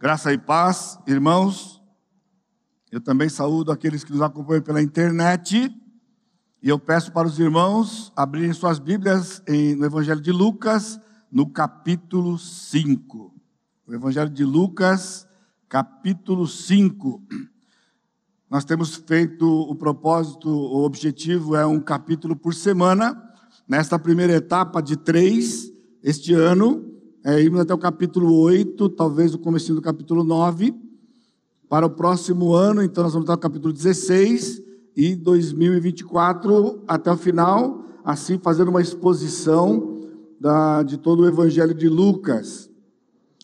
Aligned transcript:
Graça 0.00 0.32
e 0.32 0.38
paz, 0.38 0.96
irmãos. 1.08 1.82
Eu 2.88 3.00
também 3.00 3.28
saúdo 3.28 3.72
aqueles 3.72 4.04
que 4.04 4.12
nos 4.12 4.22
acompanham 4.22 4.62
pela 4.62 4.80
internet. 4.80 5.74
E 6.62 6.68
eu 6.68 6.78
peço 6.78 7.10
para 7.10 7.26
os 7.26 7.36
irmãos 7.40 8.12
abrirem 8.14 8.52
suas 8.52 8.78
Bíblias 8.78 9.42
no 9.76 9.84
Evangelho 9.84 10.20
de 10.20 10.30
Lucas, 10.30 11.00
no 11.32 11.50
capítulo 11.50 12.38
5. 12.38 13.34
O 13.88 13.92
Evangelho 13.92 14.30
de 14.30 14.44
Lucas, 14.44 15.26
capítulo 15.68 16.46
5. 16.46 17.20
Nós 18.48 18.64
temos 18.64 18.94
feito 18.94 19.44
o 19.44 19.74
propósito, 19.74 20.48
o 20.48 20.84
objetivo 20.84 21.56
é 21.56 21.66
um 21.66 21.80
capítulo 21.80 22.36
por 22.36 22.54
semana. 22.54 23.20
Nesta 23.66 23.98
primeira 23.98 24.34
etapa 24.34 24.80
de 24.80 24.96
três, 24.96 25.72
este 26.04 26.34
ano, 26.34 26.87
é, 27.24 27.40
irmos 27.42 27.60
até 27.60 27.74
o 27.74 27.78
capítulo 27.78 28.32
8, 28.40 28.88
talvez 28.90 29.34
o 29.34 29.38
começo 29.38 29.74
do 29.74 29.82
capítulo 29.82 30.22
9. 30.22 30.74
Para 31.68 31.84
o 31.84 31.90
próximo 31.90 32.54
ano, 32.54 32.82
então, 32.82 33.02
nós 33.02 33.12
vamos 33.12 33.28
até 33.28 33.36
o 33.36 33.40
capítulo 33.40 33.72
16 33.72 34.62
e 34.96 35.16
2024 35.16 36.82
até 36.86 37.10
o 37.10 37.16
final, 37.16 37.84
assim 38.04 38.38
fazendo 38.38 38.68
uma 38.68 38.80
exposição 38.80 39.98
da, 40.40 40.82
de 40.82 40.96
todo 40.96 41.20
o 41.20 41.26
Evangelho 41.26 41.74
de 41.74 41.88
Lucas. 41.88 42.70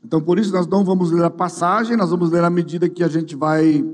Então, 0.04 0.20
por 0.20 0.38
isso, 0.38 0.52
nós 0.52 0.66
não 0.66 0.84
vamos 0.84 1.10
ler 1.10 1.24
a 1.24 1.30
passagem, 1.30 1.96
nós 1.96 2.10
vamos 2.10 2.30
ler 2.30 2.44
à 2.44 2.50
medida 2.50 2.88
que 2.88 3.02
a 3.02 3.08
gente 3.08 3.34
vai 3.34 3.84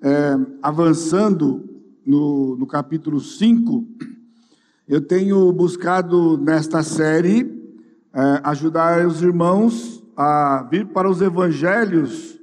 é, 0.00 0.38
avançando 0.62 1.68
no, 2.06 2.56
no 2.56 2.66
capítulo 2.66 3.20
5. 3.20 3.84
Eu 4.88 5.00
tenho 5.00 5.52
buscado 5.52 6.38
nesta 6.38 6.82
série 6.82 7.63
é, 8.14 8.40
ajudar 8.44 9.04
os 9.04 9.22
irmãos 9.22 10.02
a 10.16 10.66
vir 10.70 10.86
para 10.86 11.10
os 11.10 11.20
evangelhos 11.20 12.38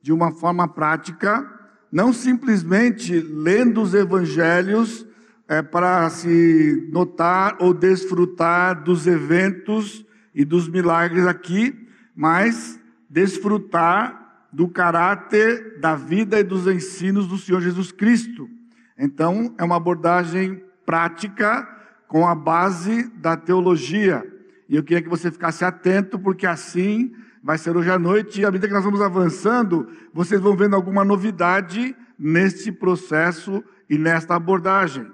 de 0.00 0.12
uma 0.12 0.30
forma 0.30 0.68
prática, 0.68 1.44
não 1.90 2.12
simplesmente 2.12 3.18
lendo 3.18 3.82
os 3.82 3.92
evangelhos 3.92 5.04
é, 5.48 5.62
para 5.62 6.08
se 6.10 6.88
notar 6.92 7.56
ou 7.58 7.74
desfrutar 7.74 8.84
dos 8.84 9.06
eventos 9.06 10.06
e 10.32 10.44
dos 10.44 10.68
milagres 10.68 11.26
aqui, 11.26 11.88
mas 12.14 12.78
desfrutar 13.10 14.46
do 14.52 14.68
caráter 14.68 15.80
da 15.80 15.96
vida 15.96 16.38
e 16.38 16.44
dos 16.44 16.68
ensinos 16.68 17.26
do 17.26 17.36
Senhor 17.36 17.60
Jesus 17.60 17.90
Cristo. 17.90 18.48
Então, 18.96 19.54
é 19.58 19.64
uma 19.64 19.76
abordagem 19.76 20.62
prática 20.84 21.68
com 22.06 22.26
a 22.26 22.34
base 22.34 23.08
da 23.16 23.36
teologia. 23.36 24.35
E 24.68 24.76
eu 24.76 24.82
queria 24.82 25.02
que 25.02 25.08
você 25.08 25.30
ficasse 25.30 25.64
atento, 25.64 26.18
porque 26.18 26.46
assim 26.46 27.12
vai 27.42 27.58
ser 27.58 27.76
hoje 27.76 27.90
à 27.90 27.98
noite, 27.98 28.40
e 28.40 28.44
à 28.44 28.50
medida 28.50 28.66
que 28.66 28.74
nós 28.74 28.84
vamos 28.84 29.00
avançando, 29.00 29.88
vocês 30.12 30.40
vão 30.40 30.56
vendo 30.56 30.74
alguma 30.74 31.04
novidade 31.04 31.94
neste 32.18 32.72
processo 32.72 33.62
e 33.88 33.96
nesta 33.96 34.34
abordagem. 34.34 35.06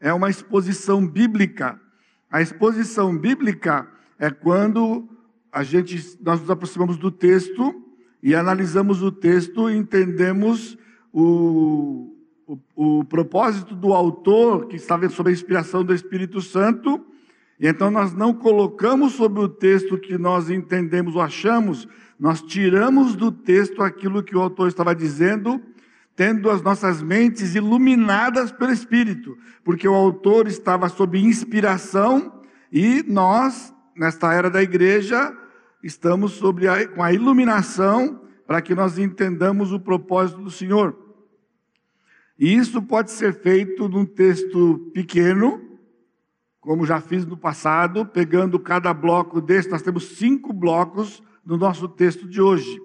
É 0.00 0.12
uma 0.12 0.28
exposição 0.28 1.06
bíblica. 1.06 1.80
A 2.30 2.42
exposição 2.42 3.16
bíblica 3.16 3.86
é 4.18 4.30
quando 4.30 5.08
a 5.52 5.62
gente, 5.62 6.18
nós 6.20 6.40
nos 6.40 6.50
aproximamos 6.50 6.96
do 6.96 7.10
texto 7.10 7.84
e 8.22 8.34
analisamos 8.34 9.02
o 9.02 9.12
texto 9.12 9.70
e 9.70 9.76
entendemos 9.76 10.76
o, 11.12 12.12
o, 12.46 12.58
o 13.00 13.04
propósito 13.04 13.74
do 13.74 13.92
autor, 13.92 14.66
que 14.66 14.76
estava 14.76 15.08
sob 15.08 15.30
a 15.30 15.32
inspiração 15.32 15.84
do 15.84 15.94
Espírito 15.94 16.40
Santo, 16.40 17.04
e 17.60 17.66
então 17.66 17.90
nós 17.90 18.14
não 18.14 18.32
colocamos 18.32 19.14
sobre 19.14 19.40
o 19.40 19.48
texto 19.48 19.98
que 19.98 20.16
nós 20.16 20.48
entendemos 20.48 21.16
ou 21.16 21.20
achamos, 21.20 21.88
nós 22.18 22.40
tiramos 22.40 23.16
do 23.16 23.32
texto 23.32 23.82
aquilo 23.82 24.22
que 24.22 24.36
o 24.36 24.40
autor 24.40 24.68
estava 24.68 24.94
dizendo, 24.94 25.60
tendo 26.14 26.50
as 26.50 26.62
nossas 26.62 27.02
mentes 27.02 27.54
iluminadas 27.54 28.52
pelo 28.52 28.72
Espírito, 28.72 29.36
porque 29.64 29.88
o 29.88 29.94
autor 29.94 30.46
estava 30.46 30.88
sob 30.88 31.18
inspiração 31.18 32.40
e 32.72 33.04
nós, 33.06 33.74
nesta 33.96 34.32
era 34.32 34.50
da 34.50 34.62
igreja, 34.62 35.36
estamos 35.82 36.32
sobre 36.32 36.68
a, 36.68 36.86
com 36.88 37.02
a 37.02 37.12
iluminação 37.12 38.20
para 38.46 38.62
que 38.62 38.74
nós 38.74 38.98
entendamos 38.98 39.72
o 39.72 39.80
propósito 39.80 40.40
do 40.40 40.50
Senhor. 40.50 40.96
E 42.38 42.54
isso 42.54 42.80
pode 42.80 43.10
ser 43.10 43.34
feito 43.34 43.88
num 43.88 44.04
texto 44.04 44.90
pequeno, 44.94 45.67
como 46.68 46.84
já 46.84 47.00
fiz 47.00 47.24
no 47.24 47.34
passado, 47.34 48.04
pegando 48.04 48.60
cada 48.60 48.92
bloco 48.92 49.40
desse, 49.40 49.70
nós 49.70 49.80
temos 49.80 50.18
cinco 50.18 50.52
blocos 50.52 51.22
no 51.42 51.56
nosso 51.56 51.88
texto 51.88 52.28
de 52.28 52.42
hoje. 52.42 52.78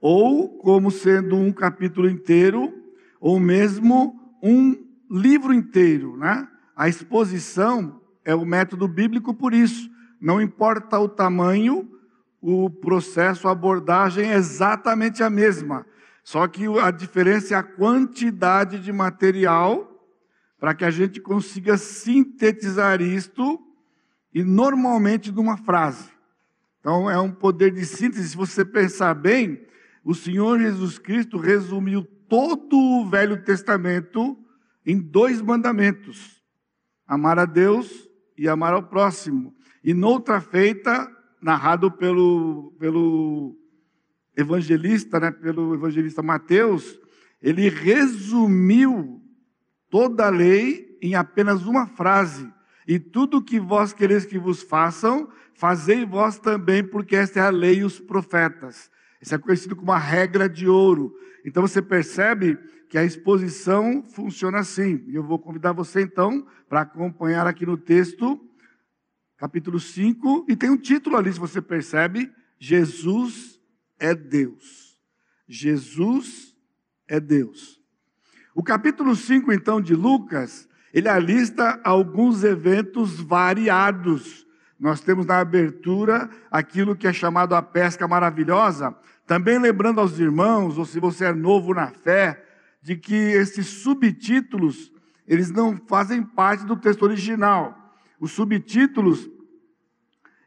Ou 0.00 0.48
como 0.58 0.90
sendo 0.90 1.36
um 1.36 1.52
capítulo 1.52 2.10
inteiro, 2.10 2.74
ou 3.20 3.38
mesmo 3.38 4.20
um 4.42 4.76
livro 5.08 5.54
inteiro, 5.54 6.16
né? 6.16 6.48
A 6.74 6.88
exposição 6.88 8.00
é 8.24 8.34
o 8.34 8.44
método 8.44 8.88
bíblico 8.88 9.32
por 9.32 9.54
isso. 9.54 9.88
Não 10.20 10.42
importa 10.42 10.98
o 10.98 11.08
tamanho, 11.08 11.88
o 12.42 12.68
processo, 12.68 13.46
a 13.46 13.52
abordagem 13.52 14.28
é 14.28 14.34
exatamente 14.34 15.22
a 15.22 15.30
mesma. 15.30 15.86
Só 16.24 16.48
que 16.48 16.66
a 16.80 16.90
diferença 16.90 17.54
é 17.54 17.56
a 17.56 17.62
quantidade 17.62 18.80
de 18.80 18.90
material 18.92 19.89
para 20.60 20.74
que 20.74 20.84
a 20.84 20.90
gente 20.90 21.20
consiga 21.20 21.78
sintetizar 21.78 23.00
isto 23.00 23.58
e 24.32 24.44
normalmente 24.44 25.32
numa 25.32 25.56
frase. 25.56 26.10
Então 26.78 27.10
é 27.10 27.18
um 27.18 27.32
poder 27.32 27.72
de 27.72 27.84
síntese. 27.86 28.28
Se 28.28 28.36
você 28.36 28.62
pensar 28.62 29.14
bem, 29.14 29.66
o 30.04 30.14
Senhor 30.14 30.60
Jesus 30.60 30.98
Cristo 30.98 31.38
resumiu 31.38 32.04
todo 32.28 32.76
o 32.76 33.08
Velho 33.08 33.42
Testamento 33.42 34.38
em 34.84 34.98
dois 34.98 35.40
mandamentos: 35.40 36.42
amar 37.06 37.38
a 37.38 37.46
Deus 37.46 38.06
e 38.36 38.46
amar 38.46 38.74
ao 38.74 38.82
próximo. 38.82 39.54
E 39.82 39.94
noutra 39.94 40.42
feita, 40.42 41.10
narrado 41.40 41.90
pelo, 41.90 42.74
pelo 42.78 43.56
evangelista, 44.36 45.18
né, 45.18 45.30
pelo 45.30 45.74
evangelista 45.74 46.22
Mateus, 46.22 47.00
ele 47.40 47.70
resumiu 47.70 49.19
toda 49.90 50.26
a 50.26 50.30
lei 50.30 50.96
em 51.02 51.14
apenas 51.14 51.66
uma 51.66 51.86
frase. 51.86 52.50
E 52.86 52.98
tudo 52.98 53.38
o 53.38 53.42
que 53.42 53.60
vós 53.60 53.92
quereis 53.92 54.24
que 54.24 54.38
vos 54.38 54.62
façam, 54.62 55.28
fazei 55.52 56.06
vós 56.06 56.38
também, 56.38 56.82
porque 56.82 57.16
esta 57.16 57.40
é 57.40 57.42
a 57.42 57.50
lei 57.50 57.78
e 57.78 57.84
os 57.84 58.00
profetas. 58.00 58.90
Isso 59.20 59.34
é 59.34 59.38
conhecido 59.38 59.76
como 59.76 59.92
a 59.92 59.98
regra 59.98 60.48
de 60.48 60.66
ouro. 60.66 61.14
Então 61.44 61.62
você 61.62 61.82
percebe 61.82 62.58
que 62.88 62.98
a 62.98 63.04
exposição 63.04 64.02
funciona 64.02 64.58
assim. 64.58 65.04
E 65.06 65.14
eu 65.14 65.22
vou 65.22 65.38
convidar 65.38 65.72
você 65.72 66.02
então 66.02 66.46
para 66.68 66.80
acompanhar 66.80 67.46
aqui 67.46 67.64
no 67.66 67.76
texto, 67.76 68.40
capítulo 69.36 69.78
5, 69.78 70.46
e 70.48 70.56
tem 70.56 70.70
um 70.70 70.76
título 70.76 71.16
ali, 71.16 71.32
se 71.32 71.38
você 71.38 71.60
percebe: 71.60 72.32
Jesus 72.58 73.60
é 73.98 74.14
Deus. 74.14 74.98
Jesus 75.46 76.56
é 77.06 77.20
Deus. 77.20 77.79
O 78.54 78.62
capítulo 78.62 79.14
5, 79.14 79.52
então, 79.52 79.80
de 79.80 79.94
Lucas, 79.94 80.68
ele 80.92 81.08
alista 81.08 81.80
alguns 81.84 82.42
eventos 82.42 83.20
variados. 83.20 84.46
Nós 84.78 85.00
temos 85.00 85.24
na 85.24 85.38
abertura 85.38 86.28
aquilo 86.50 86.96
que 86.96 87.06
é 87.06 87.12
chamado 87.12 87.54
a 87.54 87.62
pesca 87.62 88.08
maravilhosa. 88.08 88.94
Também 89.26 89.58
lembrando 89.58 90.00
aos 90.00 90.18
irmãos, 90.18 90.78
ou 90.78 90.84
se 90.84 90.98
você 90.98 91.26
é 91.26 91.32
novo 91.32 91.72
na 91.72 91.88
fé, 91.88 92.44
de 92.82 92.96
que 92.96 93.14
esses 93.14 93.66
subtítulos, 93.66 94.90
eles 95.28 95.50
não 95.50 95.76
fazem 95.86 96.22
parte 96.22 96.64
do 96.64 96.76
texto 96.76 97.02
original. 97.02 97.94
Os 98.18 98.32
subtítulos, 98.32 99.30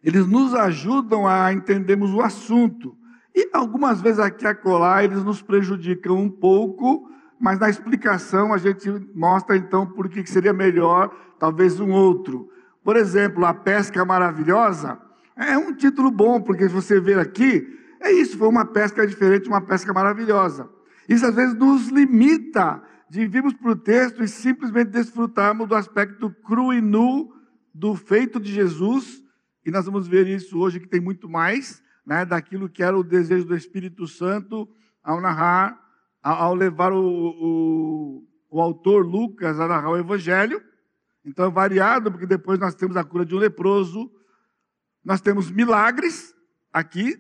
eles 0.04 0.28
nos 0.28 0.54
ajudam 0.54 1.26
a 1.26 1.54
entendermos 1.54 2.12
o 2.12 2.22
assunto. 2.22 2.98
E 3.34 3.50
algumas 3.54 4.02
vezes 4.02 4.20
aqui 4.20 4.46
a 4.46 4.54
colar, 4.54 5.06
eles 5.06 5.24
nos 5.24 5.42
prejudicam 5.42 6.18
um 6.18 6.30
pouco, 6.30 7.10
mas 7.44 7.60
na 7.60 7.70
explicação 7.70 8.54
a 8.54 8.58
gente 8.58 8.90
mostra 9.14 9.58
então 9.58 9.86
por 9.86 10.08
que 10.08 10.26
seria 10.26 10.54
melhor 10.54 11.14
talvez 11.38 11.78
um 11.78 11.92
outro. 11.92 12.50
Por 12.82 12.96
exemplo, 12.96 13.44
a 13.46 13.54
pesca 13.54 14.06
maravilhosa 14.06 14.98
é 15.36 15.58
um 15.58 15.76
título 15.76 16.10
bom, 16.10 16.42
porque 16.42 16.70
se 16.70 16.74
você 16.74 17.02
ver 17.02 17.20
aqui, 17.20 17.68
é 18.00 18.14
isso, 18.14 18.38
foi 18.38 18.48
uma 18.48 18.64
pesca 18.64 19.06
diferente, 19.06 19.50
uma 19.50 19.60
pesca 19.60 19.92
maravilhosa. 19.92 20.70
Isso 21.10 21.26
às 21.26 21.36
vezes 21.36 21.54
nos 21.56 21.90
limita 21.90 22.82
de 23.10 23.28
virmos 23.28 23.54
para 23.56 23.72
o 23.72 23.76
texto 23.76 24.24
e 24.24 24.28
simplesmente 24.30 24.92
desfrutarmos 24.92 25.68
do 25.68 25.76
aspecto 25.76 26.34
cru 26.46 26.72
e 26.72 26.80
nu 26.80 27.30
do 27.74 27.94
feito 27.94 28.40
de 28.40 28.54
Jesus, 28.54 29.22
e 29.66 29.70
nós 29.70 29.86
vamos 29.86 30.08
ver 30.08 30.28
isso 30.28 30.58
hoje 30.58 30.80
que 30.80 30.88
tem 30.88 31.02
muito 31.02 31.28
mais, 31.28 31.84
né, 32.08 32.24
daquilo 32.24 32.70
que 32.70 32.82
era 32.82 32.98
o 32.98 33.04
desejo 33.04 33.46
do 33.46 33.56
Espírito 33.56 34.08
Santo 34.08 34.66
ao 35.04 35.20
narrar 35.20 35.83
ao 36.24 36.56
levar 36.56 36.94
o, 36.94 37.04
o, 37.04 38.28
o 38.50 38.62
autor 38.62 39.06
Lucas 39.06 39.60
a 39.60 39.68
narrar 39.68 39.90
o 39.90 39.98
Evangelho. 39.98 40.64
Então 41.26 41.46
é 41.46 41.52
variado, 41.52 42.10
porque 42.10 42.26
depois 42.26 42.58
nós 42.58 42.74
temos 42.74 42.96
a 42.96 43.04
cura 43.04 43.26
de 43.26 43.36
um 43.36 43.40
leproso, 43.40 44.10
nós 45.04 45.20
temos 45.20 45.52
milagres 45.52 46.34
aqui, 46.72 47.18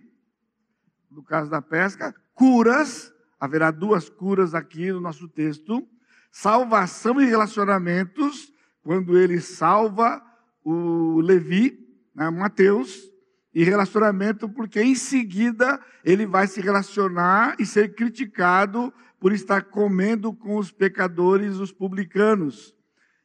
no 1.11 1.23
caso 1.23 1.49
da 1.49 1.61
pesca, 1.61 2.15
curas, 2.33 3.13
haverá 3.39 3.71
duas 3.71 4.09
curas 4.09 4.55
aqui 4.55 4.91
no 4.91 5.01
nosso 5.01 5.27
texto, 5.27 5.85
salvação 6.31 7.21
e 7.21 7.25
relacionamentos, 7.25 8.51
quando 8.81 9.17
ele 9.17 9.39
salva 9.39 10.21
o 10.63 11.19
Levi, 11.21 11.77
né, 12.15 12.29
Mateus, 12.29 13.12
e 13.53 13.63
relacionamento, 13.63 14.49
porque 14.49 14.81
em 14.81 14.95
seguida 14.95 15.79
ele 16.03 16.25
vai 16.25 16.47
se 16.47 16.59
relacionar 16.59 17.55
e 17.59 17.65
ser 17.65 17.93
criticado 17.93 18.91
por 19.19 19.31
estar 19.31 19.63
comendo 19.63 20.33
com 20.33 20.57
os 20.57 20.71
pecadores, 20.71 21.57
os 21.57 21.71
publicanos. 21.71 22.75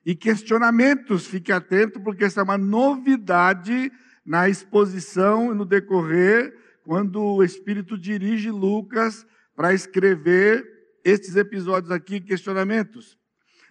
E 0.04 0.14
questionamentos, 0.14 1.26
fique 1.26 1.50
atento, 1.50 2.00
porque 2.00 2.24
essa 2.24 2.40
é 2.40 2.44
uma 2.44 2.58
novidade 2.58 3.90
na 4.24 4.48
exposição 4.48 5.52
e 5.52 5.54
no 5.54 5.64
decorrer, 5.64 6.54
quando 6.84 7.22
o 7.22 7.42
Espírito 7.42 7.98
dirige 7.98 8.50
Lucas 8.50 9.26
para 9.56 9.74
escrever 9.74 10.64
estes 11.04 11.36
episódios 11.36 11.90
aqui, 11.90 12.20
questionamentos. 12.20 13.18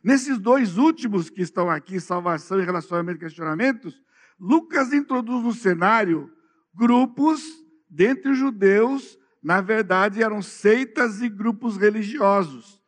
Nesses 0.03 0.39
dois 0.39 0.77
últimos 0.77 1.29
que 1.29 1.41
estão 1.41 1.69
aqui, 1.69 1.99
salvação 1.99 2.59
e 2.59 2.65
relacionamento 2.65 3.17
e 3.17 3.25
questionamentos, 3.25 4.01
Lucas 4.39 4.93
introduz 4.93 5.43
no 5.43 5.53
cenário 5.53 6.31
grupos 6.77 7.41
dentre 7.89 8.31
os 8.31 8.37
judeus, 8.37 9.17
na 9.41 9.59
verdade 9.61 10.21
eram 10.21 10.41
seitas 10.41 11.21
e 11.21 11.27
grupos 11.27 11.75
religiosos. 11.75 12.79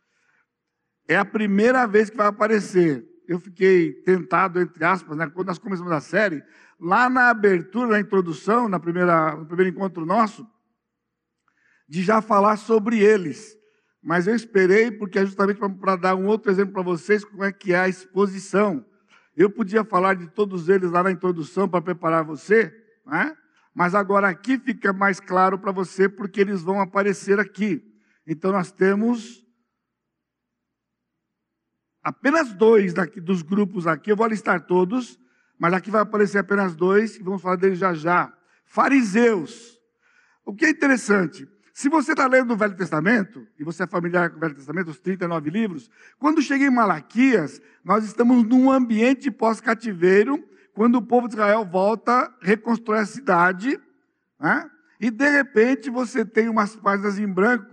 É 1.08 1.18
a 1.18 1.26
primeira 1.26 1.88
vez 1.88 2.10
que 2.10 2.18
vai 2.18 2.28
aparecer. 2.28 3.04
Eu 3.28 3.40
fiquei 3.40 3.94
tentado, 4.04 4.60
entre 4.60 4.84
aspas, 4.86 5.18
né, 5.18 5.28
quando 5.28 5.48
nós 5.48 5.58
começamos 5.58 5.92
a 5.92 6.00
série, 6.00 6.44
lá 6.80 7.10
na 7.10 7.30
abertura, 7.30 7.92
na 7.92 8.00
introdução, 8.00 8.70
na 8.70 8.80
primeira, 8.80 9.36
no 9.36 9.46
primeiro 9.46 9.76
encontro 9.76 10.06
nosso, 10.06 10.48
de 11.88 12.04
já 12.04 12.22
falar 12.22 12.58
sobre 12.58 13.00
eles. 13.00 13.58
Mas 14.02 14.28
eu 14.28 14.36
esperei, 14.36 14.92
porque 14.92 15.20
é 15.20 15.26
justamente 15.26 15.60
para 15.80 15.96
dar 15.96 16.16
um 16.16 16.28
outro 16.28 16.52
exemplo 16.52 16.74
para 16.74 16.84
vocês, 16.84 17.26
como 17.26 17.44
é 17.44 17.52
que 17.52 17.74
é 17.74 17.80
a 17.80 17.90
exposição. 17.90 18.86
Eu 19.36 19.50
podia 19.50 19.84
falar 19.84 20.16
de 20.16 20.28
todos 20.28 20.70
eles 20.70 20.92
lá 20.92 21.04
na 21.04 21.12
introdução 21.12 21.68
para 21.68 21.82
preparar 21.82 22.24
você, 22.24 22.74
né? 23.06 23.36
Mas 23.80 23.96
agora 23.96 24.28
aqui 24.28 24.60
fica 24.60 24.92
mais 24.92 25.22
claro 25.22 25.58
para 25.58 25.72
você 25.72 26.10
porque 26.10 26.42
eles 26.42 26.62
vão 26.62 26.82
aparecer 26.82 27.40
aqui. 27.40 27.82
Então 28.28 28.52
nós 28.52 28.74
temos 28.74 29.42
apenas 32.04 32.52
dois 32.52 32.94
daqui, 32.94 33.22
dos 33.22 33.42
grupos 33.42 33.88
aqui, 33.88 34.12
eu 34.12 34.18
vou 34.18 34.28
listar 34.28 34.66
todos, 34.66 35.18
mas 35.58 35.72
aqui 35.72 35.90
vai 35.90 36.02
aparecer 36.02 36.40
apenas 36.40 36.76
dois, 36.76 37.16
e 37.16 37.24
vamos 37.24 37.42
falar 37.42 37.56
deles 37.56 37.80
já 37.80 37.94
já. 37.94 38.38
Fariseus. 38.66 39.80
O 40.46 40.54
que 40.54 40.66
é 40.66 40.70
interessante, 40.72 41.48
se 41.74 41.88
você 41.88 42.12
está 42.12 42.28
lendo 42.28 42.56
o 42.56 42.58
Velho 42.58 42.76
Testamento, 42.76 43.48
e 43.58 43.64
você 43.64 43.84
é 43.84 43.88
familiar 43.88 44.30
com 44.30 44.36
o 44.36 44.40
Velho 44.42 44.56
Testamento, 44.56 44.92
os 44.92 45.00
39 45.00 45.50
livros, 45.50 45.90
quando 46.18 46.42
chega 46.42 46.66
em 46.66 46.70
Malaquias, 46.70 47.62
nós 47.82 48.04
estamos 48.04 48.44
num 48.44 48.70
ambiente 48.70 49.32
pós-cativeiro, 49.32 50.49
quando 50.80 50.96
o 50.96 51.02
povo 51.02 51.28
de 51.28 51.34
Israel 51.34 51.66
volta, 51.66 52.34
reconstrói 52.40 53.00
a 53.00 53.06
cidade, 53.06 53.78
né? 54.40 54.72
e 54.98 55.12
de 55.12 55.28
repente 55.28 55.90
você 55.90 56.24
tem 56.24 56.48
umas 56.48 56.74
páginas 56.74 57.20
em 57.20 57.28
branco. 57.28 57.70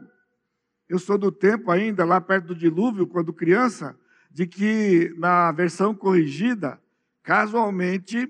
Eu 0.89 0.99
sou 0.99 1.17
do 1.17 1.31
tempo 1.31 1.71
ainda, 1.71 2.05
lá 2.05 2.21
perto 2.21 2.47
do 2.47 2.55
dilúvio, 2.57 3.07
quando 3.07 3.33
criança, 3.33 3.97
de 4.29 4.45
que 4.45 5.15
na 5.19 5.53
versão 5.53 5.95
corrigida, 5.95 6.81
casualmente, 7.23 8.29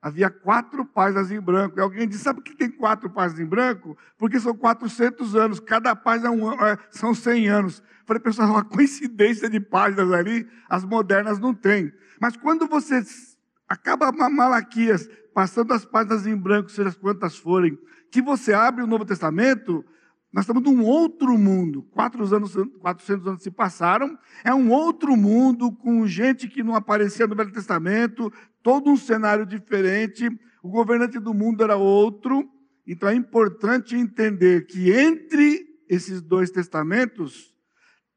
havia 0.00 0.30
quatro 0.30 0.86
páginas 0.86 1.30
em 1.30 1.38
branco. 1.38 1.78
E 1.78 1.82
alguém 1.82 2.08
disse: 2.08 2.24
sabe 2.24 2.40
por 2.40 2.44
que 2.44 2.56
tem 2.56 2.70
quatro 2.70 3.10
páginas 3.10 3.40
em 3.40 3.46
branco? 3.46 3.94
Porque 4.16 4.40
são 4.40 4.56
400 4.56 5.36
anos, 5.36 5.60
cada 5.60 5.94
página 5.94 6.30
é 6.30 6.72
é, 6.72 6.78
são 6.90 7.14
100 7.14 7.48
anos. 7.50 7.82
Falei, 8.06 8.22
pessoal, 8.22 8.48
uma 8.56 8.64
coincidência 8.64 9.50
de 9.50 9.60
páginas 9.60 10.10
ali, 10.12 10.48
as 10.66 10.82
modernas 10.82 11.38
não 11.38 11.52
têm. 11.52 11.92
Mas 12.18 12.38
quando 12.38 12.66
você 12.66 13.02
acaba 13.68 14.10
Malaquias, 14.12 15.08
passando 15.34 15.72
as 15.72 15.84
páginas 15.84 16.26
em 16.26 16.36
branco, 16.36 16.70
seja 16.70 16.92
quantas 16.92 17.36
forem, 17.36 17.78
que 18.10 18.22
você 18.22 18.54
abre 18.54 18.82
o 18.82 18.86
Novo 18.86 19.04
Testamento, 19.04 19.84
nós 20.32 20.44
estamos 20.44 20.62
num 20.62 20.84
outro 20.84 21.38
mundo. 21.38 21.82
Quatro 21.90 22.22
anos, 22.34 22.54
400 22.80 23.26
anos 23.26 23.42
se 23.42 23.50
passaram, 23.50 24.18
é 24.44 24.54
um 24.54 24.70
outro 24.70 25.16
mundo 25.16 25.72
com 25.72 26.06
gente 26.06 26.48
que 26.48 26.62
não 26.62 26.74
aparecia 26.74 27.26
no 27.26 27.36
Velho 27.36 27.52
Testamento, 27.52 28.32
todo 28.62 28.90
um 28.90 28.96
cenário 28.96 29.46
diferente, 29.46 30.28
o 30.62 30.68
governante 30.70 31.18
do 31.18 31.32
mundo 31.32 31.62
era 31.62 31.76
outro. 31.76 32.48
Então 32.86 33.08
é 33.08 33.14
importante 33.14 33.96
entender 33.96 34.66
que 34.66 34.90
entre 34.90 35.66
esses 35.88 36.20
dois 36.22 36.50
testamentos, 36.50 37.54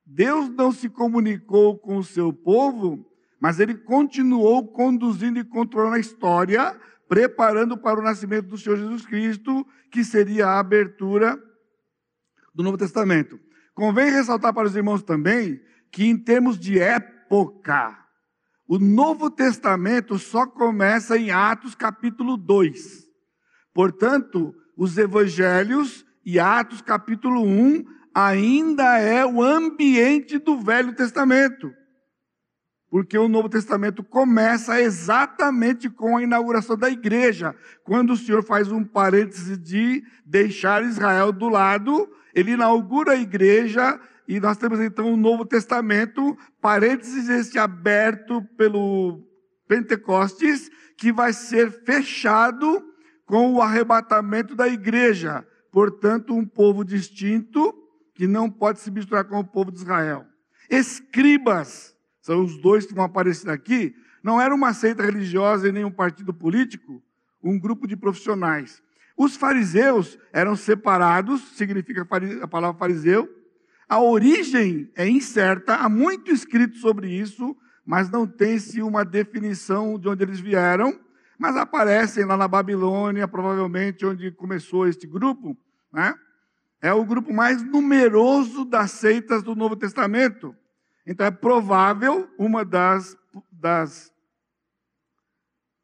Deus 0.06 0.50
não 0.50 0.72
se 0.72 0.90
comunicou 0.90 1.78
com 1.78 1.98
o 1.98 2.04
seu 2.04 2.34
povo 2.34 3.06
mas 3.42 3.60
ele 3.60 3.74
continuou 3.74 4.68
conduzindo 4.68 5.40
e 5.40 5.44
controlando 5.44 5.96
a 5.96 6.00
história, 6.00 6.80
preparando 7.10 7.76
para 7.76 8.00
o 8.00 8.04
nascimento 8.04 8.50
do 8.50 8.58
Senhor 8.58 8.78
Jesus 8.78 9.04
Cristo, 9.04 9.66
que 9.90 10.04
seria 10.04 10.46
a 10.46 10.60
abertura 10.60 11.42
do 12.54 12.62
Novo 12.62 12.78
Testamento. 12.78 13.40
Convém 13.74 14.12
ressaltar 14.12 14.54
para 14.54 14.68
os 14.68 14.76
irmãos 14.76 15.02
também 15.02 15.60
que, 15.92 16.06
em 16.06 16.16
termos 16.16 16.60
de 16.60 16.80
época, 16.80 17.98
o 18.68 18.78
Novo 18.78 19.32
Testamento 19.32 20.20
só 20.20 20.46
começa 20.46 21.18
em 21.18 21.32
Atos 21.32 21.74
capítulo 21.74 22.38
2. 22.38 23.08
Portanto, 23.74 24.54
os 24.78 25.00
evangelhos 25.00 26.06
e 26.24 26.40
Atos 26.40 26.80
capítulo 26.80 27.42
1 27.42 27.86
ainda 28.14 29.00
é 29.00 29.26
o 29.26 29.42
ambiente 29.42 30.38
do 30.38 30.62
Velho 30.62 30.94
Testamento 30.94 31.81
porque 32.92 33.18
o 33.18 33.30
Novo 33.30 33.48
Testamento 33.48 34.04
começa 34.04 34.82
exatamente 34.82 35.90
com 35.90 36.18
a 36.18 36.24
inauguração 36.24 36.76
da 36.78 36.90
igreja. 36.90 37.56
Quando 37.86 38.12
o 38.12 38.18
Senhor 38.18 38.44
faz 38.44 38.70
um 38.70 38.84
parêntese 38.84 39.56
de 39.56 40.04
deixar 40.26 40.84
Israel 40.84 41.32
do 41.32 41.48
lado, 41.48 42.12
ele 42.36 42.52
inaugura 42.52 43.14
a 43.14 43.16
igreja 43.16 43.98
e 44.28 44.42
nós 44.42 44.58
temos 44.58 44.82
então 44.82 45.14
o 45.14 45.18
Novo 45.18 45.46
Testamento, 45.46 46.38
parênteses 46.60 47.30
esse 47.30 47.58
aberto 47.58 48.44
pelo 48.58 49.26
Pentecostes, 49.70 50.70
que 50.98 51.14
vai 51.14 51.32
ser 51.32 51.72
fechado 51.86 52.84
com 53.26 53.54
o 53.54 53.62
arrebatamento 53.62 54.54
da 54.54 54.68
igreja. 54.68 55.48
Portanto, 55.72 56.36
um 56.36 56.46
povo 56.46 56.84
distinto 56.84 57.74
que 58.14 58.28
não 58.28 58.50
pode 58.50 58.82
se 58.82 58.92
misturar 58.92 59.24
com 59.24 59.40
o 59.40 59.48
povo 59.48 59.72
de 59.72 59.78
Israel. 59.78 60.26
Escribas, 60.70 61.96
são 62.32 62.46
os 62.46 62.58
dois 62.58 62.86
que 62.86 62.94
vão 62.94 63.04
aparecer 63.04 63.50
aqui, 63.50 63.94
não 64.24 64.40
era 64.40 64.56
uma 64.56 64.74
seita 64.74 65.04
religiosa 65.04 65.68
e 65.68 65.72
nem 65.74 65.84
um 65.84 65.92
partido 65.92 66.34
político, 66.34 67.04
um 67.44 67.60
grupo 67.60 67.86
de 67.86 67.98
profissionais. 67.98 68.82
Os 69.18 69.36
fariseus 69.36 70.18
eram 70.32 70.56
separados, 70.56 71.42
significa 71.58 72.08
a 72.42 72.48
palavra 72.48 72.80
fariseu. 72.80 73.28
A 73.90 74.00
origem 74.00 74.90
é 74.96 75.06
incerta, 75.10 75.76
há 75.76 75.90
muito 75.90 76.32
escrito 76.32 76.78
sobre 76.78 77.10
isso, 77.10 77.54
mas 77.86 78.10
não 78.10 78.26
tem-se 78.26 78.82
uma 78.82 79.04
definição 79.04 80.00
de 80.00 80.08
onde 80.08 80.24
eles 80.24 80.40
vieram, 80.40 80.98
mas 81.38 81.58
aparecem 81.58 82.24
lá 82.24 82.38
na 82.38 82.48
Babilônia, 82.48 83.28
provavelmente 83.28 84.06
onde 84.06 84.32
começou 84.32 84.88
este 84.88 85.06
grupo, 85.06 85.58
né? 85.92 86.16
É 86.82 86.94
o 86.94 87.04
grupo 87.04 87.34
mais 87.34 87.62
numeroso 87.62 88.64
das 88.64 88.92
seitas 88.92 89.44
do 89.44 89.54
Novo 89.54 89.76
Testamento. 89.76 90.56
Então 91.06 91.26
é 91.26 91.32
provável, 91.32 92.30
uma 92.38 92.64
das, 92.64 93.18
das 93.52 94.12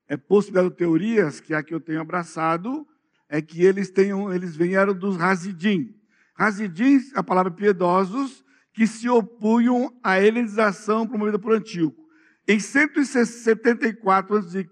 é, 0.08 0.16
possibilidades 0.16 0.78
teorias, 0.78 1.40
que 1.40 1.54
é 1.54 1.58
a 1.58 1.64
que 1.64 1.74
eu 1.74 1.80
tenho 1.80 2.02
abraçado, 2.02 2.88
é 3.28 3.42
que 3.42 3.64
eles 3.64 3.90
tenham, 3.90 4.34
eles 4.34 4.56
vieram 4.56 4.94
dos 4.94 5.20
Hazidim. 5.20 5.96
Hazidim, 6.36 7.00
a 7.16 7.24
palavra 7.24 7.52
piedosos, 7.52 8.46
que 8.74 8.86
se 8.86 9.10
opunham 9.10 9.92
à 10.04 10.22
helenização 10.22 11.08
promovida 11.08 11.40
por 11.40 11.54
Antíoco. 11.54 12.08
Em 12.48 12.60
174 12.60 14.38
a.C. 14.38 14.70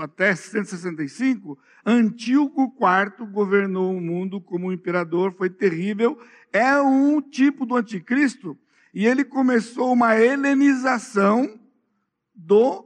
até 0.00 0.34
165, 0.34 1.58
Antíoco 1.84 2.72
IV 2.80 3.26
governou 3.30 3.94
o 3.94 4.00
mundo 4.00 4.40
como 4.40 4.68
um 4.68 4.72
imperador, 4.72 5.32
foi 5.32 5.50
terrível. 5.50 6.18
É 6.50 6.80
um 6.80 7.20
tipo 7.20 7.66
do 7.66 7.76
anticristo 7.76 8.58
e 8.92 9.06
ele 9.06 9.24
começou 9.24 9.92
uma 9.92 10.16
helenização 10.16 11.58
do 12.34 12.84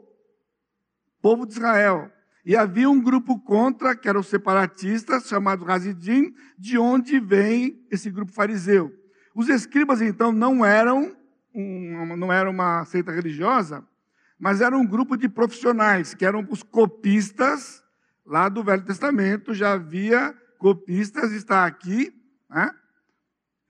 povo 1.20 1.46
de 1.46 1.54
Israel. 1.54 2.10
E 2.44 2.56
havia 2.56 2.90
um 2.90 3.00
grupo 3.00 3.38
contra, 3.38 3.94
que 3.94 4.08
eram 4.08 4.20
os 4.20 4.26
separatistas, 4.26 5.28
chamado 5.28 5.70
Hazidim, 5.70 6.34
de 6.58 6.76
onde 6.76 7.20
vem 7.20 7.86
esse 7.90 8.10
grupo 8.10 8.32
fariseu. 8.32 8.92
Os 9.34 9.48
escribas, 9.48 10.02
então, 10.02 10.32
não 10.32 10.64
eram, 10.64 11.16
um, 11.54 12.16
não 12.16 12.32
eram 12.32 12.50
uma 12.50 12.84
seita 12.84 13.12
religiosa, 13.12 13.86
mas 14.38 14.60
eram 14.60 14.80
um 14.80 14.86
grupo 14.86 15.16
de 15.16 15.28
profissionais, 15.28 16.14
que 16.14 16.26
eram 16.26 16.46
os 16.50 16.64
copistas, 16.64 17.82
lá 18.26 18.48
do 18.48 18.64
Velho 18.64 18.84
Testamento, 18.84 19.54
já 19.54 19.72
havia 19.72 20.34
copistas, 20.58 21.32
está 21.32 21.64
aqui, 21.64 22.12
Né? 22.50 22.70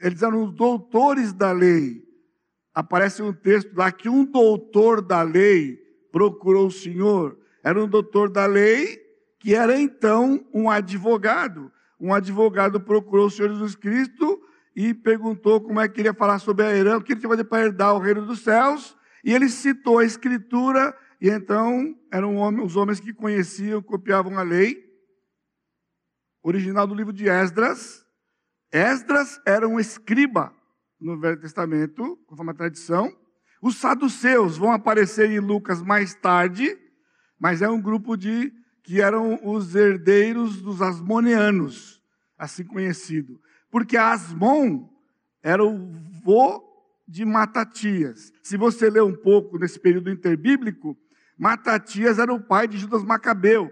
Eles 0.00 0.22
eram 0.22 0.42
os 0.44 0.52
doutores 0.52 1.32
da 1.32 1.52
lei. 1.52 2.02
Aparece 2.74 3.22
um 3.22 3.32
texto 3.32 3.74
lá 3.74 3.92
que 3.92 4.08
um 4.08 4.24
doutor 4.24 5.02
da 5.02 5.22
lei 5.22 5.78
procurou 6.10 6.66
o 6.66 6.70
Senhor. 6.70 7.38
Era 7.62 7.82
um 7.82 7.88
doutor 7.88 8.30
da 8.30 8.46
lei 8.46 9.00
que 9.38 9.54
era 9.54 9.78
então 9.78 10.46
um 10.54 10.70
advogado. 10.70 11.70
Um 12.00 12.14
advogado 12.14 12.80
procurou 12.80 13.26
o 13.26 13.30
Senhor 13.30 13.48
Jesus 13.50 13.74
Cristo 13.74 14.40
e 14.74 14.94
perguntou 14.94 15.60
como 15.60 15.80
é 15.80 15.88
que 15.88 16.00
ele 16.00 16.08
ia 16.08 16.14
falar 16.14 16.38
sobre 16.38 16.64
a 16.64 16.74
herança, 16.74 16.98
o 16.98 17.02
que 17.02 17.12
ele 17.12 17.20
tinha 17.20 17.28
que 17.28 17.36
fazer 17.36 17.48
para 17.48 17.64
herdar 17.64 17.94
o 17.94 17.98
reino 17.98 18.24
dos 18.24 18.40
céus. 18.40 18.96
E 19.24 19.32
ele 19.32 19.48
citou 19.48 19.98
a 19.98 20.04
escritura, 20.04 20.96
e 21.20 21.28
então 21.28 21.94
eram 22.10 22.36
os 22.64 22.76
homens 22.76 22.98
que 22.98 23.12
conheciam, 23.12 23.82
copiavam 23.82 24.38
a 24.38 24.42
lei. 24.42 24.82
Original 26.42 26.86
do 26.86 26.94
livro 26.94 27.12
de 27.12 27.28
Esdras. 27.28 28.04
Esdras 28.72 29.40
era 29.46 29.68
um 29.68 29.78
escriba 29.78 30.52
no 31.02 31.18
Velho 31.18 31.40
Testamento, 31.40 32.16
conforme 32.26 32.52
a 32.52 32.54
tradição. 32.54 33.12
Os 33.60 33.76
saduceus 33.76 34.56
vão 34.56 34.72
aparecer 34.72 35.30
em 35.30 35.40
Lucas 35.40 35.82
mais 35.82 36.14
tarde, 36.14 36.76
mas 37.38 37.62
é 37.62 37.68
um 37.68 37.80
grupo 37.80 38.16
de 38.16 38.52
que 38.82 39.00
eram 39.00 39.38
os 39.44 39.74
herdeiros 39.74 40.60
dos 40.60 40.82
asmoneanos, 40.82 42.02
assim 42.36 42.64
conhecido. 42.64 43.40
Porque 43.70 43.96
Asmon 43.96 44.88
era 45.42 45.64
o 45.64 45.92
vô 46.24 46.62
de 47.06 47.24
Matatias. 47.24 48.32
Se 48.42 48.56
você 48.56 48.88
ler 48.90 49.02
um 49.02 49.14
pouco 49.14 49.58
nesse 49.58 49.78
período 49.78 50.10
interbíblico, 50.10 50.96
Matatias 51.38 52.18
era 52.18 52.32
o 52.32 52.40
pai 52.40 52.66
de 52.66 52.78
Judas 52.78 53.04
Macabeu, 53.04 53.70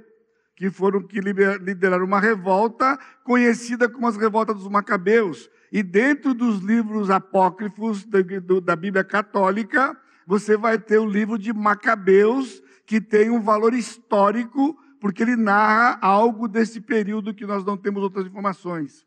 que 0.61 0.69
foram 0.69 1.01
que 1.03 1.19
lideraram 1.19 2.05
uma 2.05 2.21
revolta 2.21 2.99
conhecida 3.25 3.89
como 3.89 4.07
as 4.07 4.19
revoltas 4.19 4.57
dos 4.57 4.69
Macabeus. 4.69 5.49
E 5.73 5.83
dentro 5.83 6.35
dos 6.35 6.59
livros 6.61 7.09
apócrifos 7.09 8.05
da 8.05 8.77
Bíblia 8.77 9.03
Católica, 9.03 9.99
você 10.27 10.59
vai 10.59 10.79
ter 10.79 10.99
o 10.99 11.07
livro 11.07 11.39
de 11.39 11.51
Macabeus, 11.51 12.63
que 12.85 13.01
tem 13.01 13.31
um 13.31 13.41
valor 13.41 13.73
histórico, 13.73 14.79
porque 15.01 15.23
ele 15.23 15.35
narra 15.35 15.99
algo 16.03 16.47
desse 16.47 16.79
período 16.79 17.33
que 17.33 17.47
nós 17.47 17.65
não 17.65 17.79
temos 17.79 18.03
outras 18.03 18.27
informações. 18.27 19.07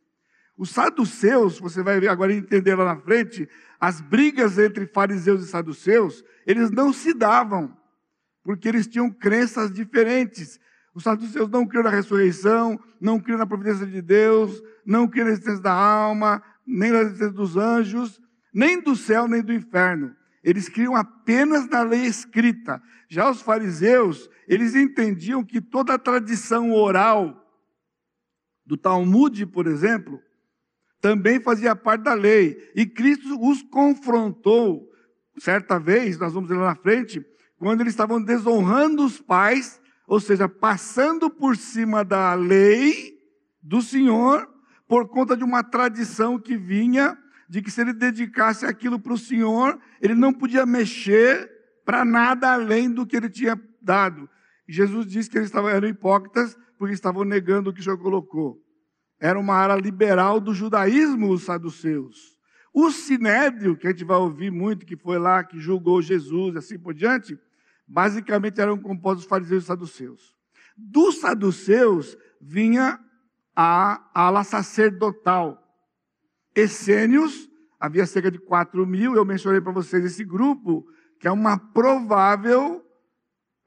Os 0.57 0.71
saduceus, 0.71 1.59
você 1.59 1.83
vai 1.83 2.03
agora 2.07 2.33
entender 2.33 2.73
lá 2.73 2.95
na 2.95 2.99
frente, 2.99 3.47
as 3.79 4.01
brigas 4.01 4.57
entre 4.57 4.87
fariseus 4.87 5.43
e 5.43 5.47
saduceus, 5.47 6.23
eles 6.47 6.71
não 6.71 6.91
se 6.91 7.13
davam, 7.13 7.77
porque 8.43 8.67
eles 8.67 8.87
tinham 8.87 9.11
crenças 9.11 9.71
diferentes. 9.71 10.59
Os 10.93 11.03
saduceus 11.03 11.49
não 11.49 11.65
criam 11.65 11.83
na 11.83 11.89
ressurreição, 11.89 12.79
não 13.01 13.19
criam 13.19 13.39
na 13.39 13.47
providência 13.47 13.85
de 13.85 14.01
Deus, 14.01 14.61
não 14.85 15.07
criam 15.07 15.25
na 15.25 15.31
existência 15.31 15.61
da 15.61 15.73
alma, 15.73 16.41
nem 16.65 16.91
na 16.91 17.01
existência 17.01 17.31
dos 17.31 17.57
anjos, 17.57 18.21
nem 18.53 18.79
do 18.79 18.95
céu, 18.95 19.27
nem 19.27 19.41
do 19.41 19.51
inferno. 19.51 20.15
Eles 20.43 20.69
criam 20.69 20.95
apenas 20.95 21.67
na 21.67 21.81
lei 21.81 22.01
escrita. 22.01 22.81
Já 23.09 23.29
os 23.29 23.41
fariseus, 23.41 24.29
eles 24.47 24.75
entendiam 24.75 25.43
que 25.43 25.61
toda 25.61 25.93
a 25.93 25.99
tradição 25.99 26.71
oral 26.73 27.39
do 28.65 28.77
Talmud, 28.77 29.45
por 29.47 29.67
exemplo, 29.67 30.21
também 31.01 31.39
fazia 31.39 31.75
parte 31.75 32.03
da 32.03 32.13
lei. 32.13 32.71
E 32.75 32.85
Cristo 32.85 33.37
os 33.41 33.61
confrontou, 33.63 34.89
certa 35.39 35.79
vez, 35.79 36.17
nós 36.19 36.33
vamos 36.33 36.49
ver 36.49 36.55
lá 36.55 36.67
na 36.67 36.75
frente, 36.75 37.25
quando 37.57 37.81
eles 37.81 37.93
estavam 37.93 38.21
desonrando 38.21 39.03
os 39.05 39.19
pais, 39.19 39.81
ou 40.13 40.19
seja, 40.19 40.47
passando 40.47 41.27
por 41.27 41.57
cima 41.57 42.05
da 42.05 42.35
lei 42.35 43.17
do 43.63 43.81
Senhor, 43.81 44.47
por 44.87 45.07
conta 45.07 45.35
de 45.35 45.43
uma 45.43 45.63
tradição 45.63 46.37
que 46.37 46.55
vinha 46.55 47.17
de 47.49 47.63
que 47.63 47.71
se 47.71 47.81
ele 47.81 47.93
dedicasse 47.93 48.63
aquilo 48.63 48.99
para 48.99 49.13
o 49.13 49.17
Senhor, 49.17 49.79
ele 49.99 50.13
não 50.13 50.31
podia 50.31 50.67
mexer 50.67 51.49
para 51.83 52.05
nada 52.05 52.53
além 52.53 52.91
do 52.91 53.07
que 53.07 53.17
ele 53.17 53.27
tinha 53.27 53.59
dado. 53.81 54.29
E 54.67 54.73
Jesus 54.73 55.07
disse 55.07 55.31
que 55.31 55.37
eles 55.39 55.47
estavam, 55.47 55.71
eram 55.71 55.87
hipócritas 55.87 56.55
porque 56.77 56.93
estavam 56.93 57.23
negando 57.23 57.71
o 57.71 57.73
que 57.73 57.79
o 57.79 57.83
Senhor 57.83 57.97
colocou 57.97 58.61
era 59.19 59.39
uma 59.39 59.55
área 59.55 59.81
liberal 59.81 60.39
do 60.39 60.53
judaísmo, 60.53 61.31
os 61.31 61.41
saduceus. 61.41 62.37
O 62.71 62.91
sinédrio, 62.91 63.75
que 63.75 63.87
a 63.87 63.89
gente 63.89 64.03
vai 64.03 64.17
ouvir 64.17 64.51
muito, 64.51 64.85
que 64.85 64.95
foi 64.95 65.17
lá, 65.17 65.43
que 65.43 65.59
julgou 65.59 66.03
Jesus, 66.03 66.55
assim 66.55 66.77
por 66.77 66.93
diante, 66.93 67.35
basicamente 67.87 68.59
eram 68.59 68.77
compostos 68.77 69.23
dos 69.23 69.29
fariseus 69.29 69.63
e 69.63 69.67
saduceus. 69.67 70.35
Dos 70.75 71.19
saduceus 71.19 72.17
vinha 72.41 72.99
a 73.55 74.09
ala 74.13 74.43
sacerdotal. 74.43 75.59
Essênios, 76.55 77.49
havia 77.79 78.05
cerca 78.05 78.31
de 78.31 78.39
4 78.39 78.85
mil, 78.85 79.15
eu 79.15 79.25
mencionei 79.25 79.61
para 79.61 79.71
vocês 79.71 80.03
esse 80.05 80.23
grupo, 80.23 80.85
que 81.19 81.27
é 81.27 81.31
uma 81.31 81.57
provável 81.57 82.83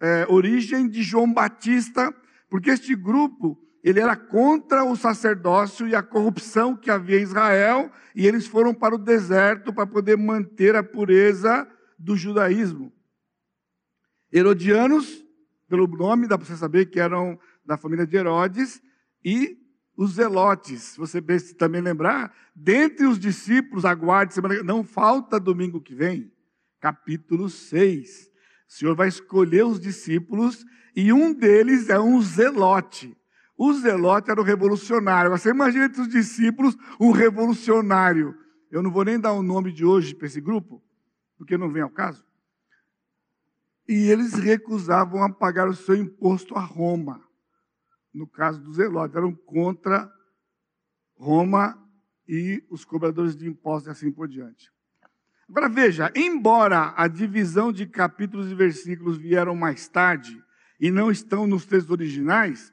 é, 0.01 0.27
origem 0.29 0.89
de 0.89 1.03
João 1.03 1.33
Batista, 1.33 2.15
porque 2.49 2.71
este 2.71 2.95
grupo 2.95 3.59
ele 3.83 4.01
era 4.01 4.17
contra 4.17 4.85
o 4.85 4.97
sacerdócio 4.97 5.87
e 5.87 5.95
a 5.95 6.03
corrupção 6.03 6.77
que 6.77 6.91
havia 6.91 7.21
em 7.21 7.23
Israel, 7.23 7.91
e 8.15 8.27
eles 8.27 8.47
foram 8.47 8.75
para 8.75 8.95
o 8.95 8.99
deserto 8.99 9.73
para 9.73 9.87
poder 9.87 10.17
manter 10.17 10.75
a 10.75 10.83
pureza 10.83 11.69
do 11.99 12.17
judaísmo. 12.17 12.93
Herodianos, 14.33 15.25
pelo 15.69 15.87
nome, 15.87 16.27
dá 16.27 16.37
para 16.37 16.47
você 16.47 16.57
saber 16.57 16.87
que 16.87 17.01
eram 17.01 17.39
da 17.65 17.77
família 17.77 18.07
de 18.07 18.17
Herodes, 18.17 18.81
e 19.25 19.59
os 19.97 20.13
zelotes, 20.15 20.83
se 20.83 20.99
você 20.99 21.21
também 21.55 21.81
lembrar, 21.81 22.35
dentre 22.55 23.07
os 23.07 23.19
discípulos, 23.19 23.85
aguarde 23.85 24.35
semana, 24.35 24.63
não 24.63 24.85
falta 24.85 25.41
domingo 25.41 25.81
que 25.81 25.95
vem, 25.95 26.31
capítulo 26.81 27.49
6. 27.49 28.31
O 28.69 28.73
Senhor 28.73 28.95
vai 28.95 29.09
escolher 29.09 29.65
os 29.65 29.81
discípulos 29.81 30.67
e 30.95 31.13
um 31.13 31.33
deles 31.33 31.89
é 31.89 31.99
um 31.99 32.21
zelote. 32.21 33.17
O 33.57 33.73
zelote 33.73 34.31
era 34.31 34.41
o 34.41 34.45
revolucionário. 34.45 35.31
Você 35.31 35.51
imagina 35.51 35.87
entre 35.87 36.03
os 36.03 36.09
discípulos 36.09 36.77
um 37.01 37.11
revolucionário. 37.11 38.37
Eu 38.71 38.83
não 38.83 38.91
vou 38.91 39.05
nem 39.05 39.19
dar 39.19 39.33
o 39.33 39.43
nome 39.43 39.73
de 39.73 39.85
hoje 39.85 40.15
para 40.15 40.27
esse 40.27 40.41
grupo, 40.41 40.83
porque 41.39 41.57
não 41.57 41.71
vem 41.71 41.83
ao 41.83 41.91
caso. 41.91 42.26
E 43.89 44.11
eles 44.11 44.35
recusavam 44.35 45.23
a 45.23 45.33
pagar 45.33 45.69
o 45.69 45.75
seu 45.75 45.95
imposto 45.95 46.55
a 46.55 46.61
Roma. 46.61 47.23
No 48.13 48.27
caso 48.27 48.61
dos 48.61 48.77
zelotes, 48.77 49.17
eram 49.17 49.35
contra 49.35 50.11
Roma 51.15 51.79
e 52.29 52.65
os 52.71 52.85
cobradores 52.85 53.37
de 53.37 53.47
impostos 53.47 53.89
e 53.89 53.91
assim 53.91 54.11
por 54.11 54.27
diante. 54.27 54.71
Agora 55.49 55.69
veja, 55.69 56.11
embora 56.15 56.93
a 56.97 57.07
divisão 57.07 57.73
de 57.73 57.87
capítulos 57.87 58.51
e 58.51 58.55
versículos 58.55 59.17
vieram 59.17 59.55
mais 59.55 59.89
tarde 59.89 60.43
e 60.81 60.91
não 60.91 61.11
estão 61.11 61.47
nos 61.47 61.65
textos 61.65 61.91
originais, 61.91 62.73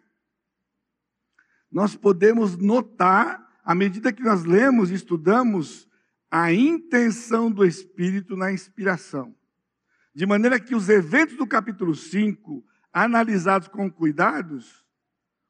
nós 1.72 1.96
podemos 1.96 2.58
notar, 2.58 3.48
à 3.64 3.76
medida 3.76 4.12
que 4.12 4.24
nós 4.24 4.44
lemos 4.44 4.92
e 4.92 4.96
estudamos, 4.96 5.88
a 6.30 6.52
intenção 6.52 7.52
do 7.52 7.64
Espírito 7.64 8.36
na 8.36 8.52
inspiração. 8.52 9.36
De 10.16 10.26
maneira 10.26 10.60
que 10.60 10.76
os 10.76 10.90
eventos 10.90 11.36
do 11.36 11.48
capítulo 11.48 11.96
5, 11.96 12.64
analisados 12.92 13.68
com 13.68 13.90
cuidados, 13.90 14.86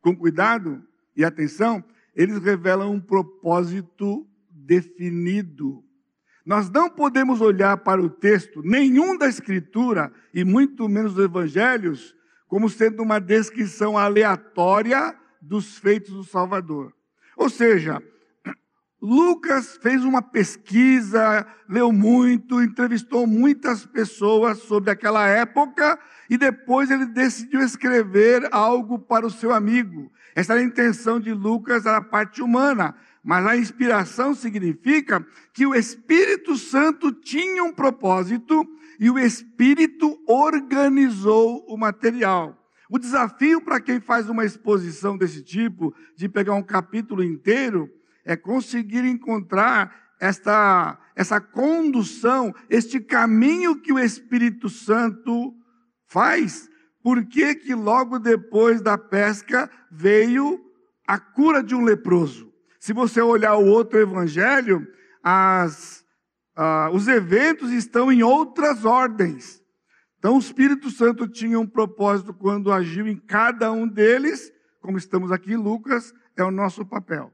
com 0.01 0.15
cuidado 0.15 0.81
e 1.15 1.25
atenção, 1.25 1.83
eles 2.15 2.41
revelam 2.41 2.93
um 2.93 3.01
propósito 3.01 4.27
definido. 4.49 5.83
Nós 6.45 6.69
não 6.69 6.89
podemos 6.89 7.41
olhar 7.41 7.77
para 7.77 8.01
o 8.01 8.09
texto, 8.09 8.61
nenhum 8.63 9.17
da 9.17 9.27
Escritura, 9.27 10.11
e 10.33 10.43
muito 10.43 10.87
menos 10.87 11.13
dos 11.13 11.25
Evangelhos, 11.25 12.15
como 12.47 12.69
sendo 12.69 13.01
uma 13.01 13.19
descrição 13.19 13.97
aleatória 13.97 15.17
dos 15.41 15.77
feitos 15.77 16.13
do 16.13 16.23
Salvador. 16.23 16.93
Ou 17.35 17.49
seja, 17.49 18.01
Lucas 19.03 19.77
fez 19.81 20.05
uma 20.05 20.21
pesquisa, 20.21 21.45
leu 21.67 21.91
muito, 21.91 22.63
entrevistou 22.63 23.27
muitas 23.27 23.85
pessoas 23.85 24.59
sobre 24.59 24.91
aquela 24.91 25.27
época 25.27 25.99
e 26.29 26.37
depois 26.37 26.89
ele 26.89 27.07
decidiu 27.07 27.59
escrever 27.59 28.47
algo 28.49 28.97
para 28.97 29.27
o 29.27 29.29
seu 29.29 29.51
amigo. 29.51 30.09
Essa 30.33 30.53
era 30.53 30.61
a 30.61 30.65
intenção 30.65 31.19
de 31.19 31.33
Lucas, 31.33 31.85
era 31.85 31.97
a 31.97 32.01
parte 32.01 32.41
humana, 32.41 32.95
mas 33.21 33.45
a 33.45 33.57
inspiração 33.57 34.33
significa 34.33 35.27
que 35.51 35.65
o 35.65 35.75
Espírito 35.75 36.55
Santo 36.55 37.11
tinha 37.11 37.61
um 37.61 37.73
propósito 37.73 38.65
e 38.97 39.09
o 39.09 39.19
Espírito 39.19 40.17
organizou 40.25 41.65
o 41.67 41.75
material. 41.75 42.57
O 42.89 42.97
desafio 42.97 43.59
para 43.59 43.81
quem 43.81 43.99
faz 43.99 44.29
uma 44.29 44.45
exposição 44.45 45.17
desse 45.17 45.43
tipo, 45.43 45.93
de 46.15 46.29
pegar 46.29 46.53
um 46.53 46.63
capítulo 46.63 47.21
inteiro, 47.21 47.89
é 48.25 48.35
conseguir 48.35 49.05
encontrar 49.05 50.13
esta, 50.19 50.97
essa 51.15 51.41
condução, 51.41 52.53
este 52.69 52.99
caminho 52.99 53.81
que 53.81 53.91
o 53.91 53.99
Espírito 53.99 54.69
Santo 54.69 55.53
faz. 56.07 56.69
Por 57.01 57.25
que, 57.25 57.55
que 57.55 57.75
logo 57.75 58.19
depois 58.19 58.81
da 58.81 58.97
pesca 58.97 59.69
veio 59.91 60.59
a 61.05 61.19
cura 61.19 61.61
de 61.61 61.75
um 61.75 61.83
leproso? 61.83 62.53
se 62.83 62.91
você 62.91 63.21
olhar 63.21 63.55
o 63.55 63.65
outro 63.65 63.97
evangelho, 63.97 64.85
as, 65.23 66.03
ah, 66.53 66.89
os 66.91 67.07
eventos 67.07 67.71
estão 67.71 68.11
em 68.11 68.23
outras 68.23 68.83
ordens. 68.83 69.63
Então, 70.19 70.35
o 70.35 70.39
Espírito 70.39 70.91
Santo 70.91 71.25
tinha 71.25 71.57
um 71.57 71.65
propósito 71.65 72.33
quando 72.33 72.73
agiu 72.73 73.07
em 73.07 73.15
cada 73.15 73.71
um 73.71 73.87
deles, 73.87 74.51
como 74.81 74.97
estamos 74.97 75.31
aqui 75.31 75.53
em 75.53 75.55
Lucas, 75.55 76.13
é 76.35 76.43
o 76.43 76.51
nosso 76.51 76.85
papel. 76.85 77.31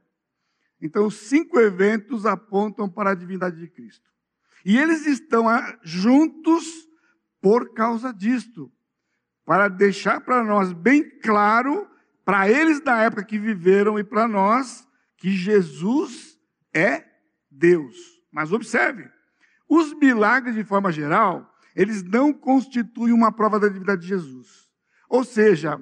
Então, 0.82 1.06
os 1.06 1.16
cinco 1.16 1.60
eventos 1.60 2.26
apontam 2.26 2.90
para 2.90 3.12
a 3.12 3.16
divindade 3.16 3.60
de 3.60 3.68
Cristo. 3.68 4.10
E 4.64 4.78
eles 4.78 5.06
estão 5.06 5.48
ah, 5.48 5.78
juntos 5.84 6.66
por 7.42 7.74
causa 7.74 8.14
disto, 8.14 8.72
para 9.46 9.68
deixar 9.68 10.22
para 10.22 10.44
nós 10.44 10.74
bem 10.74 11.10
claro, 11.20 11.90
para 12.26 12.50
eles 12.50 12.82
da 12.82 13.02
época 13.02 13.24
que 13.24 13.40
viveram 13.40 13.98
e 13.98 14.04
para 14.04 14.28
nós, 14.28 14.88
que 15.18 15.32
Jesus 15.32 16.38
é 16.74 17.06
Deus. 17.50 17.96
Mas 18.32 18.52
observe, 18.52 19.10
os 19.68 19.94
milagres, 19.94 20.56
de 20.56 20.64
forma 20.64 20.92
geral, 20.92 21.50
eles 21.76 22.04
não 22.04 22.34
constituem 22.34 23.14
uma 23.14 23.32
prova 23.32 23.60
da 23.60 23.68
divindade 23.68 24.02
de 24.02 24.08
Jesus. 24.08 24.70
Ou 25.10 25.24
seja, 25.24 25.82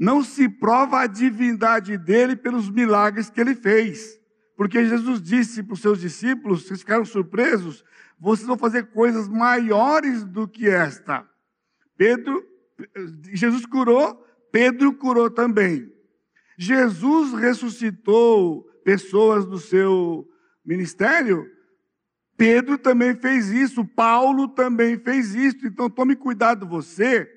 não 0.00 0.24
se 0.24 0.48
prova 0.48 1.00
a 1.00 1.06
divindade 1.06 1.98
dele 1.98 2.34
pelos 2.34 2.70
milagres 2.70 3.28
que 3.28 3.38
ele 3.38 3.54
fez. 3.54 4.18
Porque 4.56 4.82
Jesus 4.86 5.20
disse 5.20 5.62
para 5.62 5.74
os 5.74 5.82
seus 5.82 6.00
discípulos, 6.00 6.62
vocês 6.62 6.80
ficaram 6.80 7.04
surpresos, 7.04 7.84
vocês 8.18 8.46
vão 8.46 8.56
fazer 8.56 8.84
coisas 8.84 9.28
maiores 9.28 10.24
do 10.24 10.48
que 10.48 10.66
esta. 10.66 11.28
Pedro, 11.98 12.42
Jesus 13.30 13.66
curou, 13.66 14.26
Pedro 14.50 14.94
curou 14.94 15.28
também. 15.28 15.92
Jesus 16.56 17.34
ressuscitou 17.34 18.62
pessoas 18.82 19.44
do 19.44 19.58
seu 19.58 20.26
ministério, 20.64 21.46
Pedro 22.38 22.78
também 22.78 23.14
fez 23.14 23.50
isso, 23.50 23.84
Paulo 23.84 24.48
também 24.48 24.98
fez 24.98 25.34
isso. 25.34 25.66
Então 25.66 25.90
tome 25.90 26.16
cuidado 26.16 26.66
você, 26.66 27.30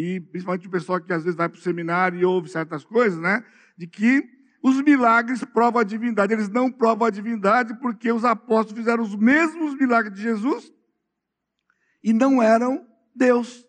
e 0.00 0.20
principalmente 0.20 0.68
o 0.68 0.70
pessoal 0.70 1.00
que 1.00 1.12
às 1.12 1.24
vezes 1.24 1.36
vai 1.36 1.48
para 1.48 1.58
o 1.58 1.60
seminário 1.60 2.20
e 2.20 2.24
ouve 2.24 2.48
certas 2.48 2.84
coisas, 2.84 3.18
né? 3.18 3.44
De 3.76 3.84
que 3.84 4.22
os 4.62 4.80
milagres 4.80 5.42
provam 5.42 5.80
a 5.80 5.84
divindade. 5.84 6.32
Eles 6.32 6.48
não 6.48 6.70
provam 6.70 7.08
a 7.08 7.10
divindade 7.10 7.76
porque 7.80 8.12
os 8.12 8.24
apóstolos 8.24 8.78
fizeram 8.78 9.02
os 9.02 9.16
mesmos 9.16 9.74
milagres 9.74 10.14
de 10.14 10.22
Jesus 10.22 10.72
e 12.00 12.12
não 12.12 12.40
eram 12.40 12.86
Deus. 13.12 13.66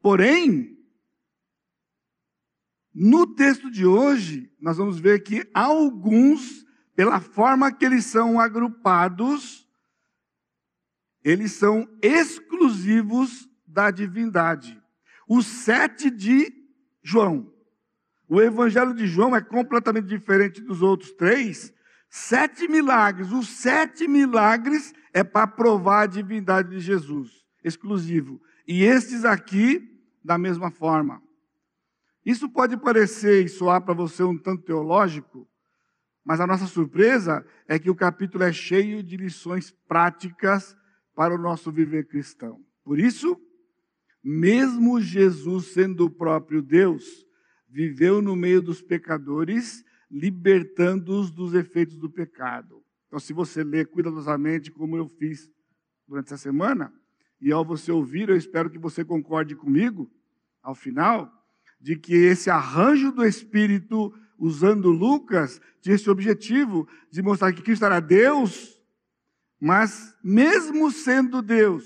Porém, 0.00 0.74
no 2.94 3.26
texto 3.26 3.70
de 3.70 3.84
hoje, 3.84 4.50
nós 4.58 4.78
vamos 4.78 4.98
ver 4.98 5.22
que 5.22 5.46
alguns, 5.52 6.64
pela 6.96 7.20
forma 7.20 7.70
que 7.70 7.84
eles 7.84 8.06
são 8.06 8.40
agrupados, 8.40 9.68
eles 11.22 11.52
são 11.52 11.86
exclusivos 12.00 13.46
da 13.66 13.90
divindade. 13.90 14.77
Os 15.28 15.46
sete 15.46 16.10
de 16.10 16.52
João. 17.02 17.52
O 18.28 18.40
evangelho 18.40 18.94
de 18.94 19.06
João 19.06 19.36
é 19.36 19.40
completamente 19.40 20.06
diferente 20.06 20.60
dos 20.60 20.82
outros 20.82 21.12
três. 21.12 21.72
Sete 22.08 22.66
milagres. 22.66 23.30
Os 23.32 23.48
sete 23.48 24.08
milagres 24.08 24.94
é 25.12 25.22
para 25.22 25.46
provar 25.46 26.02
a 26.02 26.06
divindade 26.06 26.70
de 26.70 26.80
Jesus. 26.80 27.44
Exclusivo. 27.62 28.40
E 28.66 28.82
estes 28.82 29.24
aqui, 29.24 30.02
da 30.24 30.38
mesma 30.38 30.70
forma. 30.70 31.22
Isso 32.24 32.48
pode 32.48 32.76
parecer 32.76 33.44
e 33.44 33.48
soar 33.48 33.80
para 33.80 33.94
você 33.94 34.22
um 34.22 34.36
tanto 34.36 34.62
teológico, 34.62 35.48
mas 36.22 36.40
a 36.40 36.46
nossa 36.46 36.66
surpresa 36.66 37.42
é 37.66 37.78
que 37.78 37.88
o 37.88 37.94
capítulo 37.94 38.44
é 38.44 38.52
cheio 38.52 39.02
de 39.02 39.16
lições 39.16 39.70
práticas 39.88 40.76
para 41.14 41.34
o 41.34 41.38
nosso 41.38 41.72
viver 41.72 42.06
cristão. 42.06 42.60
Por 42.84 42.98
isso, 42.98 43.40
mesmo 44.28 45.00
Jesus 45.00 45.72
sendo 45.72 46.06
o 46.06 46.10
próprio 46.10 46.60
Deus, 46.60 47.26
viveu 47.68 48.20
no 48.20 48.34
meio 48.36 48.60
dos 48.60 48.82
pecadores, 48.82 49.84
libertando-os 50.10 51.30
dos 51.30 51.54
efeitos 51.54 51.98
do 51.98 52.10
pecado. 52.10 52.82
Então, 53.06 53.18
se 53.18 53.32
você 53.32 53.62
ler 53.62 53.86
cuidadosamente, 53.86 54.70
como 54.70 54.96
eu 54.96 55.06
fiz 55.06 55.50
durante 56.06 56.26
essa 56.26 56.36
semana, 56.36 56.92
e 57.40 57.52
ao 57.52 57.64
você 57.64 57.90
ouvir, 57.90 58.28
eu 58.28 58.36
espero 58.36 58.68
que 58.68 58.78
você 58.78 59.04
concorde 59.04 59.54
comigo, 59.54 60.10
ao 60.62 60.74
final, 60.74 61.32
de 61.80 61.96
que 61.96 62.14
esse 62.14 62.50
arranjo 62.50 63.12
do 63.12 63.24
Espírito, 63.24 64.12
usando 64.38 64.90
Lucas, 64.90 65.60
tinha 65.80 65.94
esse 65.94 66.10
objetivo 66.10 66.88
de 67.10 67.22
mostrar 67.22 67.52
que 67.52 67.62
Cristo 67.62 67.84
era 67.84 68.00
Deus 68.00 68.78
mas, 69.60 70.14
mesmo 70.22 70.90
sendo 70.90 71.42
Deus, 71.42 71.84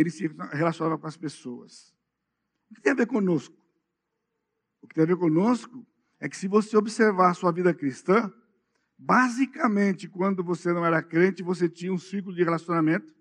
ele 0.00 0.10
se 0.10 0.26
relacionava 0.52 0.98
com 0.98 1.06
as 1.06 1.16
pessoas. 1.16 1.94
O 2.70 2.74
que 2.74 2.80
tem 2.80 2.92
a 2.92 2.96
ver 2.96 3.06
conosco? 3.06 3.54
O 4.80 4.88
que 4.88 4.94
tem 4.94 5.04
a 5.04 5.06
ver 5.06 5.16
conosco 5.18 5.86
é 6.18 6.26
que, 6.26 6.36
se 6.36 6.48
você 6.48 6.74
observar 6.74 7.30
a 7.30 7.34
sua 7.34 7.52
vida 7.52 7.74
cristã, 7.74 8.32
basicamente, 8.96 10.08
quando 10.08 10.42
você 10.42 10.72
não 10.72 10.86
era 10.86 11.02
crente, 11.02 11.42
você 11.42 11.68
tinha 11.68 11.92
um 11.92 11.98
ciclo 11.98 12.34
de 12.34 12.42
relacionamento. 12.42 13.14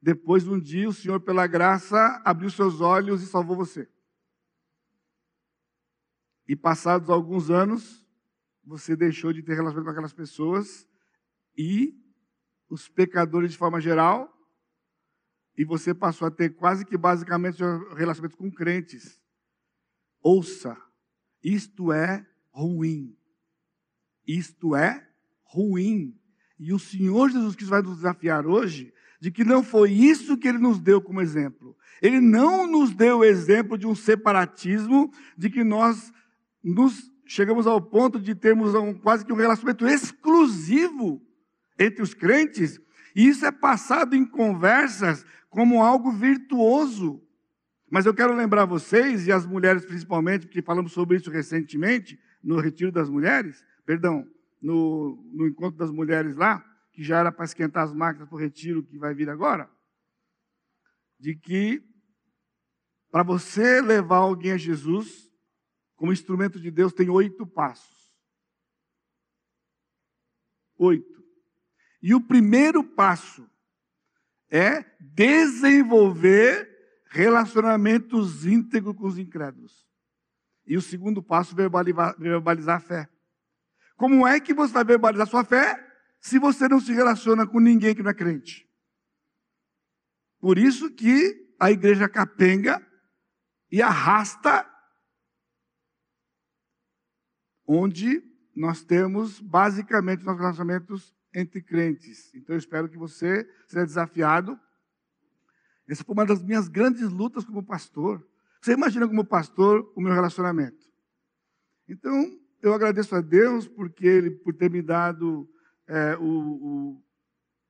Depois, 0.00 0.48
um 0.48 0.58
dia, 0.58 0.88
o 0.88 0.94
Senhor, 0.94 1.20
pela 1.20 1.46
graça, 1.46 2.22
abriu 2.24 2.48
seus 2.48 2.80
olhos 2.80 3.22
e 3.22 3.26
salvou 3.26 3.54
você. 3.54 3.86
E 6.48 6.56
passados 6.56 7.10
alguns 7.10 7.50
anos, 7.50 8.06
você 8.64 8.96
deixou 8.96 9.30
de 9.30 9.42
ter 9.42 9.54
relacionamento 9.54 9.84
com 9.84 9.90
aquelas 9.90 10.14
pessoas 10.14 10.88
e 11.56 11.94
os 12.68 12.88
pecadores 12.88 13.52
de 13.52 13.58
forma 13.58 13.78
geral, 13.78 14.35
e 15.56 15.64
você 15.64 15.94
passou 15.94 16.28
a 16.28 16.30
ter 16.30 16.50
quase 16.50 16.84
que 16.84 16.96
basicamente 16.96 17.62
relacionamento 17.96 18.36
com 18.36 18.50
crentes. 18.50 19.20
Ouça, 20.22 20.76
isto 21.42 21.92
é 21.92 22.26
ruim. 22.50 23.16
Isto 24.26 24.74
é 24.74 25.08
ruim. 25.44 26.18
E 26.58 26.72
o 26.72 26.78
Senhor 26.78 27.30
Jesus 27.30 27.54
Cristo 27.54 27.70
vai 27.70 27.82
nos 27.82 27.96
desafiar 27.96 28.46
hoje 28.46 28.92
de 29.20 29.30
que 29.30 29.44
não 29.44 29.62
foi 29.62 29.92
isso 29.92 30.36
que 30.36 30.48
ele 30.48 30.58
nos 30.58 30.78
deu 30.78 31.00
como 31.00 31.20
exemplo. 31.20 31.76
Ele 32.02 32.20
não 32.20 32.66
nos 32.66 32.94
deu 32.94 33.18
o 33.18 33.24
exemplo 33.24 33.78
de 33.78 33.86
um 33.86 33.94
separatismo, 33.94 35.10
de 35.36 35.48
que 35.48 35.64
nós 35.64 36.12
nos 36.62 37.10
chegamos 37.26 37.66
ao 37.66 37.80
ponto 37.80 38.20
de 38.20 38.34
termos 38.34 38.74
um, 38.74 38.92
quase 38.94 39.24
que 39.24 39.32
um 39.32 39.36
relacionamento 39.36 39.86
exclusivo 39.86 41.22
entre 41.78 42.02
os 42.02 42.14
crentes, 42.14 42.80
e 43.16 43.26
isso 43.26 43.46
é 43.46 43.50
passado 43.50 44.14
em 44.14 44.26
conversas 44.26 45.24
como 45.48 45.82
algo 45.82 46.12
virtuoso. 46.12 47.26
Mas 47.90 48.04
eu 48.04 48.12
quero 48.12 48.36
lembrar 48.36 48.66
vocês, 48.66 49.26
e 49.26 49.32
as 49.32 49.46
mulheres 49.46 49.86
principalmente, 49.86 50.46
porque 50.46 50.60
falamos 50.60 50.92
sobre 50.92 51.16
isso 51.16 51.30
recentemente, 51.30 52.20
no 52.42 52.60
Retiro 52.60 52.92
das 52.92 53.08
Mulheres, 53.08 53.64
perdão, 53.86 54.28
no, 54.60 55.16
no 55.32 55.46
encontro 55.46 55.78
das 55.78 55.90
mulheres 55.90 56.36
lá, 56.36 56.62
que 56.92 57.02
já 57.02 57.18
era 57.18 57.32
para 57.32 57.46
esquentar 57.46 57.84
as 57.84 57.94
máquinas 57.94 58.28
para 58.28 58.36
o 58.36 58.38
retiro 58.38 58.84
que 58.84 58.98
vai 58.98 59.14
vir 59.14 59.30
agora, 59.30 59.70
de 61.18 61.34
que 61.34 61.82
para 63.10 63.22
você 63.22 63.80
levar 63.80 64.18
alguém 64.18 64.52
a 64.52 64.58
Jesus, 64.58 65.32
como 65.94 66.12
instrumento 66.12 66.60
de 66.60 66.70
Deus, 66.70 66.92
tem 66.92 67.08
oito 67.08 67.46
passos. 67.46 68.12
Oito. 70.76 71.16
E 72.02 72.14
o 72.14 72.20
primeiro 72.20 72.84
passo 72.84 73.48
é 74.50 74.84
desenvolver 75.00 76.68
relacionamentos 77.08 78.44
íntegros 78.44 78.96
com 78.96 79.06
os 79.06 79.18
incrédulos. 79.18 79.86
E 80.66 80.76
o 80.76 80.82
segundo 80.82 81.22
passo, 81.22 81.54
verbalizar, 81.54 82.16
verbalizar 82.18 82.76
a 82.76 82.80
fé. 82.80 83.08
Como 83.96 84.26
é 84.26 84.38
que 84.38 84.52
você 84.52 84.72
vai 84.72 84.84
verbalizar 84.84 85.26
sua 85.26 85.44
fé 85.44 85.82
se 86.20 86.38
você 86.38 86.68
não 86.68 86.80
se 86.80 86.92
relaciona 86.92 87.46
com 87.46 87.58
ninguém 87.60 87.94
que 87.94 88.02
não 88.02 88.10
é 88.10 88.14
crente? 88.14 88.68
Por 90.38 90.58
isso 90.58 90.90
que 90.90 91.54
a 91.58 91.70
igreja 91.70 92.08
capenga 92.08 92.84
e 93.70 93.80
arrasta 93.80 94.70
onde 97.66 98.22
nós 98.54 98.84
temos 98.84 99.40
basicamente 99.40 100.24
nossos 100.24 100.40
relacionamentos 100.40 101.15
entre 101.36 101.60
crentes. 101.60 102.34
Então 102.34 102.54
eu 102.54 102.58
espero 102.58 102.88
que 102.88 102.96
você 102.96 103.46
seja 103.68 103.84
desafiado. 103.84 104.58
Essa 105.86 106.02
foi 106.02 106.14
uma 106.14 106.24
das 106.24 106.42
minhas 106.42 106.66
grandes 106.66 107.10
lutas 107.10 107.44
como 107.44 107.62
pastor. 107.62 108.26
Você 108.62 108.72
imagina 108.72 109.06
como 109.06 109.22
pastor 109.22 109.92
o 109.94 110.00
meu 110.00 110.14
relacionamento. 110.14 110.86
Então 111.86 112.40
eu 112.62 112.72
agradeço 112.72 113.14
a 113.14 113.20
Deus 113.20 113.68
porque 113.68 114.06
Ele 114.06 114.30
por 114.30 114.54
ter 114.54 114.70
me 114.70 114.80
dado 114.80 115.46
é, 115.86 116.16
o, 116.16 117.02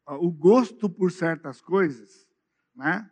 o, 0.07 0.27
o 0.27 0.31
gosto 0.31 0.89
por 0.89 1.11
certas 1.11 1.61
coisas, 1.61 2.25
né? 2.75 3.11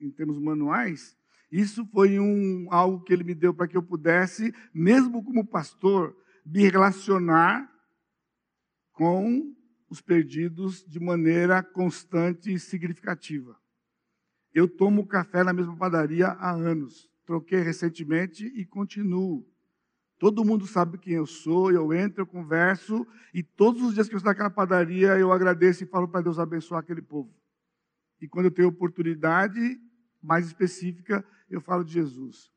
em 0.00 0.10
termos 0.10 0.38
manuais, 0.38 1.16
Isso 1.50 1.84
foi 1.86 2.20
um, 2.20 2.68
algo 2.70 3.02
que 3.02 3.12
ele 3.12 3.24
me 3.24 3.34
deu 3.34 3.54
para 3.54 3.66
que 3.66 3.76
eu 3.76 3.82
pudesse, 3.82 4.54
mesmo 4.72 5.24
como 5.24 5.46
pastor, 5.46 6.14
me 6.44 6.68
relacionar 6.68 7.66
com 8.92 9.56
os 9.88 10.00
perdidos 10.00 10.84
de 10.86 11.00
maneira 11.00 11.62
constante 11.62 12.52
e 12.52 12.58
significativa. 12.58 13.56
Eu 14.52 14.68
tomo 14.68 15.06
café 15.06 15.42
na 15.42 15.52
mesma 15.52 15.76
padaria 15.76 16.28
há 16.28 16.50
anos. 16.50 17.08
Troquei 17.24 17.60
recentemente 17.60 18.46
e 18.46 18.64
continuo. 18.64 19.46
Todo 20.18 20.44
mundo 20.44 20.66
sabe 20.66 20.98
quem 20.98 21.14
eu 21.14 21.26
sou, 21.26 21.70
eu 21.70 21.92
entro, 21.92 22.22
eu 22.22 22.26
converso, 22.26 23.06
e 23.32 23.42
todos 23.42 23.82
os 23.82 23.94
dias 23.94 24.08
que 24.08 24.14
eu 24.14 24.18
estou 24.18 24.30
naquela 24.30 24.50
padaria, 24.50 25.16
eu 25.16 25.32
agradeço 25.32 25.84
e 25.84 25.86
falo 25.86 26.08
para 26.08 26.22
Deus 26.22 26.38
abençoar 26.38 26.80
aquele 26.80 27.02
povo. 27.02 27.32
E 28.20 28.26
quando 28.26 28.46
eu 28.46 28.50
tenho 28.50 28.68
oportunidade 28.68 29.80
mais 30.20 30.46
específica, 30.46 31.24
eu 31.48 31.60
falo 31.60 31.84
de 31.84 31.92
Jesus. 31.92 32.50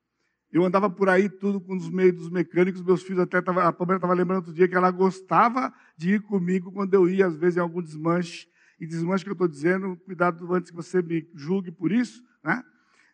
Eu 0.51 0.65
andava 0.65 0.89
por 0.89 1.07
aí 1.07 1.29
tudo 1.29 1.61
com 1.61 1.75
os 1.75 1.89
meios 1.89 2.15
dos 2.15 2.29
mecânicos, 2.29 2.81
meus 2.81 3.01
filhos 3.03 3.21
até 3.21 3.41
tava, 3.41 3.63
a 3.63 3.71
Pamela 3.71 3.97
estava 3.97 4.13
lembrando 4.13 4.39
outro 4.39 4.53
dia 4.53 4.67
que 4.67 4.75
ela 4.75 4.91
gostava 4.91 5.73
de 5.95 6.15
ir 6.15 6.21
comigo 6.21 6.71
quando 6.71 6.93
eu 6.93 7.09
ia, 7.09 7.27
às 7.27 7.37
vezes, 7.37 7.57
em 7.57 7.61
algum 7.61 7.81
desmanche. 7.81 8.47
E 8.79 8.85
desmanche 8.85 9.23
que 9.23 9.29
eu 9.29 9.33
estou 9.33 9.47
dizendo, 9.47 9.95
cuidado 9.97 10.53
antes 10.53 10.71
que 10.71 10.75
você 10.75 11.01
me 11.01 11.29
julgue 11.35 11.71
por 11.71 11.91
isso, 11.91 12.21
né? 12.43 12.63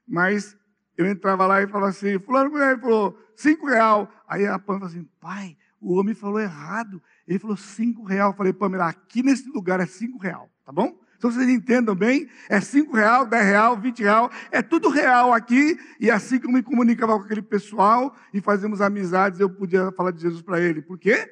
Mas 0.08 0.58
eu 0.98 1.06
entrava 1.06 1.46
lá 1.46 1.62
e 1.62 1.68
falava 1.68 1.90
assim, 1.90 2.18
fulano, 2.18 2.58
ele 2.58 2.80
falou, 2.80 3.20
cinco 3.36 3.68
real. 3.68 4.12
Aí 4.28 4.48
a 4.48 4.58
Pamela 4.58 4.88
falou 4.88 4.98
assim, 4.98 5.10
pai, 5.20 5.58
o 5.80 5.94
homem 5.94 6.16
falou 6.16 6.40
errado. 6.40 7.02
Ele 7.28 7.38
falou 7.38 7.56
cinco 7.56 8.04
real. 8.04 8.32
Eu 8.32 8.36
falei, 8.38 8.54
Pamela, 8.54 8.88
aqui 8.88 9.22
nesse 9.22 9.48
lugar 9.50 9.80
é 9.80 9.86
cinco 9.86 10.18
real, 10.18 10.50
tá 10.66 10.72
bom? 10.72 10.98
Então 11.18 11.32
vocês 11.32 11.50
entendam 11.50 11.96
bem, 11.96 12.30
é 12.48 12.62
cinco 12.62 12.96
real, 12.96 13.26
dez 13.26 13.44
real, 13.44 13.76
vinte 13.76 14.04
real, 14.04 14.32
é 14.52 14.62
tudo 14.62 14.88
real 14.90 15.34
aqui. 15.34 15.78
E 16.00 16.12
assim 16.12 16.40
que 16.40 16.46
eu 16.46 16.52
me 16.52 16.62
comunicava 16.62 17.18
com 17.18 17.26
aquele 17.26 17.42
pessoal 17.42 18.16
e 18.34 18.40
fazíamos 18.40 18.82
amizades, 18.82 19.40
eu 19.40 19.50
podia 19.50 19.92
falar 19.94 20.12
de 20.12 20.22
Jesus 20.22 20.42
para 20.42 20.62
ele. 20.62 20.82
Por 20.82 21.00
quê? 21.00 21.28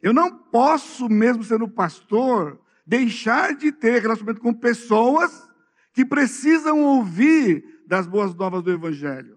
Eu 0.00 0.14
não 0.14 0.34
posso, 0.34 1.08
mesmo 1.08 1.44
sendo 1.44 1.68
pastor, 1.68 2.58
deixar 2.86 3.54
de 3.54 3.70
ter 3.70 4.00
relacionamento 4.00 4.40
com 4.40 4.54
pessoas 4.54 5.46
que 5.92 6.04
precisam 6.04 6.80
ouvir 6.80 7.64
das 7.86 8.06
boas 8.06 8.34
novas 8.34 8.62
do 8.62 8.72
Evangelho. 8.72 9.36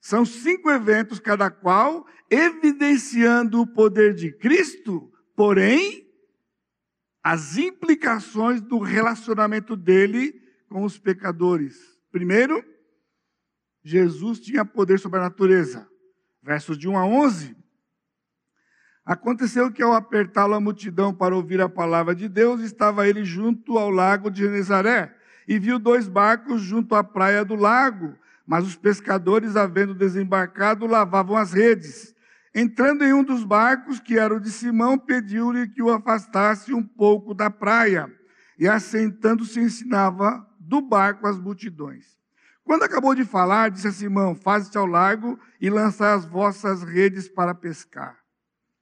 São 0.00 0.24
cinco 0.24 0.70
eventos, 0.70 1.18
cada 1.18 1.50
qual 1.50 2.06
evidenciando 2.30 3.60
o 3.60 3.66
poder 3.66 4.14
de 4.14 4.32
Cristo, 4.32 5.10
porém 5.34 6.07
as 7.30 7.58
implicações 7.58 8.58
do 8.62 8.78
relacionamento 8.78 9.76
dele 9.76 10.32
com 10.66 10.82
os 10.82 10.98
pecadores. 10.98 11.76
Primeiro, 12.10 12.64
Jesus 13.84 14.40
tinha 14.40 14.64
poder 14.64 14.98
sobre 14.98 15.18
a 15.18 15.24
natureza. 15.24 15.86
Versos 16.42 16.78
de 16.78 16.88
1 16.88 16.96
a 16.96 17.04
11. 17.04 17.54
Aconteceu 19.04 19.70
que 19.70 19.82
ao 19.82 19.92
apertá-lo 19.92 20.54
a 20.54 20.60
multidão 20.60 21.12
para 21.12 21.36
ouvir 21.36 21.60
a 21.60 21.68
palavra 21.68 22.14
de 22.14 22.30
Deus, 22.30 22.62
estava 22.62 23.06
ele 23.06 23.26
junto 23.26 23.76
ao 23.76 23.90
lago 23.90 24.30
de 24.30 24.44
Genezaré 24.44 25.14
e 25.46 25.58
viu 25.58 25.78
dois 25.78 26.08
barcos 26.08 26.62
junto 26.62 26.94
à 26.94 27.04
praia 27.04 27.44
do 27.44 27.54
lago, 27.54 28.16
mas 28.46 28.66
os 28.66 28.74
pescadores, 28.74 29.54
havendo 29.54 29.94
desembarcado, 29.94 30.86
lavavam 30.86 31.36
as 31.36 31.52
redes. 31.52 32.14
Entrando 32.54 33.04
em 33.04 33.12
um 33.12 33.22
dos 33.22 33.44
barcos, 33.44 34.00
que 34.00 34.18
era 34.18 34.34
o 34.34 34.40
de 34.40 34.50
Simão, 34.50 34.98
pediu-lhe 34.98 35.68
que 35.68 35.82
o 35.82 35.90
afastasse 35.90 36.72
um 36.72 36.82
pouco 36.82 37.34
da 37.34 37.50
praia. 37.50 38.10
E 38.58 38.66
assentando-se, 38.66 39.60
ensinava 39.60 40.46
do 40.58 40.80
barco 40.80 41.26
as 41.26 41.38
multidões. 41.38 42.18
Quando 42.64 42.82
acabou 42.82 43.14
de 43.14 43.24
falar, 43.24 43.70
disse 43.70 43.88
a 43.88 43.92
Simão: 43.92 44.34
Faze-te 44.34 44.76
ao 44.76 44.86
largo 44.86 45.38
e 45.60 45.70
lançai 45.70 46.12
as 46.12 46.26
vossas 46.26 46.82
redes 46.82 47.28
para 47.28 47.54
pescar. 47.54 48.18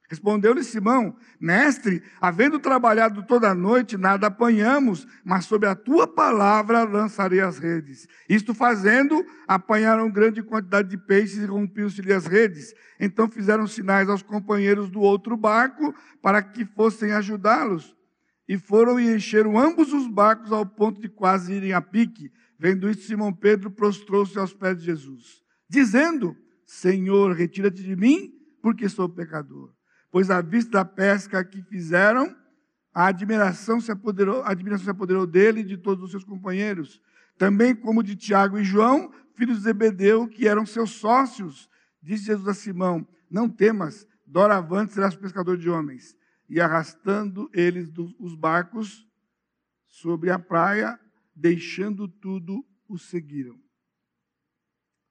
Respondeu-lhe 0.08 0.62
Simão: 0.62 1.16
Mestre, 1.40 2.02
havendo 2.20 2.58
trabalhado 2.58 3.24
toda 3.24 3.50
a 3.50 3.54
noite, 3.54 3.96
nada 3.96 4.28
apanhamos, 4.28 5.06
mas 5.24 5.46
sob 5.46 5.66
a 5.66 5.74
tua 5.74 6.06
palavra 6.06 6.84
lançarei 6.84 7.40
as 7.40 7.58
redes. 7.58 8.06
Isto 8.28 8.54
fazendo, 8.54 9.24
apanharam 9.48 10.10
grande 10.10 10.42
quantidade 10.42 10.88
de 10.88 10.98
peixes 10.98 11.38
e 11.38 11.46
rompiam-se-lhe 11.46 12.12
as 12.12 12.26
redes. 12.26 12.72
Então 13.00 13.28
fizeram 13.28 13.66
sinais 13.66 14.08
aos 14.08 14.22
companheiros 14.22 14.88
do 14.90 15.00
outro 15.00 15.36
barco 15.36 15.94
para 16.22 16.40
que 16.42 16.64
fossem 16.64 17.12
ajudá-los. 17.12 17.94
E 18.48 18.56
foram 18.56 19.00
e 19.00 19.12
encheram 19.12 19.58
ambos 19.58 19.92
os 19.92 20.06
barcos 20.06 20.52
ao 20.52 20.64
ponto 20.64 21.00
de 21.00 21.08
quase 21.08 21.52
irem 21.52 21.72
a 21.72 21.80
pique. 21.80 22.30
Vendo 22.56 22.88
isso, 22.88 23.08
Simão 23.08 23.32
Pedro 23.32 23.72
prostrou-se 23.72 24.38
aos 24.38 24.54
pés 24.54 24.78
de 24.78 24.84
Jesus, 24.84 25.42
dizendo: 25.68 26.36
Senhor, 26.64 27.32
retira-te 27.32 27.82
de 27.82 27.96
mim, 27.96 28.30
porque 28.62 28.88
sou 28.88 29.08
pecador 29.08 29.75
pois 30.10 30.30
à 30.30 30.40
vista 30.40 30.72
da 30.72 30.84
pesca 30.84 31.44
que 31.44 31.62
fizeram, 31.62 32.34
a 32.92 33.08
admiração 33.08 33.80
se 33.80 33.92
apoderou, 33.92 34.42
a 34.42 34.50
admiração 34.50 34.84
se 34.84 34.90
apoderou 34.90 35.26
dele 35.26 35.60
e 35.60 35.64
de 35.64 35.76
todos 35.76 36.04
os 36.04 36.10
seus 36.10 36.24
companheiros, 36.24 37.00
também 37.36 37.74
como 37.74 38.02
de 38.02 38.16
Tiago 38.16 38.58
e 38.58 38.64
João, 38.64 39.12
filhos 39.34 39.58
de 39.58 39.64
Zebedeu, 39.64 40.26
que 40.26 40.48
eram 40.48 40.64
seus 40.64 40.92
sócios. 40.92 41.68
Disse 42.02 42.24
Jesus 42.24 42.48
a 42.48 42.54
Simão: 42.54 43.06
Não 43.30 43.48
temas, 43.48 44.06
doravante 44.26 44.94
serás 44.94 45.14
pescador 45.14 45.58
de 45.58 45.68
homens. 45.68 46.16
E 46.48 46.60
arrastando 46.60 47.50
eles 47.52 47.90
os 48.18 48.34
barcos 48.34 49.06
sobre 49.88 50.30
a 50.30 50.38
praia, 50.38 50.98
deixando 51.34 52.08
tudo, 52.08 52.64
o 52.88 52.96
seguiram. 52.96 53.60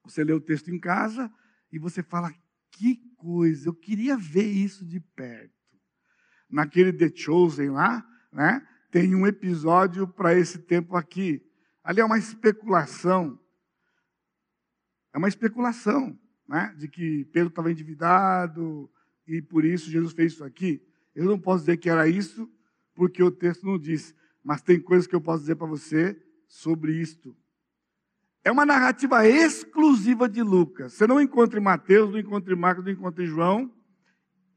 Você 0.03 0.23
lê 0.23 0.31
o 0.33 0.39
texto 0.39 0.71
em 0.71 0.79
casa 0.79 1.31
e 1.71 1.77
você 1.77 2.01
fala: 2.01 2.33
que 2.75 2.97
coisa, 3.15 3.69
eu 3.69 3.73
queria 3.73 4.17
ver 4.17 4.45
isso 4.45 4.85
de 4.85 4.99
perto. 4.99 5.53
Naquele 6.49 6.91
The 6.91 7.09
Chosen 7.15 7.69
lá, 7.69 8.05
né, 8.31 8.65
tem 8.91 9.15
um 9.15 9.25
episódio 9.25 10.07
para 10.07 10.37
esse 10.37 10.59
tempo 10.59 10.95
aqui. 10.95 11.41
Ali 11.83 12.01
é 12.01 12.05
uma 12.05 12.17
especulação. 12.17 13.39
É 15.13 15.17
uma 15.17 15.29
especulação, 15.29 16.19
né, 16.47 16.75
de 16.77 16.87
que 16.87 17.25
Pedro 17.31 17.49
estava 17.49 17.71
endividado 17.71 18.91
e 19.25 19.41
por 19.41 19.63
isso 19.63 19.89
Jesus 19.89 20.13
fez 20.13 20.33
isso 20.33 20.43
aqui. 20.43 20.85
Eu 21.15 21.25
não 21.25 21.39
posso 21.39 21.61
dizer 21.63 21.77
que 21.77 21.89
era 21.89 22.07
isso, 22.07 22.51
porque 22.93 23.23
o 23.23 23.31
texto 23.31 23.65
não 23.65 23.79
diz, 23.79 24.13
mas 24.43 24.61
tem 24.61 24.79
coisas 24.79 25.07
que 25.07 25.15
eu 25.15 25.21
posso 25.21 25.41
dizer 25.41 25.55
para 25.55 25.67
você 25.67 26.21
sobre 26.47 26.99
isto. 26.99 27.35
É 28.45 28.51
uma 28.51 28.63
narrativa 28.63 29.27
exclusiva 29.27 30.29
de 30.29 30.43
Lucas. 30.43 30.93
Você 30.93 31.07
não 31.07 31.19
encontra 31.19 31.59
em 31.59 31.63
Mateus, 31.63 32.11
não 32.11 32.19
encontra 32.19 32.53
em 32.53 32.55
Marcos, 32.55 32.85
não 32.85 32.91
encontra 32.91 33.23
em 33.23 33.27
João 33.27 33.73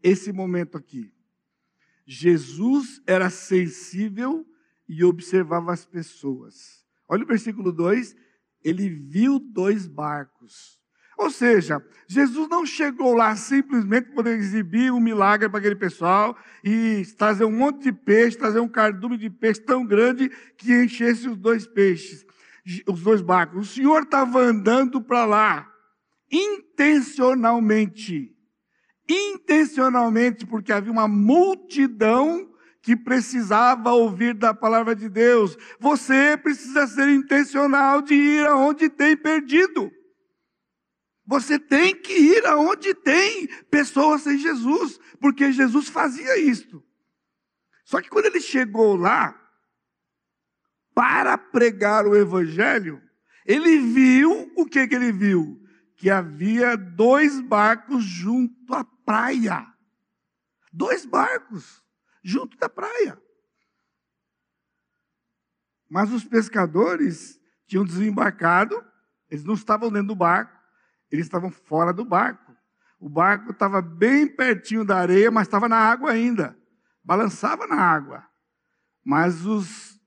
esse 0.03 0.31
momento 0.31 0.77
aqui. 0.77 1.11
Jesus 2.07 3.01
era 3.07 3.31
sensível 3.31 4.47
e 4.87 5.03
observava 5.03 5.73
as 5.73 5.87
pessoas. 5.87 6.85
Olha 7.09 7.25
o 7.25 7.27
versículo 7.27 7.73
2, 7.73 8.15
ele 8.63 8.91
viu 8.91 9.39
dois 9.39 9.87
barcos. 9.87 10.79
Ou 11.17 11.31
seja, 11.31 11.83
Jesus 12.07 12.47
não 12.47 12.67
chegou 12.67 13.15
lá 13.15 13.35
simplesmente 13.37 14.11
para 14.13 14.31
exibir 14.33 14.93
um 14.93 15.01
milagre 15.01 15.49
para 15.49 15.61
aquele 15.61 15.77
pessoal 15.77 16.37
e 16.63 17.07
trazer 17.17 17.45
um 17.47 17.57
monte 17.57 17.85
de 17.85 17.93
peixe, 17.93 18.37
trazer 18.37 18.61
um 18.61 18.69
cardume 18.69 19.17
de 19.17 19.31
peixe 19.31 19.63
tão 19.63 19.87
grande 19.87 20.29
que 20.59 20.75
enchesse 20.75 21.27
os 21.27 21.39
dois 21.39 21.67
peixes 21.67 22.29
os 22.87 23.03
dois 23.03 23.21
barcos. 23.21 23.69
O 23.69 23.75
Senhor 23.75 24.03
estava 24.03 24.39
andando 24.41 25.03
para 25.03 25.25
lá, 25.25 25.69
intencionalmente. 26.31 28.33
Intencionalmente, 29.09 30.47
porque 30.47 30.73
havia 30.73 30.93
uma 30.93 31.09
multidão 31.09 32.49
que 32.83 32.97
precisava 32.97 33.93
ouvir 33.93 34.35
da 34.35 34.55
palavra 34.55 34.95
de 34.95 35.09
Deus. 35.09 35.57
Você 35.81 36.37
precisa 36.37 36.87
ser 36.87 37.09
intencional 37.09 38.03
de 38.03 38.15
ir 38.15 38.47
aonde 38.47 38.89
tem 38.89 39.17
perdido. 39.17 39.91
Você 41.27 41.59
tem 41.59 41.95
que 41.95 42.15
ir 42.15 42.47
aonde 42.47 42.95
tem 42.95 43.49
pessoas 43.71 44.23
sem 44.23 44.39
Jesus, 44.39 44.99
porque 45.21 45.53
Jesus 45.53 45.89
fazia 45.89 46.39
isto. 46.39 46.83
Só 47.85 48.01
que 48.01 48.09
quando 48.09 48.27
ele 48.27 48.41
chegou 48.41 48.97
lá, 48.97 49.39
para 50.99 51.39
pregar 51.39 52.09
o 52.09 52.17
evangelho, 52.17 53.01
ele 53.47 53.79
viu 53.79 54.53
o 54.57 54.67
que, 54.67 54.85
que 54.89 54.97
ele 54.97 55.13
viu? 55.13 55.65
Que 55.95 56.11
havia 56.11 56.77
dois 56.77 57.41
barcos 57.41 58.03
junto 58.03 58.75
à 58.75 58.83
praia. 58.83 59.65
Dois 60.73 61.07
barcos 61.07 61.85
junto 62.21 62.59
da 62.59 62.69
praia. 62.69 63.17
Mas 65.89 66.13
os 66.13 66.25
pescadores 66.25 67.39
tinham 67.69 67.85
desembarcado, 67.85 68.85
eles 69.31 69.45
não 69.45 69.55
estavam 69.55 69.93
dentro 69.93 70.09
do 70.09 70.17
barco, 70.17 70.59
eles 71.13 71.27
estavam 71.27 71.53
fora 71.53 71.93
do 71.93 72.05
barco. 72.05 72.57
O 72.99 73.09
barco 73.09 73.53
estava 73.53 73.81
bem 73.81 74.27
pertinho 74.27 74.85
da 74.85 74.97
areia, 74.97 75.31
mas 75.31 75.47
estava 75.47 75.69
na 75.69 75.79
água 75.79 76.11
ainda. 76.11 76.59
Balançava 77.05 77.69
na 77.69 77.81
água. 77.81 78.27
Mas 79.05 79.47
os 79.47 79.98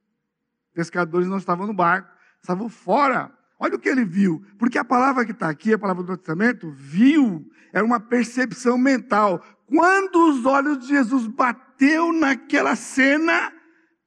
pescadores 0.73 1.27
não 1.27 1.37
estavam 1.37 1.67
no 1.67 1.73
barco, 1.73 2.09
estavam 2.41 2.69
fora, 2.69 3.31
Olha 3.61 3.75
o 3.75 3.79
que 3.79 3.89
ele 3.89 4.03
viu. 4.03 4.43
Porque 4.57 4.79
a 4.79 4.83
palavra 4.83 5.23
que 5.23 5.31
está 5.31 5.47
aqui, 5.47 5.71
a 5.71 5.77
palavra 5.77 6.01
do 6.01 6.17
Testamento, 6.17 6.71
viu, 6.71 7.47
era 7.71 7.85
uma 7.85 7.99
percepção 7.99 8.75
mental. 8.75 9.39
Quando 9.67 10.31
os 10.31 10.43
olhos 10.47 10.79
de 10.79 10.87
Jesus 10.87 11.27
bateu 11.27 12.11
naquela 12.11 12.75
cena, 12.75 13.53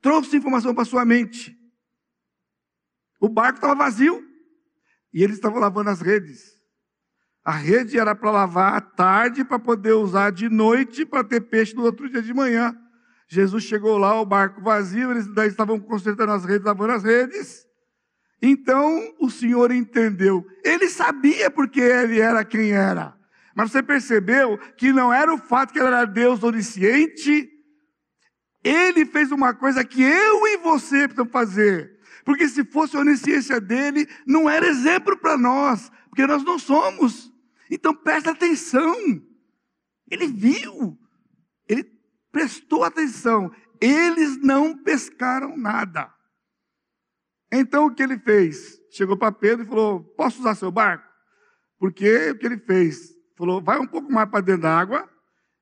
trouxe 0.03 0.37
informação 0.37 0.74
para 0.74 0.85
sua 0.85 1.05
mente. 1.05 1.57
O 3.20 3.29
barco 3.29 3.59
estava 3.59 3.77
vazio 3.77 4.24
e 5.12 5.22
eles 5.22 5.37
estavam 5.37 5.61
lavando 5.61 5.90
as 5.90 6.00
redes. 6.00 6.53
A 7.44 7.53
rede 7.53 7.96
era 7.96 8.12
para 8.12 8.33
lavar 8.33 8.74
à 8.74 8.81
tarde, 8.81 9.44
para 9.44 9.61
poder 9.61 9.92
usar 9.92 10.33
de 10.33 10.48
noite, 10.48 11.07
para 11.07 11.22
ter 11.22 11.42
peixe 11.42 11.77
no 11.77 11.85
outro 11.85 12.11
dia 12.11 12.20
de 12.20 12.35
manhã. 12.35 12.77
Jesus 13.35 13.64
chegou 13.64 13.99
lá, 13.99 14.20
o 14.20 14.25
barco 14.25 14.61
vazio, 14.62 15.11
eles 15.11 15.27
daí 15.27 15.49
estavam 15.49 15.81
consertando 15.81 16.31
as 16.31 16.44
redes, 16.44 16.64
lavando 16.64 16.92
as 16.92 17.03
redes. 17.03 17.66
Então 18.40 19.12
o 19.18 19.29
Senhor 19.29 19.73
entendeu. 19.73 20.47
Ele 20.64 20.88
sabia 20.88 21.51
porque 21.51 21.81
ele 21.81 22.20
era 22.20 22.44
quem 22.44 22.70
era. 22.70 23.16
Mas 23.57 23.73
você 23.73 23.83
percebeu 23.83 24.57
que 24.77 24.92
não 24.92 25.12
era 25.12 25.35
o 25.35 25.38
fato 25.38 25.73
que 25.73 25.79
ele 25.81 25.88
era 25.88 26.05
Deus 26.05 26.42
onisciente. 26.44 27.51
Ele 28.62 29.05
fez 29.05 29.33
uma 29.33 29.53
coisa 29.53 29.85
que 29.85 30.03
eu 30.03 30.47
e 30.47 30.57
você 30.59 31.09
precisamos 31.09 31.33
fazer. 31.33 31.99
Porque 32.25 32.49
se 32.49 32.64
fosse 32.64 32.97
a 32.97 33.01
onisciência 33.01 33.61
dele, 33.61 34.09
não 34.25 34.49
era 34.49 34.66
exemplo 34.66 35.16
para 35.16 35.37
nós, 35.37 35.90
porque 36.09 36.27
nós 36.27 36.44
não 36.44 36.59
somos. 36.59 37.33
Então 37.68 37.94
presta 37.94 38.31
atenção. 38.31 38.94
Ele 40.09 40.29
viu, 40.29 40.97
ele 41.68 41.93
prestou 42.35 42.83
atenção. 42.83 43.53
Eles 43.81 44.37
não 44.42 44.77
pescaram 44.77 45.57
nada. 45.57 46.12
Então 47.53 47.87
o 47.87 47.94
que 47.94 48.03
ele 48.03 48.18
fez? 48.18 48.77
Chegou 48.90 49.16
para 49.16 49.31
Pedro 49.31 49.64
e 49.64 49.68
falou: 49.68 50.03
Posso 50.16 50.40
usar 50.40 50.57
seu 50.57 50.73
barco? 50.73 51.09
Porque 51.79 52.31
o 52.31 52.37
que 52.37 52.44
ele 52.44 52.59
fez? 52.59 53.14
Falou: 53.37 53.62
Vai 53.62 53.79
um 53.79 53.87
pouco 53.87 54.12
mais 54.12 54.29
para 54.29 54.40
dentro 54.40 54.62
da 54.62 54.77
água 54.77 55.09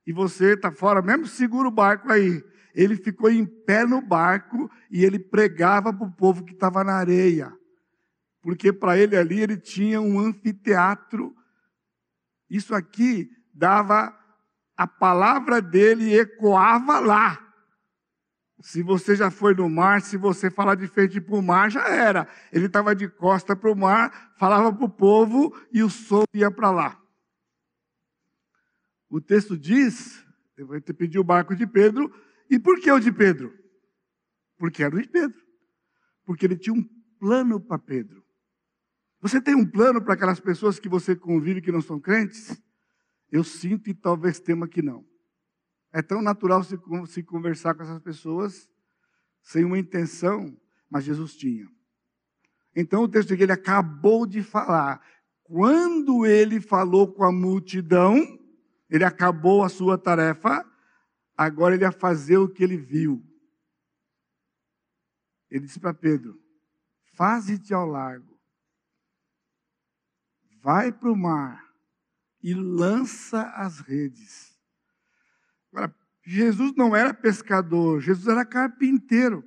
e 0.06 0.12
você 0.12 0.54
está 0.54 0.72
fora 0.72 1.02
mesmo, 1.02 1.26
segura 1.26 1.68
o 1.68 1.72
barco 1.72 2.10
aí. 2.10 2.42
Ele 2.74 2.96
ficou 2.96 3.30
em 3.30 3.44
pé 3.44 3.84
no 3.84 4.00
barco 4.00 4.70
e 4.90 5.04
ele 5.04 5.18
pregava 5.18 5.92
para 5.92 6.06
o 6.06 6.12
povo 6.12 6.42
que 6.42 6.54
estava 6.54 6.82
na 6.82 6.94
areia. 6.94 7.52
Porque 8.40 8.72
para 8.72 8.96
ele 8.96 9.14
ali 9.14 9.40
ele 9.40 9.58
tinha 9.58 10.00
um 10.00 10.18
anfiteatro. 10.18 11.34
Isso 12.48 12.74
aqui 12.74 13.30
dava 13.52 14.18
a 14.76 14.86
palavra 14.86 15.60
dele 15.60 16.14
ecoava 16.14 16.98
lá. 16.98 17.38
Se 18.60 18.82
você 18.82 19.16
já 19.16 19.30
foi 19.30 19.54
no 19.54 19.68
mar, 19.68 20.00
se 20.00 20.16
você 20.16 20.48
falar 20.48 20.76
de 20.76 20.86
frente 20.86 21.20
para 21.20 21.34
o 21.34 21.42
mar, 21.42 21.70
já 21.70 21.88
era. 21.88 22.28
Ele 22.52 22.66
estava 22.66 22.94
de 22.94 23.08
costa 23.08 23.56
para 23.56 23.70
o 23.70 23.76
mar, 23.76 24.32
falava 24.36 24.72
para 24.72 24.84
o 24.84 24.88
povo 24.88 25.52
e 25.72 25.82
o 25.82 25.90
som 25.90 26.24
ia 26.32 26.50
para 26.50 26.70
lá. 26.70 27.02
O 29.10 29.20
texto 29.20 29.58
diz, 29.58 30.24
eu 30.56 30.66
vou 30.66 30.80
te 30.80 30.92
pedir 30.92 31.18
o 31.18 31.24
barco 31.24 31.56
de 31.56 31.66
Pedro, 31.66 32.14
e 32.48 32.58
por 32.58 32.80
que 32.80 32.90
o 32.90 33.00
de 33.00 33.10
Pedro? 33.10 33.52
Porque 34.56 34.82
era 34.82 34.94
o 34.94 35.02
de 35.02 35.08
Pedro. 35.08 35.40
Porque 36.24 36.46
ele 36.46 36.56
tinha 36.56 36.74
um 36.74 36.88
plano 37.18 37.60
para 37.60 37.78
Pedro. 37.78 38.24
Você 39.20 39.40
tem 39.40 39.54
um 39.54 39.66
plano 39.66 40.00
para 40.00 40.14
aquelas 40.14 40.40
pessoas 40.40 40.78
que 40.78 40.88
você 40.88 41.16
convive 41.16 41.60
que 41.60 41.72
não 41.72 41.80
são 41.82 42.00
crentes? 42.00 42.60
Eu 43.32 43.42
sinto 43.42 43.88
e 43.88 43.94
talvez 43.94 44.38
tema 44.38 44.68
que 44.68 44.82
não. 44.82 45.08
É 45.90 46.02
tão 46.02 46.20
natural 46.20 46.62
se, 46.62 46.78
se 47.06 47.22
conversar 47.22 47.74
com 47.74 47.82
essas 47.82 47.98
pessoas 48.00 48.70
sem 49.40 49.64
uma 49.64 49.78
intenção, 49.78 50.54
mas 50.88 51.04
Jesus 51.04 51.34
tinha. 51.34 51.66
Então 52.76 53.02
o 53.02 53.08
texto 53.08 53.34
que 53.34 53.42
ele 53.42 53.52
acabou 53.52 54.26
de 54.26 54.42
falar, 54.42 55.02
quando 55.44 56.26
ele 56.26 56.60
falou 56.60 57.10
com 57.10 57.24
a 57.24 57.32
multidão, 57.32 58.16
ele 58.88 59.04
acabou 59.04 59.64
a 59.64 59.70
sua 59.70 59.96
tarefa, 59.96 60.64
agora 61.34 61.74
ele 61.74 61.84
ia 61.84 61.92
fazer 61.92 62.36
o 62.36 62.48
que 62.48 62.62
ele 62.62 62.76
viu. 62.76 63.24
Ele 65.50 65.64
disse 65.64 65.80
para 65.80 65.94
Pedro: 65.94 66.38
Faze-te 67.14 67.72
ao 67.72 67.86
largo, 67.86 68.38
vai 70.62 70.92
para 70.92 71.10
o 71.10 71.16
mar 71.16 71.71
e 72.42 72.54
lança 72.54 73.42
as 73.54 73.78
redes. 73.80 74.52
Agora, 75.72 75.94
Jesus 76.24 76.72
não 76.76 76.94
era 76.94 77.14
pescador, 77.14 78.00
Jesus 78.00 78.26
era 78.26 78.44
carpinteiro. 78.44 79.44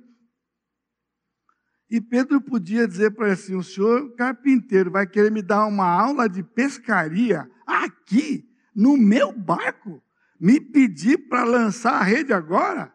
E 1.88 2.00
Pedro 2.00 2.40
podia 2.40 2.86
dizer 2.86 3.12
para 3.12 3.26
ele 3.26 3.34
assim: 3.34 3.54
o 3.54 3.62
senhor 3.62 4.14
carpinteiro 4.16 4.90
vai 4.90 5.06
querer 5.06 5.30
me 5.30 5.42
dar 5.42 5.66
uma 5.66 5.88
aula 5.88 6.28
de 6.28 6.42
pescaria 6.42 7.48
aqui, 7.66 8.48
no 8.74 8.96
meu 8.96 9.32
barco? 9.32 10.02
Me 10.38 10.60
pedir 10.60 11.28
para 11.28 11.44
lançar 11.44 11.94
a 11.94 12.02
rede 12.02 12.32
agora? 12.32 12.92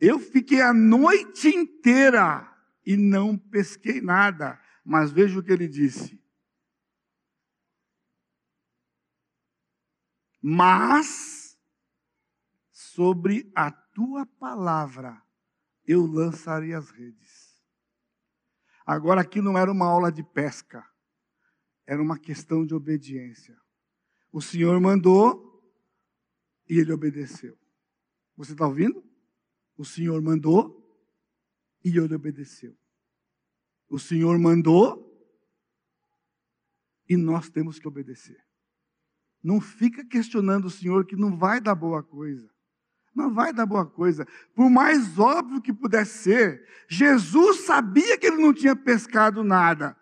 Eu 0.00 0.18
fiquei 0.18 0.60
a 0.60 0.72
noite 0.72 1.48
inteira 1.48 2.48
e 2.86 2.96
não 2.96 3.36
pesquei 3.36 4.00
nada. 4.00 4.60
Mas 4.84 5.10
veja 5.10 5.38
o 5.38 5.42
que 5.42 5.52
ele 5.52 5.66
disse. 5.66 6.18
Mas 10.40 11.58
sobre 12.70 13.50
a 13.54 13.70
tua 13.70 14.24
palavra 14.24 15.20
eu 15.84 16.06
lançarei 16.06 16.74
as 16.74 16.90
redes. 16.90 17.62
Agora 18.86 19.20
aqui 19.20 19.40
não 19.40 19.58
era 19.58 19.70
uma 19.70 19.86
aula 19.86 20.10
de 20.10 20.22
pesca, 20.22 20.88
era 21.86 22.00
uma 22.00 22.18
questão 22.18 22.64
de 22.64 22.74
obediência. 22.74 23.58
O 24.32 24.40
Senhor 24.40 24.80
mandou 24.80 25.62
e 26.68 26.78
ele 26.78 26.92
obedeceu. 26.92 27.58
Você 28.36 28.52
está 28.52 28.66
ouvindo? 28.66 29.02
O 29.76 29.84
Senhor 29.84 30.20
mandou 30.22 30.78
e 31.84 31.88
ele 31.88 32.14
obedeceu. 32.14 32.76
O 33.88 33.98
Senhor 33.98 34.38
mandou 34.38 35.06
e 37.08 37.16
nós 37.16 37.48
temos 37.48 37.78
que 37.78 37.88
obedecer. 37.88 38.47
Não 39.42 39.60
fica 39.60 40.04
questionando 40.04 40.66
o 40.66 40.70
Senhor 40.70 41.04
que 41.06 41.16
não 41.16 41.36
vai 41.36 41.60
dar 41.60 41.74
boa 41.74 42.02
coisa. 42.02 42.48
Não 43.14 43.32
vai 43.32 43.52
dar 43.52 43.66
boa 43.66 43.86
coisa. 43.86 44.26
Por 44.54 44.70
mais 44.70 45.18
óbvio 45.18 45.60
que 45.60 45.72
pudesse 45.72 46.18
ser, 46.18 46.64
Jesus 46.88 47.64
sabia 47.64 48.16
que 48.16 48.26
ele 48.26 48.42
não 48.42 48.52
tinha 48.52 48.76
pescado 48.76 49.42
nada. 49.42 49.96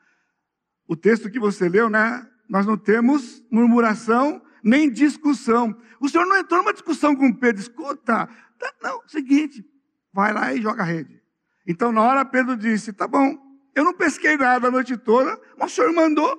O 0.87 0.95
texto 0.95 1.31
que 1.31 1.39
você 1.39 1.69
leu, 1.69 1.89
né? 1.89 2.29
Nós 2.49 2.67
não 2.67 2.77
temos 2.77 3.43
murmuração 3.51 4.43
nem 4.63 4.91
discussão. 4.91 5.81
O 6.01 6.09
Senhor 6.09 6.27
não 6.27 6.37
entrou 6.37 6.61
numa 6.61 6.73
discussão 6.73 7.15
com 7.15 7.33
Pedro. 7.33 7.63
Escuta, 7.63 8.27
tá, 8.59 8.75
não, 8.83 9.01
seguinte, 9.07 9.65
vai 10.13 10.33
lá 10.33 10.53
e 10.53 10.61
joga 10.61 10.83
a 10.83 10.87
rede. 10.87 11.23
Então, 11.67 11.93
na 11.93 12.03
hora, 12.03 12.25
Pedro 12.25 12.57
disse: 12.57 12.93
Tá 12.93 13.07
bom, 13.07 13.37
eu 13.75 13.85
não 13.85 13.95
pesquei 13.95 14.37
nada 14.37 14.69
a 14.69 14.71
noite 14.71 14.97
toda, 14.97 15.41
mas 15.57 15.73
o 15.73 15.75
Senhor 15.75 15.93
mandou, 15.93 16.39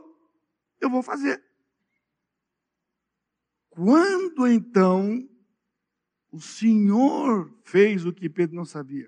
eu 0.82 0.90
vou 0.90 1.02
fazer. 1.02 1.42
Quando 3.78 4.48
então 4.48 5.30
o 6.32 6.42
Senhor 6.42 7.56
fez 7.64 8.08
o 8.08 8.12
que 8.12 8.28
Pedro 8.28 8.56
não 8.56 8.66
sabia. 8.66 9.08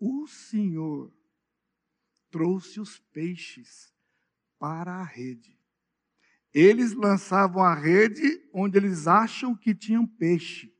O 0.00 0.26
Senhor 0.26 1.16
trouxe 2.32 2.80
os 2.80 2.98
peixes 3.12 3.94
para 4.58 4.94
a 4.94 5.04
rede. 5.04 5.56
Eles 6.52 6.94
lançavam 6.94 7.62
a 7.62 7.72
rede 7.72 8.42
onde 8.52 8.76
eles 8.76 9.06
acham 9.06 9.54
que 9.54 9.72
tinham 9.72 10.04
peixe. 10.04 10.74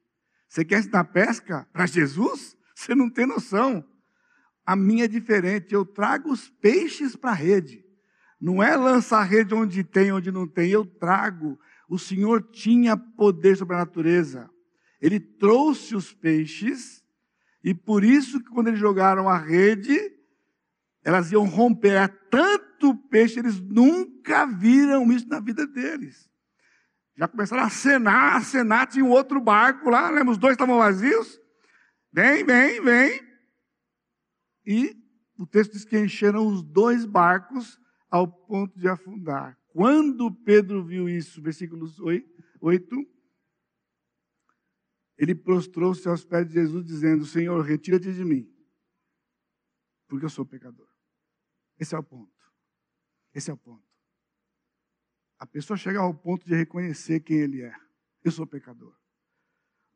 Você 0.49 0.65
quer 0.65 0.81
ensinar 0.81 1.05
pesca 1.05 1.69
para 1.73 1.87
Jesus? 1.87 2.57
Você 2.75 2.93
não 2.93 3.09
tem 3.09 3.25
noção. 3.25 3.89
A 4.67 4.75
minha 4.75 5.05
é 5.05 5.09
diferente. 5.09 5.73
Eu 5.73 5.87
trago 5.87 6.29
os 6.29 6.49
peixes 6.49 7.15
para 7.15 7.31
a 7.31 7.35
rede. 7.35 7.85
Não 8.41 8.61
é 8.61 8.77
lançar 8.77 9.21
a 9.21 9.25
rede 9.25 9.55
onde 9.55 9.85
tem, 9.85 10.11
onde 10.11 10.33
não 10.33 10.49
tem. 10.49 10.71
Eu 10.71 10.85
trago. 10.85 11.57
O 11.89 11.99
Senhor 11.99 12.43
tinha 12.51 12.97
poder 12.97 13.57
sobre 13.57 13.75
a 13.75 13.79
natureza. 13.79 14.51
Ele 15.01 15.21
trouxe 15.21 15.95
os 15.95 16.13
peixes, 16.13 17.05
e 17.63 17.75
por 17.75 18.03
isso 18.03 18.43
que 18.43 18.51
quando 18.51 18.69
eles 18.69 18.81
jogaram 18.81 19.29
a 19.29 19.39
rede, 19.39 19.99
elas 21.03 21.31
iam 21.31 21.45
romper. 21.47 21.93
Era 21.93 22.09
tanto 22.09 22.95
peixe, 23.09 23.39
eles 23.39 23.61
nunca 23.61 24.47
viram 24.47 25.13
isso 25.13 25.29
na 25.29 25.41
vida 25.41 25.67
deles. 25.67 26.31
Já 27.17 27.29
começaram 27.29 27.63
a 27.63 27.67
acenar, 27.67 28.37
acenar, 28.37 28.87
tinha 28.89 29.05
um 29.05 29.11
outro 29.11 29.41
barco 29.41 29.89
lá, 29.89 30.11
lembra? 30.11 30.33
Os 30.33 30.39
dois 30.39 30.55
estavam 30.55 30.79
vazios. 30.79 31.39
Vem, 32.13 32.45
vem, 32.45 32.83
vem. 32.83 33.21
E 34.67 34.97
o 35.39 35.47
texto 35.47 35.73
diz 35.73 35.85
que 35.85 35.99
encheram 35.99 36.47
os 36.47 36.63
dois 36.63 37.05
barcos 37.05 37.79
ao 38.11 38.27
ponto 38.27 38.79
de 38.79 38.89
afundar. 38.89 39.57
Quando 39.75 40.33
Pedro 40.33 40.85
viu 40.85 41.09
isso, 41.09 41.43
versículos 41.43 41.99
8, 41.99 42.25
ele 45.19 45.35
prostrou-se 45.35 46.09
aos 46.09 46.25
pés 46.25 46.47
de 46.47 46.55
Jesus, 46.55 46.87
dizendo: 46.87 47.27
Senhor, 47.27 47.61
retira-te 47.61 48.13
de 48.13 48.25
mim, 48.25 48.49
porque 50.07 50.25
eu 50.25 50.31
sou 50.31 50.47
pecador. 50.47 50.89
Esse 51.77 51.93
é 51.97 51.99
o 51.99 52.05
ponto. 52.05 52.33
Esse 53.35 53.51
é 53.51 53.53
o 53.53 53.57
ponto. 53.57 53.83
A 55.41 55.47
pessoa 55.47 55.77
chega 55.77 55.99
ao 55.99 56.15
ponto 56.15 56.47
de 56.47 56.55
reconhecer 56.55 57.19
quem 57.19 57.39
ele 57.39 57.63
é. 57.63 57.75
Eu 58.23 58.31
sou 58.31 58.47
pecador. 58.47 58.97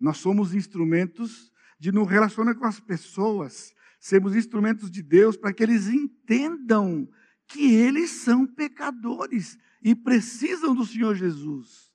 Nós 0.01 0.19
somos 0.19 0.55
instrumentos 0.55 1.53
de 1.79 1.93
nos 1.93 2.09
relacionar 2.09 2.57
com 2.57 2.65
as 2.65 2.81
pessoas, 2.81 3.73
sermos 4.01 4.35
instrumentos 4.35 4.91
de 4.91 5.05
Deus 5.05 5.37
para 5.37 5.53
que 5.53 5.63
eles 5.63 5.87
entendam 5.87 7.09
que 7.47 7.75
eles 7.77 8.11
são 8.11 8.45
pecadores 8.45 9.57
e 9.83 9.95
precisam 9.95 10.75
do 10.75 10.85
Senhor 10.85 11.15
Jesus. 11.15 11.89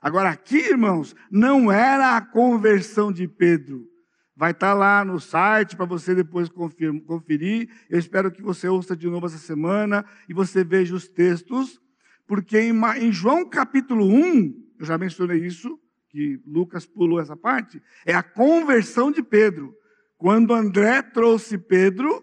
Agora, 0.00 0.30
aqui, 0.30 0.56
irmãos, 0.56 1.14
não 1.30 1.70
era 1.70 2.16
a 2.16 2.20
conversão 2.20 3.12
de 3.12 3.28
Pedro. 3.28 3.86
Vai 4.34 4.50
estar 4.50 4.74
lá 4.74 5.04
no 5.04 5.20
site 5.20 5.76
para 5.76 5.84
você 5.84 6.14
depois 6.14 6.48
conferir. 6.48 7.70
Eu 7.88 7.98
espero 7.98 8.32
que 8.32 8.42
você 8.42 8.66
ouça 8.66 8.96
de 8.96 9.08
novo 9.08 9.26
essa 9.26 9.38
semana 9.38 10.04
e 10.28 10.34
você 10.34 10.64
veja 10.64 10.94
os 10.94 11.06
textos, 11.06 11.80
porque 12.26 12.58
em 12.58 13.12
João 13.12 13.48
capítulo 13.48 14.06
1, 14.06 14.72
eu 14.80 14.86
já 14.86 14.98
mencionei 14.98 15.46
isso, 15.46 15.78
que 16.08 16.42
Lucas 16.46 16.84
pulou 16.84 17.20
essa 17.20 17.36
parte, 17.36 17.80
é 18.04 18.14
a 18.14 18.22
conversão 18.22 19.12
de 19.12 19.22
Pedro. 19.22 19.74
Quando 20.18 20.52
André 20.52 21.02
trouxe 21.02 21.56
Pedro 21.56 22.22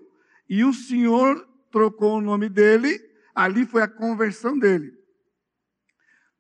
e 0.50 0.64
o 0.64 0.74
Senhor 0.74 1.48
trocou 1.72 2.18
o 2.18 2.22
nome 2.22 2.50
dele, 2.50 3.00
ali 3.34 3.66
foi 3.66 3.82
a 3.82 3.88
conversão 3.88 4.60
dele. 4.60 4.99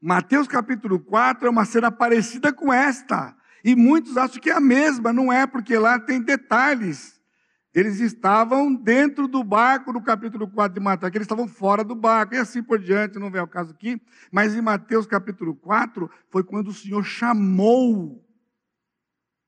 Mateus 0.02 0.48
capítulo 0.48 1.00
4 1.00 1.48
é 1.48 1.50
uma 1.50 1.66
cena 1.66 1.92
parecida 1.92 2.54
com 2.54 2.72
esta. 2.72 3.36
E 3.64 3.76
muitos 3.76 4.16
acham 4.16 4.42
que 4.42 4.50
é 4.50 4.54
a 4.54 4.62
mesma, 4.62 5.12
não 5.12 5.32
é, 5.32 5.46
porque 5.46 5.78
lá 5.78 6.00
tem 6.00 6.22
detalhes. 6.22 7.20
Eles 7.74 8.00
estavam 8.00 8.74
dentro 8.74 9.28
do 9.28 9.44
barco 9.44 9.94
no 9.94 10.02
capítulo 10.02 10.50
4 10.50 10.74
de 10.74 10.80
Mateus, 10.80 11.14
eles 11.14 11.26
estavam 11.26 11.48
fora 11.48 11.84
do 11.84 11.94
barco, 11.94 12.34
e 12.34 12.38
assim 12.38 12.64
por 12.64 12.80
diante, 12.80 13.20
não 13.20 13.30
vem 13.30 13.42
ao 13.42 13.48
caso 13.48 13.72
aqui. 13.72 14.02
Mas 14.32 14.56
em 14.56 14.62
Mateus 14.62 15.06
capítulo 15.06 15.56
4 15.56 16.10
foi 16.32 16.44
quando 16.44 16.70
o 16.70 16.74
Senhor 16.74 17.04
chamou 17.04 18.26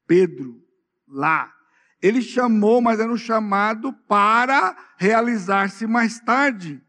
Pedro 0.05 0.61
lá. 1.07 1.51
Ele 2.01 2.21
chamou, 2.21 2.81
mas 2.81 2.99
era 2.99 3.11
um 3.11 3.17
chamado 3.17 3.93
para 4.07 4.75
realizar-se 4.97 5.87
mais 5.87 6.19
tarde. 6.19 6.81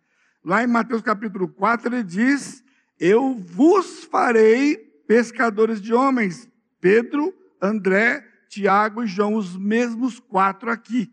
Lá 0.45 0.63
em 0.65 0.67
Mateus 0.67 1.03
capítulo 1.03 1.49
4 1.49 1.95
ele 1.95 2.03
diz: 2.03 2.62
Eu 3.05 3.35
vos 3.35 4.05
farei 4.05 4.77
pescadores 5.09 5.83
de 5.83 5.93
homens. 5.93 6.49
Pedro, 6.81 7.35
André, 7.61 8.25
Tiago 8.49 9.03
e 9.03 9.09
João, 9.09 9.35
os 9.35 9.57
mesmos 9.57 10.21
quatro 10.21 10.71
aqui. 10.71 11.13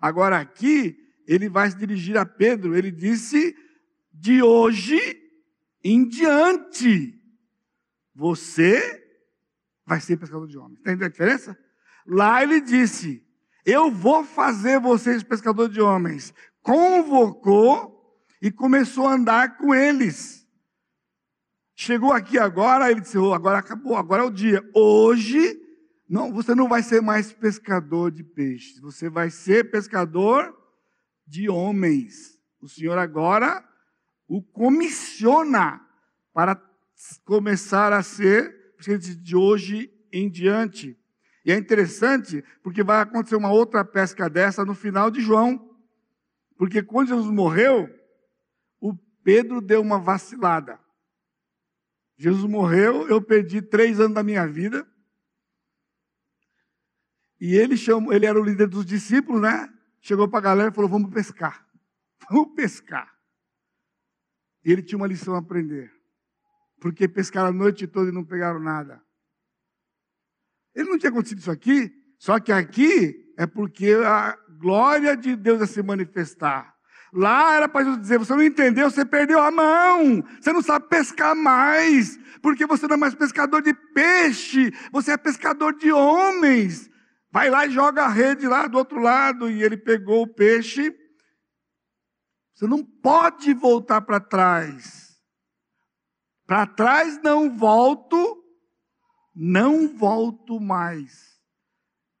Agora, 0.00 0.38
aqui, 0.38 0.96
ele 1.26 1.46
vai 1.46 1.70
se 1.70 1.76
dirigir 1.76 2.16
a 2.16 2.24
Pedro, 2.24 2.74
ele 2.74 2.90
disse: 2.90 3.54
de 4.14 4.42
hoje 4.42 4.98
em 5.84 6.08
diante, 6.08 7.22
você 8.14 9.06
vai 9.84 10.00
ser 10.00 10.16
pescador 10.16 10.48
de 10.48 10.56
homens. 10.56 10.80
Entendeu 10.80 11.06
a 11.06 11.10
diferença? 11.10 11.58
Lá 12.06 12.42
ele 12.42 12.62
disse: 12.62 13.22
Eu 13.66 13.90
vou 13.90 14.24
fazer 14.24 14.80
vocês 14.80 15.22
pescador 15.22 15.68
de 15.68 15.82
homens. 15.82 16.32
Convocou 16.62 18.18
e 18.40 18.50
começou 18.50 19.06
a 19.06 19.16
andar 19.16 19.58
com 19.58 19.74
eles. 19.74 20.39
Chegou 21.82 22.12
aqui 22.12 22.38
agora, 22.38 22.90
ele 22.90 23.00
disse: 23.00 23.16
oh, 23.16 23.32
agora 23.32 23.56
acabou, 23.56 23.96
agora 23.96 24.22
é 24.22 24.26
o 24.26 24.30
dia. 24.30 24.62
Hoje, 24.74 25.58
não, 26.06 26.30
você 26.30 26.54
não 26.54 26.68
vai 26.68 26.82
ser 26.82 27.00
mais 27.00 27.32
pescador 27.32 28.10
de 28.10 28.22
peixes, 28.22 28.78
você 28.78 29.08
vai 29.08 29.30
ser 29.30 29.70
pescador 29.70 30.54
de 31.26 31.48
homens. 31.48 32.38
O 32.60 32.68
Senhor 32.68 32.98
agora 32.98 33.66
o 34.28 34.42
comissiona 34.42 35.80
para 36.34 36.62
começar 37.24 37.94
a 37.94 38.02
ser 38.02 38.74
de 39.22 39.34
hoje 39.34 39.90
em 40.12 40.28
diante. 40.28 40.98
E 41.46 41.50
é 41.50 41.56
interessante 41.56 42.44
porque 42.62 42.82
vai 42.82 43.00
acontecer 43.00 43.36
uma 43.36 43.50
outra 43.50 43.82
pesca 43.86 44.28
dessa 44.28 44.66
no 44.66 44.74
final 44.74 45.10
de 45.10 45.22
João. 45.22 45.74
Porque 46.58 46.82
quando 46.82 47.08
Jesus 47.08 47.30
morreu, 47.30 47.88
o 48.78 48.94
Pedro 49.24 49.62
deu 49.62 49.80
uma 49.80 49.98
vacilada. 49.98 50.78
Jesus 52.20 52.44
morreu, 52.44 53.08
eu 53.08 53.22
perdi 53.22 53.62
três 53.62 53.98
anos 53.98 54.14
da 54.14 54.22
minha 54.22 54.46
vida. 54.46 54.86
E 57.40 57.54
ele 57.54 57.78
chamou, 57.78 58.12
ele 58.12 58.26
era 58.26 58.38
o 58.38 58.44
líder 58.44 58.68
dos 58.68 58.84
discípulos, 58.84 59.40
né? 59.40 59.66
Chegou 60.02 60.28
para 60.28 60.38
a 60.38 60.42
galera 60.42 60.70
e 60.70 60.74
falou: 60.74 60.90
vamos 60.90 61.10
pescar. 61.10 61.66
Vamos 62.30 62.54
pescar. 62.54 63.10
E 64.62 64.70
ele 64.70 64.82
tinha 64.82 64.98
uma 64.98 65.06
lição 65.06 65.34
a 65.34 65.38
aprender. 65.38 65.90
Porque 66.78 67.08
pescaram 67.08 67.48
a 67.48 67.52
noite 67.52 67.86
toda 67.86 68.10
e 68.10 68.12
não 68.12 68.22
pegaram 68.22 68.60
nada. 68.60 69.02
Ele 70.74 70.90
não 70.90 70.98
tinha 70.98 71.10
acontecido 71.10 71.38
isso 71.38 71.50
aqui, 71.50 71.90
só 72.18 72.38
que 72.38 72.52
aqui 72.52 73.32
é 73.38 73.46
porque 73.46 73.94
a 73.94 74.36
glória 74.58 75.16
de 75.16 75.34
Deus 75.36 75.60
ia 75.60 75.66
se 75.66 75.82
manifestar. 75.82 76.78
Lá 77.12 77.54
era 77.54 77.68
para 77.68 77.84
Jesus 77.84 78.00
dizer: 78.00 78.18
você 78.18 78.32
não 78.34 78.42
entendeu, 78.42 78.90
você 78.90 79.04
perdeu 79.04 79.40
a 79.40 79.50
mão, 79.50 80.22
você 80.40 80.52
não 80.52 80.62
sabe 80.62 80.88
pescar 80.88 81.34
mais, 81.34 82.18
porque 82.40 82.66
você 82.66 82.86
não 82.86 82.94
é 82.94 82.98
mais 82.98 83.14
pescador 83.14 83.62
de 83.62 83.74
peixe, 83.74 84.72
você 84.92 85.12
é 85.12 85.16
pescador 85.16 85.74
de 85.74 85.90
homens. 85.90 86.88
Vai 87.32 87.48
lá 87.48 87.66
e 87.66 87.70
joga 87.70 88.04
a 88.04 88.08
rede 88.08 88.46
lá 88.46 88.66
do 88.66 88.78
outro 88.78 89.00
lado, 89.00 89.48
e 89.50 89.62
ele 89.62 89.76
pegou 89.76 90.22
o 90.22 90.34
peixe. 90.34 90.94
Você 92.54 92.66
não 92.66 92.84
pode 92.84 93.54
voltar 93.54 94.02
para 94.02 94.20
trás. 94.20 95.18
Para 96.46 96.66
trás 96.66 97.20
não 97.22 97.56
volto, 97.56 98.44
não 99.34 99.88
volto 99.96 100.60
mais. 100.60 101.40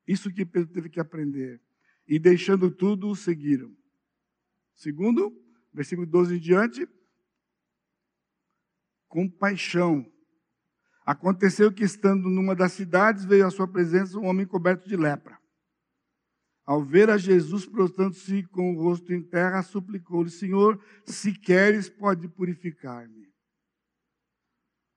Isso 0.06 0.32
que 0.32 0.46
Pedro 0.46 0.72
teve 0.72 0.88
que 0.88 1.00
aprender. 1.00 1.60
E 2.06 2.18
deixando 2.18 2.70
tudo, 2.70 3.08
o 3.08 3.16
seguiram. 3.16 3.79
Segundo, 4.80 5.30
versículo 5.74 6.06
12 6.06 6.36
em 6.36 6.40
diante, 6.40 6.88
compaixão. 9.08 10.10
Aconteceu 11.04 11.70
que, 11.70 11.84
estando 11.84 12.30
numa 12.30 12.54
das 12.54 12.72
cidades, 12.72 13.26
veio 13.26 13.46
à 13.46 13.50
sua 13.50 13.68
presença 13.68 14.18
um 14.18 14.24
homem 14.24 14.46
coberto 14.46 14.88
de 14.88 14.96
lepra. 14.96 15.38
Ao 16.64 16.82
ver 16.82 17.10
a 17.10 17.18
Jesus 17.18 17.66
prostrando-se 17.66 18.42
com 18.44 18.72
o 18.72 18.82
rosto 18.82 19.12
em 19.12 19.22
terra, 19.22 19.62
suplicou-lhe: 19.62 20.30
Senhor, 20.30 20.82
se 21.04 21.38
queres, 21.38 21.90
pode 21.90 22.26
purificar-me. 22.28 23.30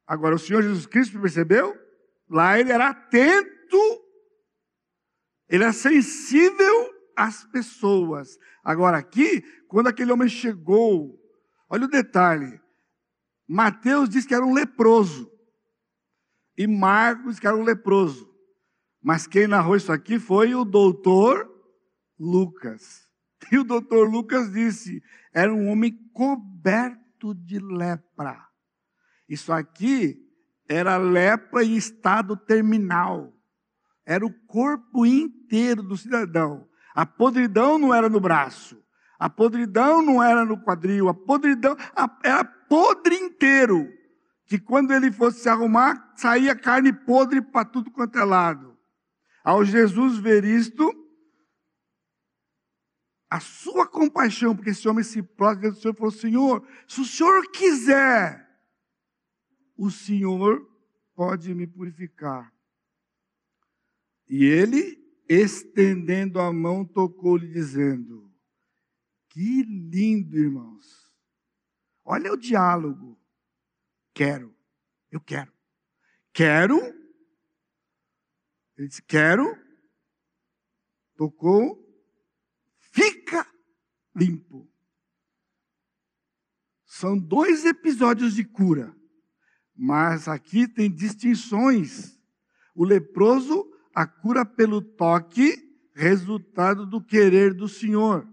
Agora, 0.07 0.35
o 0.35 0.39
Senhor 0.39 0.61
Jesus 0.61 0.85
Cristo 0.85 1.19
percebeu? 1.19 1.77
Lá 2.29 2.57
ele 2.57 2.71
era 2.71 2.87
atento, 2.89 3.77
ele 5.49 5.63
era 5.63 5.73
sensível 5.73 6.92
às 7.15 7.43
pessoas. 7.45 8.37
Agora, 8.63 8.97
aqui, 8.97 9.41
quando 9.67 9.87
aquele 9.87 10.11
homem 10.11 10.29
chegou, 10.29 11.19
olha 11.69 11.85
o 11.85 11.89
detalhe: 11.89 12.59
Mateus 13.47 14.09
diz 14.09 14.25
que 14.25 14.33
era 14.33 14.45
um 14.45 14.53
leproso, 14.53 15.31
e 16.57 16.67
Marcos 16.67 17.39
que 17.39 17.47
era 17.47 17.55
um 17.55 17.63
leproso. 17.63 18.31
Mas 19.01 19.27
quem 19.27 19.47
narrou 19.47 19.75
isso 19.75 19.91
aqui 19.91 20.17
foi 20.17 20.55
o 20.55 20.63
doutor 20.63 21.49
Lucas. 22.17 23.03
E 23.51 23.57
o 23.57 23.63
doutor 23.63 24.09
Lucas 24.09 24.51
disse: 24.51 25.03
era 25.33 25.53
um 25.53 25.67
homem 25.67 25.91
coberto 26.13 27.33
de 27.33 27.59
lepra. 27.59 28.47
Isso 29.27 29.51
aqui 29.51 30.19
era 30.69 30.97
lepra 30.97 31.63
em 31.63 31.75
estado 31.75 32.37
terminal. 32.37 33.33
Era 34.05 34.25
o 34.25 34.33
corpo 34.45 35.05
inteiro 35.05 35.81
do 35.81 35.97
cidadão. 35.97 36.67
A 36.93 37.05
podridão 37.05 37.77
não 37.77 37.93
era 37.93 38.09
no 38.09 38.19
braço. 38.19 38.81
A 39.17 39.29
podridão 39.29 40.01
não 40.01 40.21
era 40.21 40.45
no 40.45 40.59
quadril. 40.61 41.09
A 41.09 41.13
podridão 41.13 41.75
era 42.23 42.43
podre 42.43 43.15
inteiro. 43.15 43.89
Que 44.45 44.59
quando 44.59 44.91
ele 44.91 45.11
fosse 45.11 45.41
se 45.41 45.49
arrumar, 45.49 46.13
saía 46.15 46.55
carne 46.55 46.91
podre 46.91 47.41
para 47.41 47.65
tudo 47.65 47.89
quanto 47.89 48.19
é 48.19 48.23
lado. 48.23 48.77
Ao 49.43 49.63
Jesus 49.63 50.17
ver 50.17 50.43
isto, 50.43 50.93
a 53.29 53.39
sua 53.39 53.87
compaixão, 53.87 54.55
porque 54.55 54.69
esse 54.69 54.87
homem 54.87 55.03
se 55.03 55.23
próximo 55.23 55.71
do 55.71 55.77
Senhor 55.77 55.95
falou: 55.95 56.11
Senhor, 56.11 56.67
se 56.87 57.01
o 57.01 57.05
Senhor 57.05 57.49
quiser, 57.51 58.47
o 59.75 59.89
Senhor 59.89 60.69
pode 61.15 61.53
me 61.55 61.65
purificar. 61.65 62.53
E 64.29 64.45
ele 64.45 65.02
estendendo 65.27 66.39
a 66.39 66.51
mão, 66.51 66.85
tocou-lhe, 66.85 67.47
dizendo: 67.47 68.31
Que 69.29 69.63
lindo, 69.63 70.37
irmãos. 70.37 71.13
Olha 72.03 72.31
o 72.33 72.37
diálogo. 72.37 73.19
Quero, 74.13 74.55
eu 75.11 75.19
quero. 75.19 75.51
Quero. 76.31 76.79
Ele 78.77 78.87
disse: 78.87 79.01
Quero. 79.01 79.61
Tocou, 81.15 81.79
fica 82.79 83.47
limpo. 84.15 84.69
São 86.85 87.17
dois 87.17 87.65
episódios 87.65 88.35
de 88.35 88.43
cura, 88.43 88.95
mas 89.75 90.27
aqui 90.27 90.67
tem 90.67 90.91
distinções. 90.91 92.19
O 92.75 92.83
leproso, 92.83 93.71
a 93.93 94.05
cura 94.05 94.45
pelo 94.45 94.81
toque, 94.81 95.57
resultado 95.93 96.85
do 96.85 97.01
querer 97.01 97.53
do 97.53 97.67
Senhor. 97.67 98.27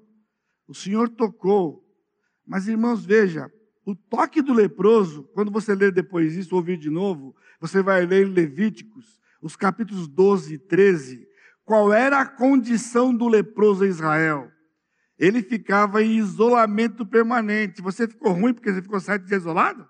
O 0.67 0.75
Senhor 0.75 1.09
tocou. 1.09 1.85
Mas, 2.47 2.67
irmãos, 2.67 3.05
veja, 3.05 3.53
o 3.85 3.95
toque 3.95 4.41
do 4.41 4.53
leproso, 4.53 5.25
quando 5.35 5.51
você 5.51 5.75
ler 5.75 5.93
depois 5.93 6.37
isso, 6.37 6.55
ouvir 6.57 6.79
de 6.79 6.89
novo, 6.89 7.35
você 7.61 7.83
vai 7.83 8.07
ler 8.07 8.27
em 8.27 8.31
Levíticos, 8.31 9.21
os 9.43 9.57
capítulos 9.57 10.09
12 10.09 10.55
e 10.55 10.59
13, 10.59 11.27
qual 11.65 11.93
era 11.93 12.21
a 12.21 12.27
condição 12.27 13.15
do 13.15 13.29
leproso 13.29 13.85
em 13.85 13.89
Israel. 13.89 14.51
Ele 15.19 15.43
ficava 15.43 16.03
em 16.03 16.17
isolamento 16.17 17.05
permanente. 17.05 17.83
Você 17.83 18.09
ficou 18.09 18.33
ruim 18.33 18.55
porque 18.55 18.73
você 18.73 18.81
ficou 18.81 18.99
sete 18.99 19.27
dias 19.27 19.43
isolado? 19.43 19.87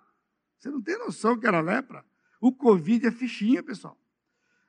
Você 0.59 0.69
não 0.69 0.83
tem 0.83 0.99
noção 0.99 1.39
que 1.39 1.47
era 1.47 1.61
lepra. 1.61 2.05
O 2.41 2.53
Covid 2.53 3.07
é 3.07 3.11
fichinha, 3.13 3.63
pessoal. 3.63 4.00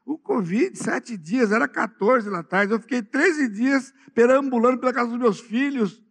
O 0.06 0.18
Covid, 0.18 0.78
sete 0.78 1.16
dias, 1.18 1.52
era 1.52 1.68
14 1.68 2.30
lá 2.30 2.40
atrás. 2.40 2.70
Eu 2.70 2.80
fiquei 2.80 3.02
13 3.02 3.50
dias 3.50 3.94
perambulando 4.14 4.80
pela 4.80 4.94
casa 4.94 5.10
dos 5.10 5.20
meus 5.20 5.40
filhos, 5.40 6.04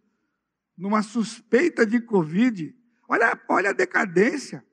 numa 0.77 1.03
suspeita 1.03 1.85
de 1.85 1.99
Covid. 2.01 2.75
Olha, 3.07 3.39
olha 3.49 3.69
a 3.71 3.73
decadência. 3.73 4.65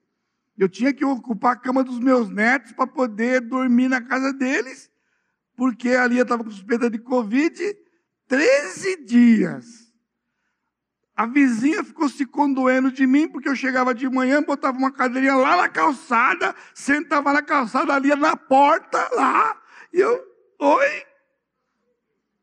Eu 0.56 0.68
tinha 0.68 0.92
que 0.92 1.04
ocupar 1.04 1.52
a 1.52 1.56
cama 1.56 1.84
dos 1.84 2.00
meus 2.00 2.28
netos 2.28 2.72
para 2.72 2.86
poder 2.86 3.40
dormir 3.40 3.88
na 3.88 4.00
casa 4.00 4.32
deles, 4.32 4.90
porque 5.56 5.90
ali 5.90 6.18
eu 6.18 6.22
estava 6.22 6.42
com 6.42 6.50
suspeita 6.50 6.90
de 6.90 6.98
Covid 6.98 7.76
13 8.26 9.04
dias. 9.04 9.87
A 11.18 11.26
vizinha 11.26 11.82
ficou 11.82 12.08
se 12.08 12.24
condoendo 12.24 12.92
de 12.92 13.04
mim, 13.04 13.26
porque 13.26 13.48
eu 13.48 13.56
chegava 13.56 13.92
de 13.92 14.08
manhã, 14.08 14.40
botava 14.40 14.78
uma 14.78 14.92
cadeirinha 14.92 15.34
lá 15.34 15.56
na 15.56 15.68
calçada, 15.68 16.54
sentava 16.72 17.32
na 17.32 17.42
calçada 17.42 17.92
ali 17.92 18.14
na 18.14 18.36
porta, 18.36 19.04
lá, 19.12 19.56
e 19.92 19.98
eu, 19.98 20.16
oi, 20.60 21.02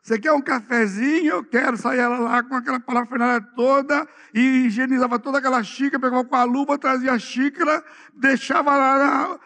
você 0.02 0.20
quer 0.20 0.34
um 0.34 0.42
cafezinho? 0.42 1.36
Eu 1.36 1.44
quero. 1.46 1.78
Sair 1.78 2.00
ela 2.00 2.20
lá 2.20 2.44
com 2.44 2.54
aquela 2.54 2.80
parafernália 2.80 3.40
toda 3.56 4.06
e 4.34 4.66
higienizava 4.66 5.18
toda 5.20 5.38
aquela 5.38 5.64
xícara, 5.64 6.00
pegava 6.02 6.26
com 6.26 6.36
a 6.36 6.44
luva, 6.44 6.78
trazia 6.78 7.14
a 7.14 7.18
xícara, 7.18 7.82
deixava 8.14 8.76
lá 8.76 8.98
na... 9.00 9.40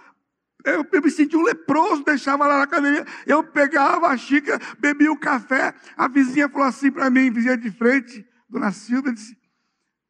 Eu 0.65 0.85
me 1.01 1.11
sentia 1.11 1.37
um 1.37 1.43
leproso, 1.43 2.03
deixava 2.03 2.47
lá 2.47 2.57
na 2.57 2.67
cadeirinha. 2.67 3.05
Eu 3.27 3.43
pegava 3.43 4.07
a 4.07 4.17
xícara, 4.17 4.59
bebia 4.79 5.11
o 5.11 5.19
café. 5.19 5.73
A 5.95 6.07
vizinha 6.07 6.49
falou 6.49 6.67
assim 6.67 6.91
para 6.91 7.11
mim, 7.11 7.31
vizinha 7.31 7.55
de 7.55 7.71
frente, 7.71 8.27
dona 8.49 8.71
Silvia, 8.71 9.13
disse: 9.13 9.37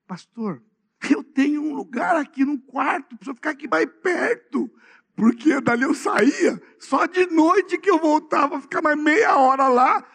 Pastor, 0.08 0.64
eu 1.10 1.24
tenho 1.24 1.62
um 1.62 1.74
lugar 1.74 2.16
aqui 2.16 2.44
num 2.46 2.58
quarto, 2.58 3.16
preciso 3.18 3.36
ficar 3.36 3.52
aqui 3.52 3.68
mais 3.68 3.86
perto. 4.02 4.72
Porque 5.16 5.60
dali 5.60 5.84
eu 5.84 5.94
saía, 5.94 6.62
só 6.80 7.06
de 7.06 7.26
noite 7.26 7.78
que 7.78 7.92
eu 7.92 8.00
voltava, 8.00 8.62
ficar 8.62 8.82
mais 8.82 8.98
meia 8.98 9.38
hora 9.38 9.68
lá. 9.68 10.08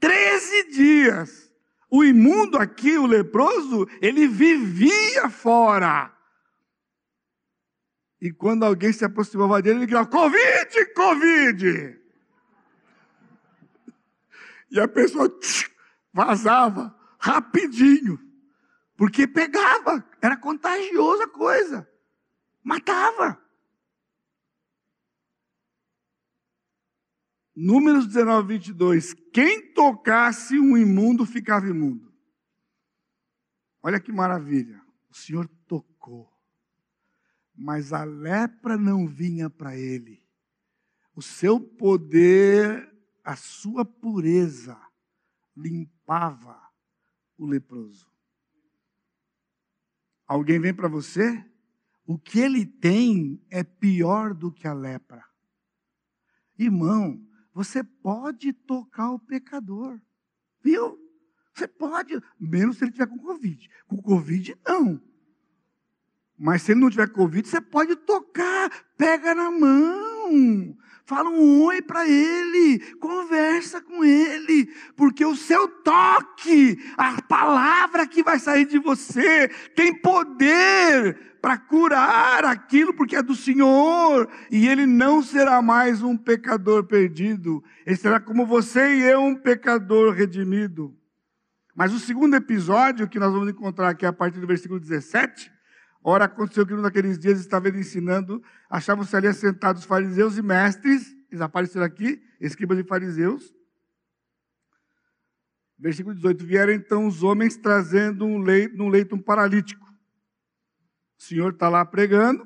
Treze 0.00 0.70
dias. 0.70 1.52
O 1.90 2.02
imundo 2.02 2.56
aqui, 2.56 2.96
o 2.96 3.04
leproso, 3.04 3.86
ele 4.00 4.26
vivia 4.26 5.28
fora. 5.28 6.10
E 8.18 8.32
quando 8.32 8.64
alguém 8.64 8.92
se 8.92 9.04
aproximava 9.04 9.60
dele, 9.60 9.80
ele 9.80 9.86
gritava: 9.86 10.08
Covid, 10.08 10.94
Covid! 10.94 12.00
E 14.70 14.80
a 14.80 14.88
pessoa 14.88 15.28
tch, 15.28 15.68
vazava 16.14 17.01
rapidinho, 17.22 18.18
porque 18.96 19.28
pegava, 19.28 20.04
era 20.20 20.36
contagiosa 20.36 21.24
a 21.24 21.28
coisa, 21.28 21.88
matava. 22.62 23.40
Números 27.54 28.06
19, 28.06 28.54
22. 28.54 29.14
Quem 29.32 29.72
tocasse 29.72 30.58
um 30.58 30.76
imundo 30.76 31.24
ficava 31.24 31.68
imundo. 31.68 32.12
Olha 33.82 34.00
que 34.00 34.10
maravilha. 34.10 34.82
O 35.10 35.14
Senhor 35.14 35.46
tocou. 35.68 36.32
Mas 37.54 37.92
a 37.92 38.04
lepra 38.04 38.78
não 38.78 39.06
vinha 39.06 39.50
para 39.50 39.76
ele. 39.76 40.26
O 41.14 41.20
seu 41.20 41.60
poder, 41.60 42.90
a 43.22 43.36
sua 43.36 43.84
pureza, 43.84 44.80
limpava 45.54 46.61
o 47.36 47.46
leproso. 47.46 48.10
Alguém 50.26 50.60
vem 50.60 50.74
para 50.74 50.88
você? 50.88 51.44
O 52.06 52.18
que 52.18 52.40
ele 52.40 52.66
tem 52.66 53.44
é 53.50 53.62
pior 53.62 54.34
do 54.34 54.50
que 54.50 54.66
a 54.66 54.72
lepra. 54.72 55.24
Irmão, 56.58 57.20
você 57.52 57.82
pode 57.84 58.52
tocar 58.52 59.10
o 59.10 59.18
pecador. 59.18 60.00
Viu? 60.62 60.98
Você 61.54 61.68
pode, 61.68 62.20
menos 62.40 62.78
se 62.78 62.84
ele 62.84 62.92
tiver 62.92 63.06
com 63.06 63.18
Covid. 63.18 63.68
Com 63.86 64.00
Covid, 64.00 64.56
não. 64.66 65.00
Mas 66.38 66.62
se 66.62 66.72
ele 66.72 66.80
não 66.80 66.90
tiver 66.90 67.10
Covid, 67.10 67.46
você 67.46 67.60
pode 67.60 67.94
tocar, 67.96 68.70
pega 68.96 69.34
na 69.34 69.50
mão, 69.50 70.76
fala 71.14 71.28
um 71.28 71.62
oi 71.64 71.82
para 71.82 72.08
ele, 72.08 72.78
conversa 72.94 73.82
com 73.82 74.02
ele, 74.02 74.66
porque 74.96 75.22
o 75.26 75.36
seu 75.36 75.68
toque, 75.68 76.78
a 76.96 77.20
palavra 77.20 78.06
que 78.06 78.22
vai 78.22 78.38
sair 78.38 78.64
de 78.64 78.78
você, 78.78 79.48
tem 79.76 79.94
poder 79.94 81.36
para 81.42 81.58
curar 81.58 82.46
aquilo, 82.46 82.94
porque 82.94 83.14
é 83.14 83.22
do 83.22 83.34
Senhor, 83.34 84.26
e 84.50 84.66
ele 84.66 84.86
não 84.86 85.22
será 85.22 85.60
mais 85.60 86.02
um 86.02 86.16
pecador 86.16 86.84
perdido, 86.84 87.62
ele 87.84 87.96
será 87.96 88.18
como 88.18 88.46
você 88.46 88.94
e 88.94 89.02
eu, 89.02 89.20
um 89.20 89.34
pecador 89.34 90.14
redimido. 90.14 90.96
Mas 91.74 91.92
o 91.92 91.98
segundo 91.98 92.36
episódio 92.36 93.06
que 93.06 93.18
nós 93.18 93.30
vamos 93.30 93.50
encontrar 93.50 93.90
aqui 93.90 94.06
a 94.06 94.12
partir 94.14 94.40
do 94.40 94.46
versículo 94.46 94.80
17, 94.80 95.52
ora 96.02 96.24
aconteceu 96.24 96.66
que 96.66 96.74
num 96.74 96.82
daqueles 96.82 97.18
dias 97.18 97.40
estava 97.40 97.68
ele 97.68 97.80
ensinando, 97.80 98.42
achavam-se 98.68 99.14
ali 99.16 99.26
assentados 99.26 99.84
fariseus 99.84 100.36
e 100.36 100.42
mestres, 100.42 101.14
eles 101.30 101.40
apareceram 101.40 101.86
aqui, 101.86 102.22
escribas 102.40 102.78
e 102.78 102.84
fariseus. 102.84 103.54
Versículo 105.78 106.14
18: 106.14 106.44
Vieram 106.44 106.72
então 106.72 107.06
os 107.06 107.22
homens 107.22 107.56
trazendo 107.56 108.24
um 108.24 108.38
leito, 108.38 108.76
num 108.76 108.88
leito 108.88 109.14
um 109.14 109.22
paralítico 109.22 109.82
o 111.22 111.24
senhor 111.24 111.52
está 111.52 111.68
lá 111.68 111.84
pregando 111.84 112.44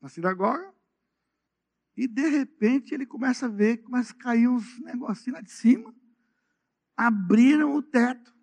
na 0.00 0.08
sinagoga, 0.08 0.72
e 1.94 2.08
de 2.08 2.26
repente 2.26 2.94
ele 2.94 3.04
começa 3.04 3.44
a 3.44 3.50
ver, 3.50 3.82
começa 3.82 4.14
a 4.14 4.16
cair 4.16 4.48
uns 4.48 4.80
negocinhos 4.80 5.36
lá 5.36 5.42
de 5.42 5.50
cima, 5.50 5.94
abriram 6.96 7.74
o 7.74 7.82
teto. 7.82 8.34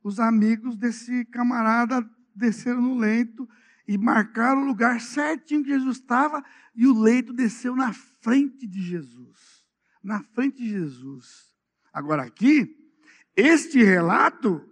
Os 0.00 0.20
amigos 0.20 0.76
desse 0.76 1.24
camarada 1.24 2.08
desceram 2.38 2.80
no 2.80 2.96
leito 2.96 3.48
e 3.86 3.96
marcaram 3.96 4.62
o 4.62 4.66
lugar 4.66 5.00
certinho 5.00 5.62
que 5.62 5.70
Jesus 5.70 5.96
estava, 5.96 6.44
e 6.74 6.86
o 6.86 7.00
leito 7.00 7.32
desceu 7.32 7.74
na 7.74 7.92
frente 7.92 8.66
de 8.66 8.82
Jesus. 8.82 9.64
Na 10.02 10.22
frente 10.22 10.58
de 10.58 10.68
Jesus. 10.68 11.54
Agora, 11.92 12.22
aqui, 12.22 12.76
este 13.34 13.82
relato 13.82 14.62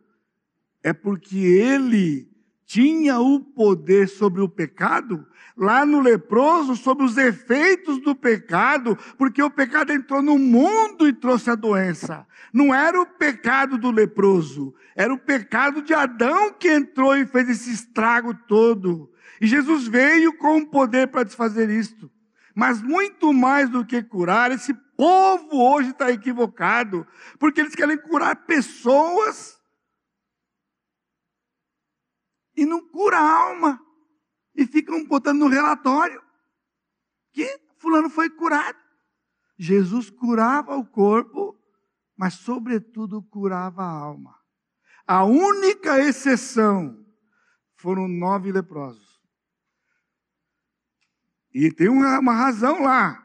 é 0.83 0.93
porque 0.93 1.39
ele 1.39 2.36
tinha 2.67 3.21
o 3.21 3.39
poder 3.39 4.09
sobre 4.09 4.41
o 4.41 4.49
pecado, 4.49 5.25
lá 5.57 5.87
no 5.87 6.01
leproso, 6.01 6.75
sobre 6.75 7.05
os 7.05 7.17
efeitos 7.17 7.99
do 8.03 8.15
pecado, 8.15 8.99
porque 9.17 9.41
o 9.41 9.51
pecado 9.51 9.93
entrou 9.93 10.21
no 10.21 10.37
mundo 10.37 11.07
e 11.07 11.13
trouxe 11.13 11.49
a 11.49 11.55
doença. 11.55 12.27
Não 12.53 12.75
era 12.75 13.01
o 13.01 13.07
pecado 13.07 13.79
do 13.79 13.91
leproso, 13.93 14.75
era 14.97 15.15
o 15.15 15.19
pecado 15.19 15.81
de 15.81 15.95
Adão 15.95 16.53
que 16.53 16.69
entrou 16.69 17.17
e 17.17 17.25
fez 17.25 17.49
esse 17.49 17.73
estrago 17.73 18.35
todo. 18.49 19.11
E 19.41 19.47
Jesus 19.47 19.87
veio 19.87 20.37
com 20.37 20.59
o 20.59 20.67
poder 20.67 21.07
para 21.07 21.23
desfazer 21.23 21.71
isto. 21.71 22.11
Mas 22.53 22.83
muito 22.83 23.33
mais 23.33 23.69
do 23.71 23.85
que 23.85 24.03
curar, 24.03 24.51
esse 24.51 24.75
povo 24.97 25.57
hoje 25.57 25.91
está 25.91 26.11
equivocado, 26.11 27.07
porque 27.39 27.61
eles 27.61 27.75
querem 27.75 27.99
curar 27.99 28.35
pessoas 28.47 29.56
e 32.57 32.65
não 32.65 32.89
cura 32.89 33.19
a 33.19 33.49
alma. 33.49 33.81
E 34.55 34.67
ficam 34.67 35.05
botando 35.05 35.41
no 35.41 35.49
relatório 35.49 36.23
que 37.33 37.61
fulano 37.79 38.09
foi 38.09 38.31
curado. 38.31 38.79
Jesus 39.59 40.09
curava 40.09 40.77
o 40.77 40.87
corpo, 40.87 41.55
mas 42.17 42.35
sobretudo 42.35 43.23
curava 43.23 43.83
a 43.83 43.91
alma. 43.91 44.35
A 45.07 45.25
única 45.25 46.01
exceção 46.01 47.07
foram 47.75 48.09
nove 48.09 48.51
leprosos. 48.51 49.21
E 51.55 51.71
tem 51.71 51.89
uma, 51.89 52.19
uma 52.19 52.35
razão 52.35 52.83
lá, 52.83 53.23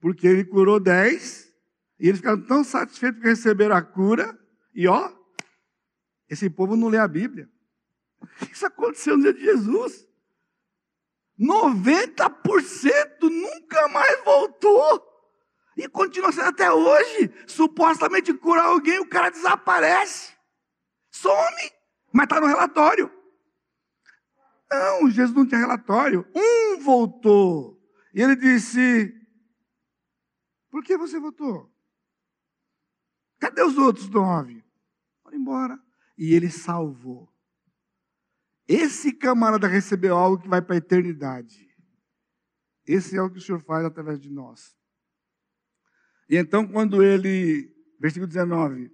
porque 0.00 0.26
ele 0.26 0.44
curou 0.44 0.78
dez, 0.78 1.52
e 1.98 2.08
eles 2.08 2.18
ficaram 2.18 2.42
tão 2.42 2.62
satisfeitos 2.62 3.20
que 3.20 3.28
receberam 3.28 3.74
a 3.74 3.82
cura, 3.82 4.38
e 4.74 4.86
ó, 4.86 5.12
esse 6.28 6.50
povo 6.50 6.76
não 6.76 6.88
lê 6.88 6.98
a 6.98 7.08
Bíblia. 7.08 7.50
Isso 8.50 8.66
aconteceu 8.66 9.16
no 9.16 9.22
dia 9.22 9.34
de 9.34 9.40
Jesus. 9.40 10.06
90% 11.38 13.22
nunca 13.22 13.88
mais 13.88 14.24
voltou. 14.24 15.04
E 15.76 15.88
continua 15.88 16.32
sendo 16.32 16.48
até 16.48 16.72
hoje. 16.72 17.30
Supostamente 17.46 18.32
curar 18.32 18.66
alguém, 18.66 18.98
o 18.98 19.08
cara 19.08 19.30
desaparece. 19.30 20.34
Some, 21.10 21.72
mas 22.12 22.24
está 22.24 22.40
no 22.40 22.46
relatório. 22.46 23.12
Não, 24.70 25.10
Jesus 25.10 25.36
não 25.36 25.46
tinha 25.46 25.60
relatório. 25.60 26.26
Um 26.34 26.78
voltou. 26.80 27.78
E 28.14 28.22
ele 28.22 28.34
disse: 28.34 29.14
Por 30.70 30.82
que 30.82 30.96
você 30.96 31.20
voltou? 31.20 31.70
Cadê 33.38 33.62
os 33.62 33.76
outros 33.76 34.08
nove? 34.08 34.64
Foram 35.22 35.38
embora. 35.38 35.78
E 36.16 36.34
ele 36.34 36.50
salvou. 36.50 37.30
Esse 38.68 39.12
camarada 39.12 39.68
recebeu 39.68 40.16
algo 40.16 40.42
que 40.42 40.48
vai 40.48 40.60
para 40.60 40.74
a 40.74 40.78
eternidade. 40.78 41.66
Esse 42.86 43.16
é 43.16 43.22
o 43.22 43.30
que 43.30 43.38
o 43.38 43.40
Senhor 43.40 43.60
faz 43.60 43.84
através 43.84 44.20
de 44.20 44.30
nós. 44.30 44.74
E 46.28 46.36
então, 46.36 46.66
quando 46.66 47.02
ele, 47.02 47.72
versículo 48.00 48.26
19, 48.26 48.90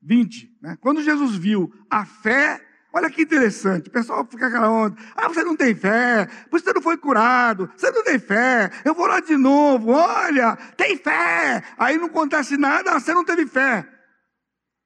20, 0.00 0.58
né? 0.62 0.78
quando 0.80 1.02
Jesus 1.02 1.34
viu 1.34 1.72
a 1.90 2.04
fé, 2.04 2.64
olha 2.92 3.10
que 3.10 3.22
interessante, 3.22 3.88
o 3.88 3.92
pessoal 3.92 4.24
fica 4.24 4.46
aquela 4.46 4.70
onda, 4.70 4.96
ah, 5.16 5.28
você 5.28 5.42
não 5.42 5.56
tem 5.56 5.74
fé, 5.74 6.28
você 6.50 6.72
não 6.72 6.80
foi 6.80 6.96
curado, 6.96 7.70
você 7.76 7.90
não 7.90 8.04
tem 8.04 8.18
fé, 8.18 8.70
eu 8.84 8.94
vou 8.94 9.06
lá 9.06 9.18
de 9.18 9.36
novo, 9.36 9.90
olha, 9.90 10.54
tem 10.76 10.96
fé, 10.96 11.64
aí 11.76 11.98
não 11.98 12.06
acontece 12.06 12.56
nada, 12.56 12.98
você 12.98 13.12
não 13.12 13.24
teve 13.24 13.46
fé. 13.46 13.88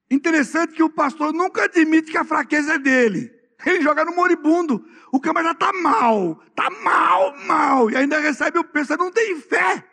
Interessante 0.09 0.73
que 0.73 0.83
o 0.83 0.89
pastor 0.89 1.31
nunca 1.33 1.65
admite 1.65 2.11
que 2.11 2.17
a 2.17 2.25
fraqueza 2.25 2.73
é 2.73 2.79
dele. 2.79 3.42
Ele 3.65 3.81
joga 3.81 4.05
no 4.05 4.15
moribundo. 4.15 4.85
O 5.11 5.19
camarada 5.19 5.53
está 5.53 5.73
mal, 5.73 6.41
está 6.47 6.69
mal, 6.69 7.37
mal. 7.45 7.91
E 7.91 7.95
ainda 7.95 8.19
recebe 8.19 8.59
o 8.59 8.63
peso, 8.63 8.97
não 8.97 9.11
tem 9.11 9.39
fé. 9.39 9.83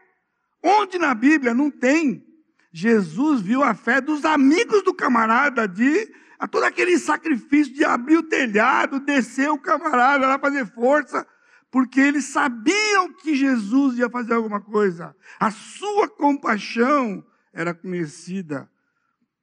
Onde 0.62 0.98
na 0.98 1.14
Bíblia 1.14 1.54
não 1.54 1.70
tem. 1.70 2.24
Jesus 2.72 3.40
viu 3.40 3.62
a 3.62 3.74
fé 3.74 4.00
dos 4.00 4.24
amigos 4.24 4.82
do 4.82 4.94
camarada 4.94 5.66
de 5.66 6.08
a 6.38 6.48
todo 6.48 6.64
aquele 6.64 6.98
sacrifício 6.98 7.74
de 7.74 7.84
abrir 7.84 8.16
o 8.16 8.22
telhado, 8.22 8.98
descer 9.00 9.50
o 9.50 9.58
camarada 9.58 10.26
lá 10.26 10.38
fazer 10.38 10.64
força, 10.72 11.26
porque 11.70 12.00
eles 12.00 12.24
sabiam 12.24 13.12
que 13.12 13.34
Jesus 13.34 13.98
ia 13.98 14.08
fazer 14.08 14.32
alguma 14.32 14.58
coisa. 14.58 15.14
A 15.38 15.50
sua 15.50 16.08
compaixão 16.08 17.22
era 17.52 17.74
conhecida. 17.74 18.70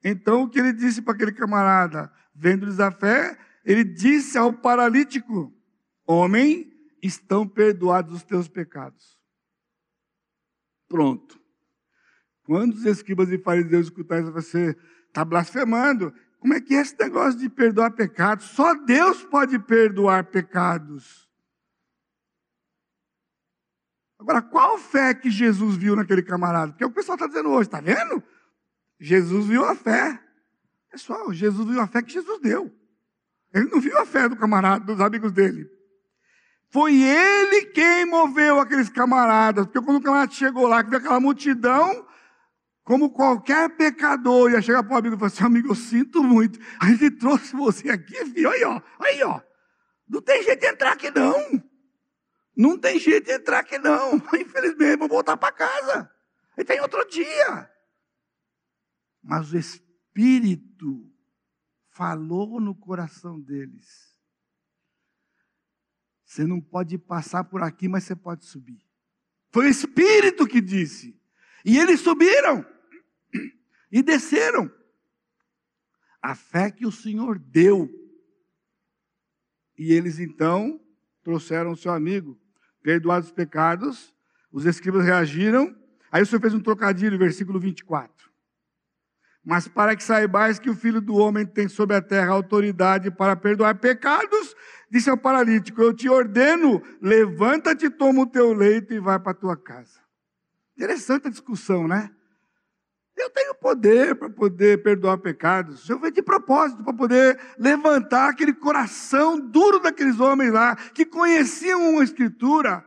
Então 0.04 0.44
o 0.44 0.50
que 0.50 0.60
ele 0.60 0.74
disse 0.74 1.02
para 1.02 1.14
aquele 1.14 1.32
camarada, 1.32 2.12
vendo-lhes 2.34 2.80
a 2.80 2.90
fé, 2.90 3.38
ele 3.68 3.84
disse 3.84 4.38
ao 4.38 4.54
paralítico: 4.54 5.54
Homem, 6.08 6.74
estão 7.04 7.46
perdoados 7.46 8.16
os 8.16 8.24
teus 8.24 8.48
pecados. 8.48 9.20
Pronto. 10.88 11.38
Quando 12.44 12.76
os 12.76 12.86
escribas 12.86 13.30
e 13.30 13.38
fariseus 13.38 13.88
escutarem 13.88 14.32
você 14.32 14.74
está 15.08 15.26
blasfemando, 15.26 16.14
como 16.40 16.54
é 16.54 16.62
que 16.62 16.76
é 16.76 16.80
esse 16.80 16.98
negócio 16.98 17.38
de 17.38 17.50
perdoar 17.50 17.92
pecados? 17.92 18.46
Só 18.46 18.74
Deus 18.74 19.22
pode 19.26 19.60
perdoar 19.60 20.24
pecados. 20.28 21.30
Agora, 24.18 24.42
qual 24.42 24.78
fé 24.78 25.14
que 25.14 25.30
Jesus 25.30 25.76
viu 25.76 25.94
naquele 25.94 26.24
camarada? 26.24 26.72
Porque 26.72 26.86
o 26.86 26.92
pessoal 26.92 27.16
está 27.16 27.28
dizendo 27.28 27.50
hoje, 27.50 27.68
está 27.68 27.82
vendo? 27.82 28.24
Jesus 28.98 29.46
viu 29.46 29.66
a 29.66 29.76
fé. 29.76 30.24
Pessoal, 30.90 31.34
Jesus 31.34 31.68
viu 31.68 31.82
a 31.82 31.88
fé 31.88 32.02
que 32.02 32.14
Jesus 32.14 32.40
deu. 32.40 32.74
Ele 33.54 33.70
não 33.70 33.80
viu 33.80 33.98
a 33.98 34.06
fé 34.06 34.28
do 34.28 34.36
camarada, 34.36 34.86
dos 34.86 35.00
amigos 35.00 35.32
dele. 35.32 35.68
Foi 36.70 36.94
ele 36.94 37.66
quem 37.68 38.06
moveu 38.06 38.60
aqueles 38.60 38.90
camaradas. 38.90 39.66
Porque 39.66 39.82
quando 39.82 39.98
o 39.98 40.02
camarada 40.02 40.32
chegou 40.32 40.68
lá, 40.68 40.84
que 40.84 40.90
viu 40.90 41.00
aquela 41.00 41.20
multidão, 41.20 42.06
como 42.84 43.10
qualquer 43.10 43.70
pecador, 43.76 44.52
ia 44.52 44.62
chegar 44.62 44.84
para 44.84 44.96
o 44.96 44.98
amigo 44.98 45.16
e 45.16 45.18
falar 45.18 45.28
assim: 45.28 45.44
amigo, 45.44 45.70
eu 45.70 45.76
sinto 45.76 46.24
muito. 46.24 46.60
A 46.80 46.88
gente 46.88 47.12
trouxe 47.12 47.56
você 47.56 47.90
aqui, 47.90 48.14
filho. 48.26 48.50
Aí, 48.50 48.64
ó. 48.64 48.82
Aí, 49.00 49.24
ó. 49.24 49.42
Não 50.08 50.22
tem 50.22 50.44
jeito 50.44 50.62
de 50.62 50.68
entrar 50.68 50.94
aqui, 50.94 51.12
não. 51.12 51.64
Não 52.56 52.78
tem 52.78 52.98
jeito 53.00 53.26
de 53.26 53.34
entrar 53.34 53.60
aqui, 53.60 53.78
não. 53.78 54.16
Infelizmente, 54.40 54.98
vou 54.98 55.08
voltar 55.08 55.38
para 55.38 55.54
casa. 55.54 56.10
E 56.58 56.64
tem 56.64 56.82
outro 56.82 57.06
dia. 57.08 57.70
Mas 59.22 59.52
o 59.52 59.58
Espírito 59.58 61.12
falou 61.98 62.62
no 62.62 62.76
coração 62.76 63.42
deles. 63.42 64.16
Você 66.24 66.46
não 66.46 66.62
pode 66.62 66.96
passar 67.00 67.44
por 67.46 67.64
aqui, 67.64 67.88
mas 67.88 68.04
você 68.04 68.16
pode 68.16 68.46
subir. 68.46 68.86
Foi 69.50 69.66
o 69.66 69.70
Espírito 69.70 70.46
que 70.46 70.62
disse. 70.62 71.20
E 71.66 71.80
eles 71.80 72.02
subiram 72.02 72.64
e 73.92 74.04
desceram. 74.04 74.72
A 76.22 76.36
fé 76.36 76.70
que 76.70 76.86
o 76.86 76.92
Senhor 76.92 77.40
deu. 77.40 77.90
E 79.76 79.92
eles 79.92 80.20
então 80.20 80.80
trouxeram 81.24 81.72
o 81.72 81.78
seu 81.78 81.92
amigo, 81.92 82.40
perdoados 82.84 83.30
os 83.30 83.34
pecados. 83.34 84.14
Os 84.52 84.66
escribas 84.66 85.04
reagiram. 85.04 85.76
Aí 86.12 86.22
o 86.22 86.26
Senhor 86.28 86.42
fez 86.42 86.54
um 86.54 86.62
trocadilho, 86.62 87.18
versículo 87.18 87.60
24. 87.60 88.37
Mas 89.50 89.66
para 89.66 89.96
que 89.96 90.04
saibais 90.04 90.60
que 90.60 90.70
o 90.70 90.76
Filho 90.76 91.00
do 91.00 91.16
Homem 91.16 91.46
tem 91.46 91.70
sobre 91.70 91.96
a 91.96 92.02
terra 92.02 92.34
autoridade 92.34 93.10
para 93.10 93.34
perdoar 93.34 93.76
pecados, 93.76 94.54
disse 94.92 95.10
ao 95.10 95.18
paralítico: 95.18 95.82
Eu 95.82 95.94
te 95.94 96.10
ordeno, 96.10 96.84
levanta-te, 97.02 97.90
toma 97.90 98.24
o 98.24 98.28
teu 98.28 98.52
leito 98.52 98.94
e 98.94 99.00
vai 99.00 99.18
para 99.18 99.32
a 99.32 99.36
tua 99.36 99.56
casa. 99.56 100.02
Interessante 100.76 101.28
a 101.28 101.32
discussão, 101.32 101.88
né? 101.88 102.12
Eu 103.16 103.30
tenho 103.30 103.56
poder 103.56 104.16
para 104.16 104.30
poder 104.30 104.84
perdoar 104.84 105.18
pecados. 105.20 105.82
O 105.82 105.88
Senhor 105.88 106.00
veio 106.00 106.14
de 106.14 106.22
propósito 106.22 106.84
para 106.84 106.94
poder 106.94 107.40
levantar 107.58 108.32
aquele 108.32 108.54
coração 108.54 109.40
duro 109.40 109.80
daqueles 109.80 110.20
homens 110.20 110.52
lá, 110.52 110.76
que 110.76 111.06
conheciam 111.06 112.00
a 112.00 112.04
Escritura, 112.04 112.84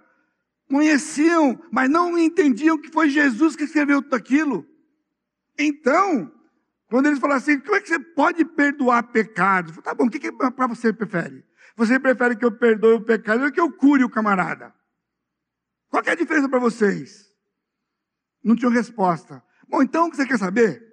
conheciam, 0.69 1.59
mas 1.73 1.89
não 1.89 2.19
entendiam 2.19 2.77
que 2.77 2.93
foi 2.93 3.09
Jesus 3.09 3.57
que 3.57 3.65
escreveu 3.65 4.03
tudo 4.03 4.15
aquilo. 4.15 4.67
Então, 5.59 6.31
quando 6.91 7.07
eles 7.07 7.21
falam 7.21 7.37
assim, 7.37 7.61
como 7.61 7.77
é 7.77 7.81
que 7.81 7.89
você 7.89 8.01
pode 8.01 8.45
perdoar 8.45 9.05
pecados? 9.05 9.77
Tá 9.79 9.95
bom, 9.95 10.07
o 10.07 10.11
que, 10.11 10.19
que 10.19 10.33
para 10.33 10.67
você 10.67 10.93
prefere? 10.93 11.45
Você 11.77 12.01
prefere 12.01 12.35
que 12.35 12.45
eu 12.45 12.51
perdoe 12.51 12.95
o 12.95 13.05
pecado 13.05 13.45
ou 13.45 13.53
que 13.53 13.61
eu 13.61 13.73
cure 13.73 14.03
o 14.03 14.11
camarada? 14.11 14.75
Qual 15.89 16.03
é 16.05 16.11
a 16.11 16.17
diferença 16.17 16.49
para 16.49 16.59
vocês? 16.59 17.31
Não 18.43 18.57
tinham 18.57 18.73
resposta. 18.73 19.41
Bom, 19.69 19.83
então 19.83 20.09
o 20.09 20.11
que 20.11 20.17
você 20.17 20.27
quer 20.27 20.39
saber? 20.39 20.85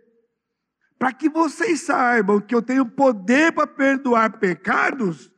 Para 1.00 1.12
que 1.12 1.30
vocês 1.30 1.82
saibam 1.82 2.40
que 2.42 2.54
eu 2.54 2.62
tenho 2.62 2.86
poder 2.86 3.52
para 3.52 3.66
perdoar 3.66 4.38
pecados, 4.40 5.32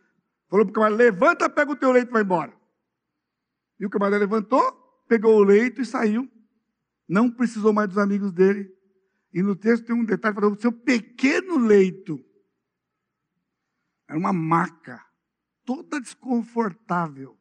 falou 0.50 0.66
para 0.66 0.72
o 0.72 0.74
camarada: 0.74 0.98
levanta, 0.98 1.50
pega 1.50 1.72
o 1.72 1.76
teu 1.76 1.92
leito 1.94 2.10
e 2.10 2.14
vai 2.14 2.22
embora. 2.22 2.54
E 3.80 3.86
o 3.86 3.90
camarada 3.90 4.18
levantou, 4.18 4.62
pegou 5.08 5.38
o 5.38 5.44
leito 5.44 5.82
e 5.82 5.86
saiu. 5.86 6.30
Não 7.08 7.32
precisou 7.32 7.72
mais 7.72 7.88
dos 7.88 7.98
amigos 7.98 8.34
dele. 8.34 8.70
E 9.34 9.42
no 9.44 9.56
texto 9.56 9.86
tem 9.86 9.96
um 9.96 10.06
detalhe 10.06 10.36
falando 10.36 10.58
o 10.58 10.62
seu 10.62 10.72
pequeno 10.72 11.58
leito. 11.58 12.24
Era 14.08 14.18
uma 14.18 14.34
maca, 14.34 15.06
toda 15.64 16.02
desconfortável 16.02 17.40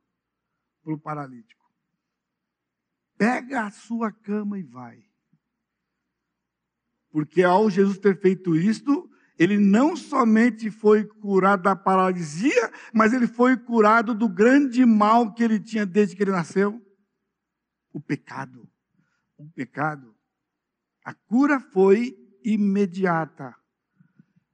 para 0.82 0.93
o 0.93 0.99
paralítico. 0.99 1.64
Pega 3.16 3.64
a 3.64 3.70
sua 3.70 4.12
cama 4.12 4.59
e 4.59 4.62
vai. 4.62 5.03
Porque 7.11 7.43
ao 7.43 7.70
Jesus 7.70 7.99
ter 7.99 8.20
feito 8.20 8.55
isto, 8.55 9.11
ele 9.39 9.57
não 9.57 9.97
somente 9.97 10.70
foi 10.70 11.05
curado 11.05 11.62
da 11.62 11.74
paralisia, 11.74 12.70
mas 12.93 13.12
ele 13.12 13.26
foi 13.26 13.57
curado 13.57 14.14
do 14.14 14.28
grande 14.28 14.84
mal 14.84 15.32
que 15.32 15.43
ele 15.43 15.59
tinha 15.59 15.86
desde 15.86 16.16
que 16.16 16.22
ele 16.22 16.32
nasceu 16.32 16.84
o 17.93 18.01
pecado. 18.01 18.68
O 19.36 19.49
pecado. 19.51 20.17
A 21.09 21.14
cura 21.26 21.59
foi 21.59 22.14
imediata. 22.44 23.54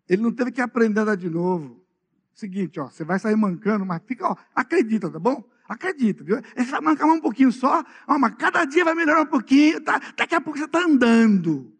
Ele 0.08 0.22
não 0.22 0.30
teve 0.30 0.52
que 0.52 0.60
aprender 0.60 1.00
nada 1.00 1.16
de 1.16 1.28
novo. 1.28 1.84
Seguinte, 2.32 2.78
ó, 2.78 2.86
você 2.86 3.02
vai 3.02 3.18
sair 3.18 3.34
mancando, 3.34 3.84
mas 3.84 4.00
fica, 4.06 4.28
ó, 4.28 4.36
acredita, 4.54 5.10
tá 5.10 5.18
bom? 5.18 5.42
Acredita, 5.68 6.22
viu? 6.22 6.40
Você 6.56 6.70
vai 6.70 6.80
mancar 6.80 7.08
um 7.08 7.20
pouquinho 7.20 7.50
só, 7.50 7.82
ó, 8.06 8.18
mas 8.20 8.36
cada 8.36 8.64
dia 8.66 8.84
vai 8.84 8.94
melhorar 8.94 9.22
um 9.22 9.26
pouquinho, 9.26 9.80
tá? 9.80 10.00
daqui 10.16 10.32
a 10.32 10.40
pouco 10.40 10.56
você 10.56 10.66
está 10.66 10.78
andando. 10.78 11.76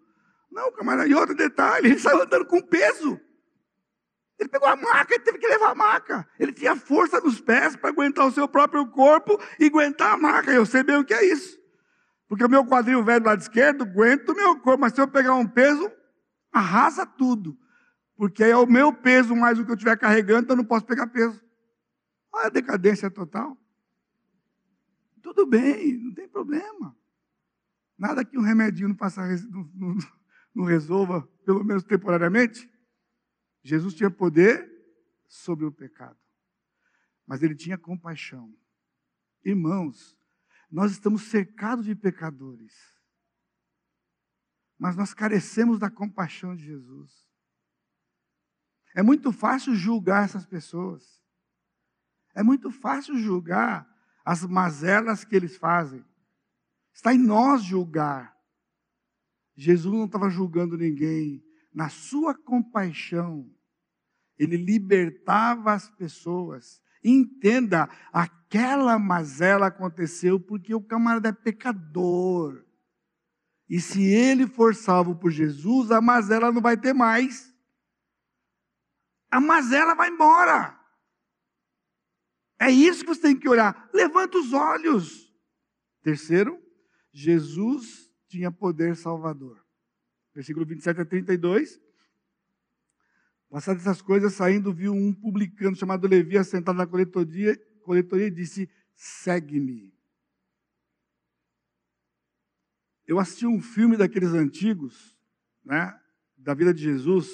Não, 0.50 0.72
camarada, 0.72 1.06
e 1.06 1.14
outro 1.14 1.36
detalhe, 1.36 1.90
ele 1.90 2.00
saiu 2.00 2.22
andando 2.22 2.44
com 2.44 2.60
peso. 2.60 3.20
Ele 4.40 4.48
pegou 4.48 4.66
a 4.66 4.74
maca, 4.74 5.14
ele 5.14 5.22
teve 5.22 5.38
que 5.38 5.46
levar 5.46 5.70
a 5.70 5.74
maca. 5.76 6.28
Ele 6.36 6.52
tinha 6.52 6.74
força 6.74 7.20
nos 7.20 7.40
pés 7.40 7.76
para 7.76 7.90
aguentar 7.90 8.26
o 8.26 8.32
seu 8.32 8.48
próprio 8.48 8.84
corpo 8.88 9.40
e 9.56 9.66
aguentar 9.66 10.14
a 10.14 10.16
maca. 10.16 10.50
Eu 10.50 10.66
sei 10.66 10.82
bem 10.82 10.96
o 10.96 11.04
que 11.04 11.14
é 11.14 11.24
isso. 11.24 11.62
Porque 12.34 12.46
o 12.46 12.50
meu 12.50 12.66
quadril 12.66 13.04
velho 13.04 13.20
do 13.20 13.26
lado 13.26 13.40
esquerdo 13.40 13.84
aguenta 13.84 14.32
o 14.32 14.34
meu 14.34 14.58
corpo, 14.58 14.80
mas 14.80 14.92
se 14.92 15.00
eu 15.00 15.06
pegar 15.06 15.36
um 15.36 15.46
peso, 15.46 15.88
arrasa 16.50 17.06
tudo. 17.06 17.56
Porque 18.16 18.42
aí 18.42 18.50
é 18.50 18.56
o 18.56 18.66
meu 18.66 18.92
peso 18.92 19.36
mais 19.36 19.56
o 19.56 19.64
que 19.64 19.70
eu 19.70 19.76
estiver 19.76 19.96
carregando, 19.96 20.42
então 20.42 20.54
eu 20.54 20.56
não 20.56 20.64
posso 20.64 20.84
pegar 20.84 21.06
peso. 21.06 21.40
Olha 22.32 22.46
a 22.46 22.50
decadência 22.50 23.08
total. 23.08 23.56
Tudo 25.22 25.46
bem, 25.46 25.96
não 25.96 26.12
tem 26.12 26.28
problema. 26.28 26.96
Nada 27.96 28.24
que 28.24 28.36
um 28.36 28.42
remedinho 28.42 28.88
não, 28.88 28.96
faça, 28.96 29.24
não, 29.48 29.70
não, 29.72 29.98
não 30.52 30.64
resolva, 30.64 31.22
pelo 31.46 31.62
menos 31.62 31.84
temporariamente. 31.84 32.68
Jesus 33.62 33.94
tinha 33.94 34.10
poder 34.10 34.68
sobre 35.28 35.66
o 35.66 35.70
pecado, 35.70 36.18
mas 37.24 37.44
ele 37.44 37.54
tinha 37.54 37.78
compaixão. 37.78 38.52
Irmãos, 39.44 40.18
nós 40.74 40.90
estamos 40.90 41.22
cercados 41.28 41.84
de 41.84 41.94
pecadores, 41.94 42.74
mas 44.76 44.96
nós 44.96 45.14
carecemos 45.14 45.78
da 45.78 45.88
compaixão 45.88 46.56
de 46.56 46.64
Jesus. 46.64 47.12
É 48.92 49.00
muito 49.00 49.30
fácil 49.30 49.72
julgar 49.76 50.24
essas 50.24 50.44
pessoas. 50.44 51.22
É 52.34 52.42
muito 52.42 52.72
fácil 52.72 53.16
julgar 53.16 53.88
as 54.24 54.44
mazelas 54.44 55.24
que 55.24 55.36
eles 55.36 55.56
fazem. 55.56 56.04
Está 56.92 57.14
em 57.14 57.18
nós 57.18 57.62
julgar. 57.62 58.36
Jesus 59.54 59.94
não 59.94 60.06
estava 60.06 60.28
julgando 60.28 60.76
ninguém. 60.76 61.40
Na 61.72 61.88
sua 61.88 62.34
compaixão, 62.34 63.48
ele 64.36 64.56
libertava 64.56 65.72
as 65.72 65.88
pessoas. 65.90 66.82
Entenda, 67.04 67.88
aquela 68.10 68.98
mazela 68.98 69.66
aconteceu 69.66 70.40
porque 70.40 70.74
o 70.74 70.80
camarada 70.80 71.28
é 71.28 71.32
pecador. 71.32 72.64
E 73.68 73.78
se 73.78 74.02
ele 74.02 74.46
for 74.46 74.74
salvo 74.74 75.14
por 75.14 75.30
Jesus, 75.30 75.90
a 75.90 76.00
mazela 76.00 76.50
não 76.50 76.62
vai 76.62 76.76
ter 76.76 76.94
mais. 76.94 77.52
A 79.30 79.40
mazela 79.40 79.94
vai 79.94 80.08
embora. 80.08 80.80
É 82.58 82.70
isso 82.70 83.00
que 83.00 83.14
você 83.14 83.20
tem 83.20 83.38
que 83.38 83.48
olhar. 83.48 83.90
Levanta 83.92 84.38
os 84.38 84.52
olhos. 84.52 85.30
Terceiro, 86.02 86.58
Jesus 87.12 88.10
tinha 88.28 88.50
poder 88.50 88.96
salvador. 88.96 89.62
Versículo 90.34 90.64
27 90.64 91.00
a 91.00 91.04
32. 91.04 91.80
Passadas 93.54 93.82
essas 93.82 94.02
coisas, 94.02 94.34
saindo, 94.34 94.74
viu 94.74 94.92
um 94.92 95.14
publicano 95.14 95.76
chamado 95.76 96.08
Levi 96.08 96.36
assentado 96.36 96.76
na 96.76 96.88
coletoria, 96.88 97.56
coletoria 97.84 98.26
e 98.26 98.30
disse: 98.32 98.68
Segue-me. 98.96 99.96
Eu 103.06 103.20
assisti 103.20 103.46
um 103.46 103.62
filme 103.62 103.96
daqueles 103.96 104.30
antigos, 104.30 105.16
né, 105.64 105.96
da 106.36 106.52
vida 106.52 106.74
de 106.74 106.82
Jesus, 106.82 107.28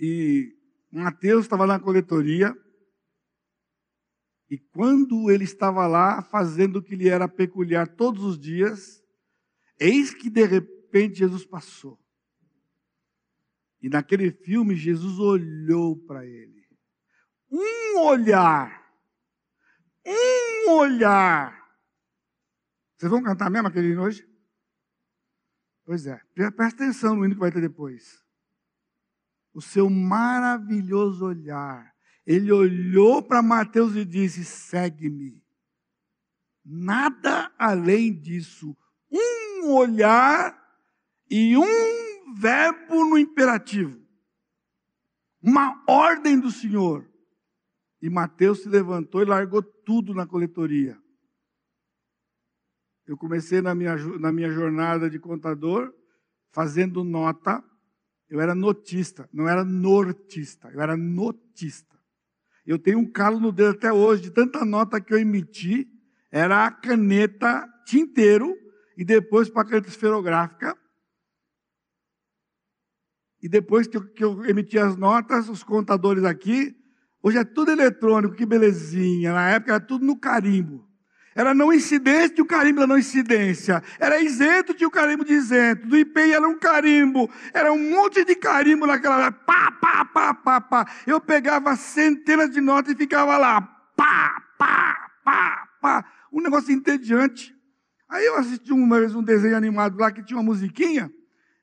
e 0.00 0.52
Mateus 0.90 1.44
estava 1.44 1.68
na 1.68 1.78
coletoria, 1.78 2.52
e 4.50 4.58
quando 4.58 5.30
ele 5.30 5.44
estava 5.44 5.86
lá 5.86 6.22
fazendo 6.22 6.80
o 6.80 6.82
que 6.82 6.96
lhe 6.96 7.08
era 7.08 7.28
peculiar 7.28 7.86
todos 7.86 8.24
os 8.24 8.36
dias, 8.36 9.00
eis 9.78 10.12
que 10.12 10.28
de 10.28 10.44
repente 10.44 11.20
Jesus 11.20 11.46
passou. 11.46 12.03
E 13.84 13.88
naquele 13.90 14.30
filme, 14.30 14.74
Jesus 14.74 15.18
olhou 15.18 15.94
para 16.06 16.24
ele. 16.24 16.66
Um 17.50 17.98
olhar. 17.98 18.82
Um 20.06 20.70
olhar. 20.70 21.52
Vocês 22.96 23.10
vão 23.10 23.22
cantar 23.22 23.50
mesmo 23.50 23.68
aquele 23.68 23.88
hino 23.88 24.04
hoje? 24.04 24.26
Pois 25.84 26.06
é. 26.06 26.18
Presta 26.34 26.82
atenção 26.82 27.14
no 27.14 27.26
hino 27.26 27.34
que 27.34 27.40
vai 27.40 27.52
ter 27.52 27.60
depois 27.60 28.24
o 29.52 29.60
seu 29.60 29.90
maravilhoso 29.90 31.26
olhar. 31.26 31.94
Ele 32.26 32.50
olhou 32.50 33.22
para 33.22 33.42
Mateus 33.42 33.94
e 33.96 34.06
disse: 34.06 34.46
segue-me. 34.46 35.44
Nada 36.64 37.52
além 37.58 38.18
disso. 38.18 38.74
Um 39.12 39.74
olhar 39.74 40.58
e 41.30 41.54
um 41.54 42.03
verbo 42.34 43.04
no 43.04 43.18
imperativo. 43.18 44.02
Uma 45.42 45.82
ordem 45.88 46.38
do 46.38 46.50
Senhor. 46.50 47.08
E 48.00 48.10
Mateus 48.10 48.62
se 48.62 48.68
levantou 48.68 49.22
e 49.22 49.26
largou 49.26 49.62
tudo 49.62 50.14
na 50.14 50.26
coletoria. 50.26 50.98
Eu 53.06 53.16
comecei 53.16 53.60
na 53.60 53.74
minha, 53.74 53.96
na 54.18 54.32
minha 54.32 54.50
jornada 54.50 55.08
de 55.08 55.18
contador 55.18 55.92
fazendo 56.50 57.02
nota 57.02 57.62
eu 58.34 58.40
era 58.40 58.54
notista, 58.54 59.28
não 59.32 59.48
era 59.48 59.64
nortista, 59.64 60.68
eu 60.72 60.80
era 60.80 60.96
notista. 60.96 61.94
Eu 62.66 62.78
tenho 62.78 62.98
um 62.98 63.10
calo 63.10 63.38
no 63.38 63.52
dedo 63.52 63.76
até 63.76 63.92
hoje, 63.92 64.22
de 64.22 64.30
tanta 64.30 64.64
nota 64.64 65.00
que 65.00 65.12
eu 65.12 65.18
emiti, 65.18 65.86
era 66.32 66.66
a 66.66 66.70
caneta 66.70 67.64
tinteiro, 67.86 68.56
e 68.96 69.04
depois 69.04 69.48
para 69.48 69.62
a 69.62 69.64
caneta 69.66 69.88
esferográfica. 69.88 70.76
E 73.44 73.48
depois 73.48 73.86
que 73.86 73.98
eu, 73.98 74.02
que 74.02 74.24
eu 74.24 74.42
emiti 74.46 74.78
as 74.78 74.96
notas, 74.96 75.50
os 75.50 75.62
contadores 75.62 76.24
aqui, 76.24 76.74
hoje 77.22 77.36
é 77.36 77.44
tudo 77.44 77.70
eletrônico, 77.70 78.34
que 78.34 78.46
belezinha. 78.46 79.34
Na 79.34 79.50
época 79.50 79.72
era 79.72 79.80
tudo 79.84 80.06
no 80.06 80.16
carimbo. 80.16 80.88
Era 81.34 81.52
não 81.52 81.70
incidência, 81.70 82.30
tinha 82.30 82.42
o 82.42 82.46
carimbo 82.46 82.80
da 82.80 82.86
não 82.86 82.96
incidência. 82.96 83.82
Era 84.00 84.18
isento, 84.18 84.72
tinha 84.72 84.88
o 84.88 84.90
carimbo 84.90 85.26
de 85.26 85.34
isento. 85.34 85.86
Do 85.86 85.94
IPI 85.94 86.32
era 86.32 86.48
um 86.48 86.58
carimbo. 86.58 87.30
Era 87.52 87.70
um 87.70 87.90
monte 87.90 88.24
de 88.24 88.34
carimbo 88.34 88.86
naquela. 88.86 89.30
Pá, 89.30 89.70
pá, 89.72 90.06
pá, 90.06 90.32
pá, 90.32 90.60
pá. 90.62 90.92
Eu 91.06 91.20
pegava 91.20 91.76
centenas 91.76 92.48
de 92.48 92.62
notas 92.62 92.94
e 92.94 92.96
ficava 92.96 93.36
lá. 93.36 93.60
Pá, 93.94 94.42
pá, 94.56 95.10
pá, 95.22 95.68
pá. 95.82 96.04
Um 96.32 96.40
negócio 96.40 96.72
entediante. 96.72 97.54
Aí 98.08 98.24
eu 98.24 98.36
assisti 98.36 98.72
uma 98.72 98.98
vez 98.98 99.14
um 99.14 99.22
desenho 99.22 99.54
animado 99.54 99.98
lá 99.98 100.10
que 100.10 100.24
tinha 100.24 100.38
uma 100.38 100.42
musiquinha. 100.42 101.12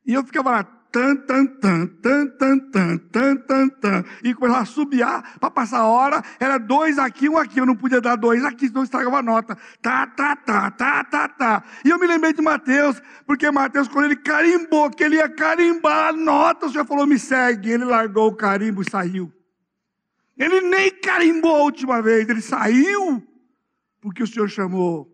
E 0.06 0.14
eu 0.14 0.24
ficava 0.24 0.52
lá 0.52 0.81
tan, 0.92 1.16
tan, 1.26 1.48
tan, 1.48 1.88
tan, 1.88 2.28
tan, 2.38 2.60
tan, 2.70 2.98
tan, 2.98 3.38
tan, 3.38 3.70
tan, 3.70 4.04
e 4.24 4.34
começava 4.34 4.64
a 4.64 4.66
subiar 4.66 5.40
para 5.40 5.50
passar 5.50 5.80
a 5.80 5.88
hora, 5.88 6.22
era 6.38 6.58
dois 6.58 7.00
aqui, 7.00 7.30
um 7.30 7.38
aqui, 7.38 7.60
eu 7.60 7.66
não 7.66 7.78
podia 7.78 8.02
dar 8.02 8.18
dois 8.18 8.44
aqui, 8.44 8.68
senão 8.68 8.84
estragava 8.84 9.20
a 9.20 9.24
nota, 9.24 9.58
tá, 9.82 10.06
tá, 10.08 10.36
tá, 10.36 10.70
tá, 10.70 11.04
tá, 11.06 11.30
tá, 11.30 11.64
e 11.86 11.90
eu 11.90 11.98
me 11.98 12.06
lembrei 12.06 12.34
de 12.34 12.42
Mateus, 12.42 13.02
porque 13.26 13.50
Mateus, 13.50 13.88
quando 13.88 14.06
ele 14.06 14.18
carimbou, 14.18 14.90
que 14.90 15.04
ele 15.04 15.16
ia 15.16 15.30
carimbar 15.30 16.10
a 16.10 16.14
nota, 16.14 16.66
o 16.66 16.70
Senhor 16.70 16.86
falou, 16.86 17.08
me 17.08 17.18
segue, 17.18 17.72
ele 17.72 17.86
largou 17.86 18.28
o 18.28 18.36
carimbo 18.36 18.82
e 18.82 18.90
saiu, 18.90 19.32
ele 20.38 20.60
nem 20.60 20.92
carimbou 20.92 21.56
a 21.56 21.64
última 21.64 22.02
vez, 22.02 22.28
ele 22.28 22.42
saiu, 22.42 23.26
porque 24.02 24.24
o 24.24 24.28
Senhor 24.28 24.50
chamou, 24.50 25.10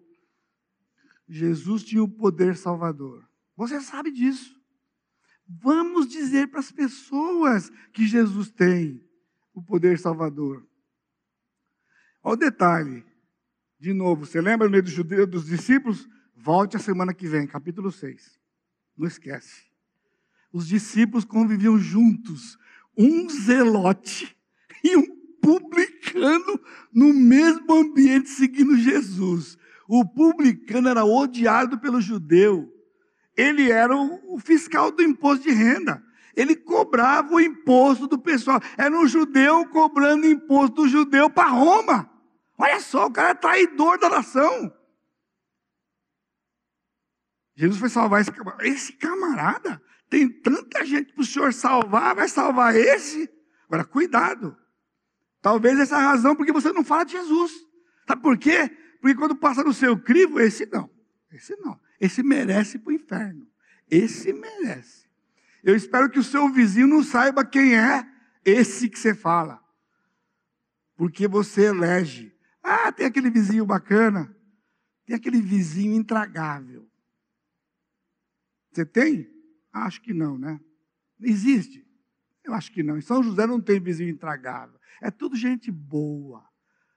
Jesus 1.29 1.83
tinha 1.83 2.01
o 2.01 2.09
poder 2.09 2.55
salvador, 2.57 3.23
você 3.55 3.79
sabe 3.79 4.09
disso, 4.11 4.56
Vamos 5.47 6.07
dizer 6.07 6.47
para 6.47 6.59
as 6.59 6.71
pessoas 6.71 7.71
que 7.93 8.05
Jesus 8.05 8.51
tem 8.51 9.01
o 9.53 9.61
poder 9.61 9.97
salvador. 9.97 10.67
Olha 12.21 12.33
o 12.33 12.37
detalhe. 12.37 13.05
De 13.79 13.93
novo, 13.93 14.25
você 14.25 14.41
lembra 14.41 14.67
no 14.67 14.71
meio 14.71 14.83
dos, 14.83 14.91
judeus, 14.91 15.27
dos 15.29 15.45
discípulos? 15.45 16.07
Volte 16.35 16.75
a 16.75 16.79
semana 16.79 17.13
que 17.13 17.27
vem, 17.27 17.47
capítulo 17.47 17.91
6. 17.91 18.37
Não 18.97 19.07
esquece. 19.07 19.67
Os 20.51 20.67
discípulos 20.67 21.23
conviviam 21.23 21.77
juntos, 21.77 22.57
um 22.97 23.29
zelote 23.29 24.35
e 24.83 24.97
um 24.97 25.05
publicano 25.41 26.59
no 26.91 27.13
mesmo 27.13 27.73
ambiente 27.73 28.29
seguindo 28.29 28.75
Jesus. 28.77 29.57
O 29.87 30.03
publicano 30.03 30.89
era 30.89 31.05
odiado 31.05 31.79
pelo 31.79 32.01
judeu 32.01 32.76
ele 33.37 33.71
era 33.71 33.95
o 33.95 34.39
fiscal 34.39 34.91
do 34.91 35.03
imposto 35.03 35.43
de 35.43 35.51
renda. 35.51 36.03
Ele 36.35 36.55
cobrava 36.55 37.35
o 37.35 37.39
imposto 37.39 38.07
do 38.07 38.17
pessoal. 38.17 38.59
Era 38.77 38.95
um 38.95 39.07
judeu 39.07 39.67
cobrando 39.69 40.25
imposto 40.25 40.83
do 40.83 40.87
judeu 40.87 41.29
para 41.29 41.49
Roma. 41.49 42.09
Olha 42.57 42.79
só, 42.79 43.05
o 43.05 43.11
cara 43.11 43.29
é 43.29 43.33
traidor 43.35 43.99
da 43.99 44.09
nação. 44.09 44.73
Jesus 47.55 47.79
foi 47.79 47.89
salvar 47.89 48.21
esse 48.21 48.31
camarada. 48.31 48.67
Esse 48.67 48.93
camarada, 48.93 49.81
tem 50.09 50.29
tanta 50.29 50.85
gente 50.85 51.13
para 51.13 51.21
o 51.21 51.25
senhor 51.25 51.53
salvar, 51.53 52.15
vai 52.15 52.27
salvar 52.27 52.75
esse? 52.75 53.29
Agora, 53.65 53.83
cuidado. 53.83 54.57
Talvez 55.41 55.79
essa 55.79 55.95
é 55.95 55.99
a 55.99 56.09
razão 56.09 56.35
porque 56.35 56.51
você 56.51 56.71
não 56.71 56.83
fala 56.83 57.03
de 57.03 57.13
Jesus. 57.13 57.51
Sabe 58.07 58.21
por 58.21 58.37
quê? 58.37 58.69
Porque 59.01 59.15
quando 59.15 59.35
passa 59.35 59.63
no 59.63 59.73
seu 59.73 59.97
crivo, 59.99 60.39
esse 60.39 60.65
não. 60.67 60.89
Esse 61.31 61.55
não. 61.57 61.79
Esse 61.99 62.21
merece 62.21 62.77
para 62.77 62.91
o 62.91 62.95
inferno. 62.95 63.47
Esse 63.89 64.33
merece. 64.33 65.07
Eu 65.63 65.75
espero 65.75 66.09
que 66.09 66.19
o 66.19 66.23
seu 66.23 66.49
vizinho 66.49 66.87
não 66.87 67.03
saiba 67.03 67.45
quem 67.45 67.75
é 67.75 68.07
esse 68.45 68.89
que 68.89 68.99
você 68.99 69.13
fala. 69.13 69.63
Porque 70.95 71.27
você 71.27 71.67
elege. 71.67 72.35
Ah, 72.63 72.91
tem 72.91 73.05
aquele 73.05 73.29
vizinho 73.29 73.65
bacana. 73.65 74.35
Tem 75.05 75.15
aquele 75.15 75.41
vizinho 75.41 75.93
intragável. 75.93 76.89
Você 78.71 78.85
tem? 78.85 79.29
Acho 79.71 80.01
que 80.01 80.13
não, 80.13 80.37
né? 80.37 80.59
Existe? 81.19 81.85
Eu 82.43 82.53
acho 82.53 82.71
que 82.71 82.83
não. 82.83 82.97
Em 82.97 83.01
São 83.01 83.23
José 83.23 83.45
não 83.47 83.59
tem 83.59 83.79
vizinho 83.79 84.09
intragável. 84.09 84.79
É 85.01 85.11
tudo 85.11 85.35
gente 85.35 85.71
boa 85.71 86.47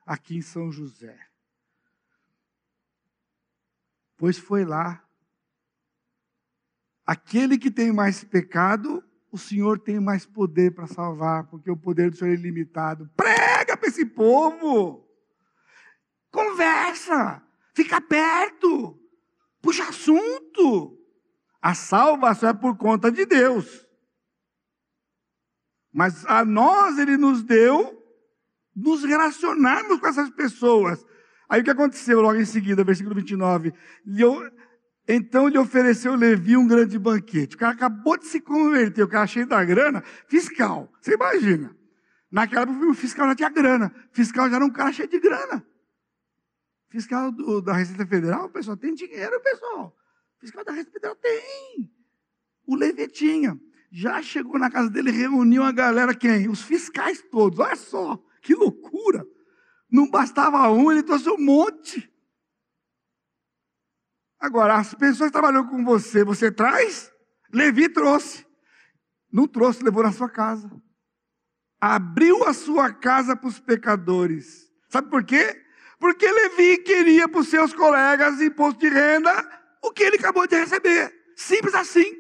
aqui 0.07 0.37
em 0.37 0.43
São 0.43 0.71
José. 0.71 1.30
Pois 4.21 4.37
foi 4.37 4.67
lá. 4.67 5.03
Aquele 7.07 7.57
que 7.57 7.71
tem 7.71 7.91
mais 7.91 8.23
pecado, 8.23 9.03
o 9.33 9.39
Senhor 9.39 9.79
tem 9.81 9.99
mais 9.99 10.27
poder 10.27 10.75
para 10.75 10.87
salvar, 10.87 11.49
porque 11.49 11.71
o 11.71 11.77
poder 11.77 12.11
do 12.11 12.19
Senhor 12.19 12.33
é 12.33 12.35
ilimitado. 12.35 13.11
Prega 13.17 13.79
para 13.79 13.89
esse 13.89 14.05
povo. 14.05 15.09
Conversa. 16.31 17.43
Fica 17.75 17.99
perto. 17.99 19.01
Puxa 19.63 19.89
assunto. 19.89 20.99
A 21.63 21.75
salvação 21.75 22.51
é 22.51 22.55
por 22.55 22.77
conta 22.77 23.11
de 23.11 23.25
Deus. 23.25 23.87
Mas 25.91 26.27
a 26.27 26.45
nós 26.45 26.99
ele 26.99 27.17
nos 27.17 27.43
deu 27.43 27.99
nos 28.77 29.03
relacionarmos 29.03 29.99
com 29.99 30.07
essas 30.07 30.29
pessoas. 30.29 31.03
Aí 31.51 31.61
o 31.61 31.65
que 31.65 31.71
aconteceu 31.71 32.21
logo 32.21 32.39
em 32.39 32.45
seguida, 32.45 32.85
versículo 32.85 33.17
29? 33.17 33.75
Então 35.09 35.49
lhe 35.49 35.59
ofereceu 35.59 36.15
Levi 36.15 36.57
um 36.57 36.65
grande 36.65 36.97
banquete. 36.97 37.57
O 37.57 37.59
cara 37.59 37.73
acabou 37.73 38.17
de 38.17 38.27
se 38.27 38.41
converter, 38.41 39.03
o 39.03 39.09
cara 39.09 39.27
cheio 39.27 39.49
da 39.49 39.65
grana, 39.65 40.01
fiscal. 40.29 40.89
Você 41.01 41.15
imagina? 41.15 41.77
Naquela 42.31 42.63
época 42.63 42.87
o 42.87 42.95
fiscal 42.95 43.27
já 43.27 43.35
tinha 43.35 43.51
grana. 43.51 43.93
Fiscal 44.13 44.49
já 44.49 44.57
era 44.57 44.65
um 44.65 44.71
cara 44.71 44.93
cheio 44.93 45.09
de 45.09 45.19
grana. 45.19 45.67
Fiscal 46.89 47.33
do, 47.33 47.61
da 47.61 47.73
Receita 47.73 48.07
Federal, 48.07 48.47
o 48.47 48.51
pessoal 48.51 48.77
tem 48.77 48.95
dinheiro, 48.95 49.41
pessoal. 49.43 49.97
Fiscal 50.39 50.65
da 50.65 50.71
Receita 50.71 50.93
Federal 50.93 51.17
tem. 51.17 51.91
O 52.65 52.77
Levi 52.77 53.09
tinha. 53.09 53.59
Já 53.91 54.23
chegou 54.23 54.57
na 54.57 54.71
casa 54.71 54.89
dele, 54.89 55.11
reuniu 55.11 55.65
a 55.65 55.73
galera, 55.73 56.15
quem? 56.15 56.49
Os 56.49 56.63
fiscais 56.63 57.21
todos. 57.29 57.59
Olha 57.59 57.75
só, 57.75 58.23
que 58.41 58.55
loucura. 58.55 59.27
Não 59.91 60.09
bastava 60.09 60.71
um, 60.71 60.91
ele 60.93 61.03
trouxe 61.03 61.29
um 61.29 61.39
monte. 61.39 62.11
Agora, 64.39 64.77
as 64.77 64.95
pessoas 64.95 65.29
que 65.29 65.33
trabalham 65.33 65.67
com 65.67 65.85
você, 65.85 66.25
você 66.25 66.51
traz? 66.51 67.13
Levi 67.53 67.89
trouxe. 67.89 68.47
Não 69.31 69.47
trouxe, 69.47 69.83
levou 69.83 70.03
na 70.03 70.13
sua 70.13 70.31
casa. 70.31 70.71
Abriu 71.81 72.45
a 72.45 72.55
sua 72.55 72.93
casa 72.93 73.37
para 73.37 73.49
os 73.49 73.59
pecadores. 73.59 74.71
Sabe 74.89 75.11
por 75.11 75.25
quê? 75.25 75.63
Porque 75.99 76.31
Levi 76.31 76.79
queria 76.79 77.29
para 77.29 77.41
os 77.41 77.49
seus 77.49 77.75
colegas 77.75 78.41
imposto 78.41 78.81
de 78.81 78.89
renda 78.89 79.31
o 79.83 79.93
que 79.93 80.03
ele 80.03 80.17
acabou 80.17 80.47
de 80.47 80.57
receber. 80.57 81.15
Simples 81.37 81.75
assim. 81.75 82.19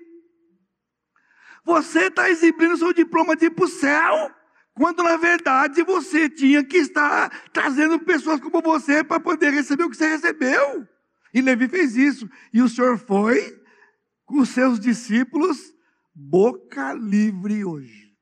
Você 1.64 2.06
está 2.06 2.28
exibindo 2.28 2.76
seu 2.76 2.92
diploma 2.92 3.36
de 3.36 3.46
ir 3.46 3.50
para 3.50 3.64
o 3.64 3.68
céu, 3.68 4.34
quando 4.80 5.02
na 5.02 5.18
verdade 5.18 5.82
você 5.82 6.26
tinha 6.26 6.64
que 6.64 6.78
estar 6.78 7.28
trazendo 7.52 8.00
pessoas 8.00 8.40
como 8.40 8.62
você 8.62 9.04
para 9.04 9.20
poder 9.20 9.52
receber 9.52 9.84
o 9.84 9.90
que 9.90 9.96
você 9.98 10.08
recebeu. 10.08 10.88
E 11.34 11.42
Levi 11.42 11.68
fez 11.68 11.96
isso. 11.96 12.26
E 12.50 12.62
o 12.62 12.68
Senhor 12.68 12.96
foi 12.96 13.62
com 14.24 14.40
os 14.40 14.48
seus 14.48 14.80
discípulos 14.80 15.74
boca 16.14 16.94
livre 16.94 17.62
hoje. 17.62 18.16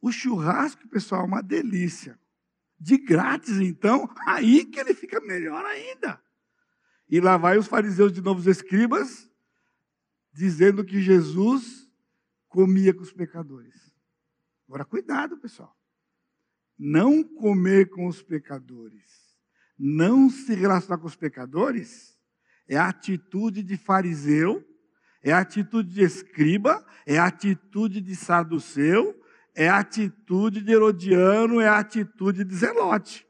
O 0.00 0.10
churrasco, 0.10 0.88
pessoal, 0.88 1.20
é 1.20 1.26
uma 1.26 1.42
delícia. 1.42 2.18
De 2.80 2.96
grátis, 2.96 3.58
então, 3.58 4.08
aí 4.26 4.64
que 4.64 4.80
ele 4.80 4.94
fica 4.94 5.20
melhor 5.20 5.62
ainda. 5.62 6.18
E 7.06 7.20
lá 7.20 7.36
vai 7.36 7.58
os 7.58 7.66
fariseus 7.66 8.14
de 8.14 8.22
novos 8.22 8.46
escribas, 8.46 9.30
dizendo 10.32 10.82
que 10.86 11.02
Jesus 11.02 11.83
comia 12.54 12.94
com 12.94 13.02
os 13.02 13.12
pecadores. 13.12 13.74
Agora, 14.68 14.84
cuidado, 14.84 15.36
pessoal. 15.38 15.76
Não 16.78 17.24
comer 17.24 17.90
com 17.90 18.06
os 18.06 18.22
pecadores, 18.22 19.34
não 19.76 20.30
se 20.30 20.54
relacionar 20.54 20.98
com 20.98 21.06
os 21.08 21.16
pecadores, 21.16 22.16
é 22.68 22.76
a 22.76 22.88
atitude 22.88 23.60
de 23.60 23.76
fariseu, 23.76 24.64
é 25.20 25.32
a 25.32 25.40
atitude 25.40 25.94
de 25.94 26.02
escriba, 26.02 26.86
é 27.04 27.18
a 27.18 27.26
atitude 27.26 28.00
de 28.00 28.14
saduceu, 28.14 29.20
é 29.52 29.68
a 29.68 29.78
atitude 29.78 30.62
de 30.62 30.72
herodiano, 30.72 31.60
é 31.60 31.66
a 31.66 31.78
atitude 31.78 32.44
de 32.44 32.54
zelote. 32.54 33.26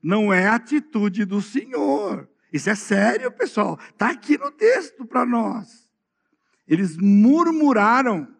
Não 0.00 0.32
é 0.32 0.46
a 0.46 0.54
atitude 0.54 1.24
do 1.24 1.42
Senhor. 1.42 2.28
Isso 2.52 2.70
é 2.70 2.76
sério, 2.76 3.32
pessoal. 3.32 3.78
Está 3.90 4.10
aqui 4.10 4.38
no 4.38 4.52
texto 4.52 5.04
para 5.04 5.26
nós. 5.26 5.84
Eles 6.66 6.96
murmuraram. 6.96 8.33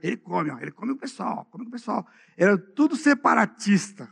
Ele 0.00 0.16
come, 0.16 0.50
ele 0.62 0.70
come 0.70 0.92
o 0.92 0.96
pessoal, 0.96 1.44
come 1.46 1.66
o 1.66 1.70
pessoal. 1.70 2.06
Era 2.36 2.56
tudo 2.56 2.94
separatista. 2.94 4.08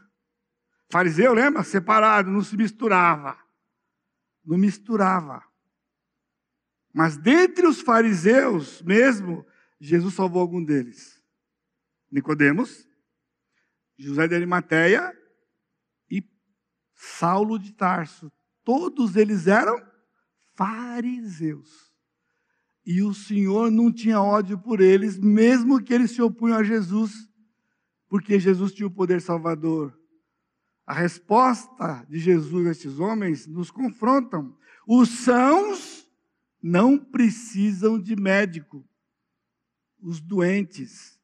Fariseu, 0.91 1.33
lembra? 1.33 1.63
Separado, 1.63 2.31
não 2.31 2.43
se 2.43 2.57
misturava. 2.57 3.39
Não 4.45 4.59
misturava. 4.59 5.45
Mas 6.93 7.17
dentre 7.17 7.67
os 7.67 7.81
fariseus 7.81 8.83
mesmo, 8.83 9.47
Jesus 9.81 10.15
salvou 10.15 10.41
algum 10.41 10.63
deles. 10.63 11.23
Nicodemos, 12.11 12.89
José 13.97 14.27
de 14.29 14.35
Arimateia 14.35 15.17
e 16.11 16.23
Saulo 16.95 17.59
de 17.59 17.73
Tarso. 17.73 18.31
Todos 18.65 19.17
eles 19.17 19.47
eram 19.47 19.77
fariseus. 20.55 21.94
E 22.87 23.03
o 23.03 23.15
Senhor 23.15 23.71
não 23.71 23.91
tinha 23.91 24.21
ódio 24.21 24.59
por 24.59 24.81
eles, 24.81 25.19
mesmo 25.19 25.83
que 25.83 25.95
eles 25.95 26.11
se 26.11 26.21
opunham 26.21 26.59
a 26.59 26.63
Jesus, 26.63 27.29
porque 28.09 28.39
Jesus 28.39 28.73
tinha 28.73 28.87
o 28.87 28.91
poder 28.91 29.23
salvador. 29.23 29.99
A 30.87 30.93
resposta 30.93 32.05
de 32.11 32.19
Jesus 32.19 32.67
a 32.67 32.71
esses 32.71 32.99
homens 32.99 33.47
nos 33.47 33.71
confrontam. 33.71 34.55
Os 34.87 35.09
sãos 35.09 36.07
não 36.63 36.99
precisam 36.99 37.99
de 37.99 38.15
médico. 38.15 38.87
Os 40.03 40.21
doentes. 40.21 41.19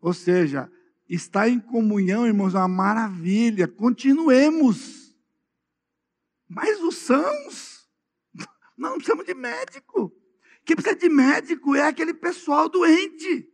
Ou 0.00 0.14
seja, 0.14 0.72
estar 1.06 1.46
em 1.46 1.60
comunhão, 1.60 2.26
irmãos, 2.26 2.54
é 2.54 2.58
uma 2.58 2.68
maravilha. 2.68 3.68
Continuemos. 3.68 5.14
Mas 6.48 6.80
os 6.80 6.96
sãos 6.96 7.86
não 8.78 8.94
precisamos 8.94 9.26
de 9.26 9.34
médico. 9.34 10.10
Quem 10.64 10.76
precisa 10.76 10.96
de 10.96 11.08
médico 11.08 11.74
é 11.74 11.86
aquele 11.86 12.14
pessoal 12.14 12.68
doente 12.68 13.48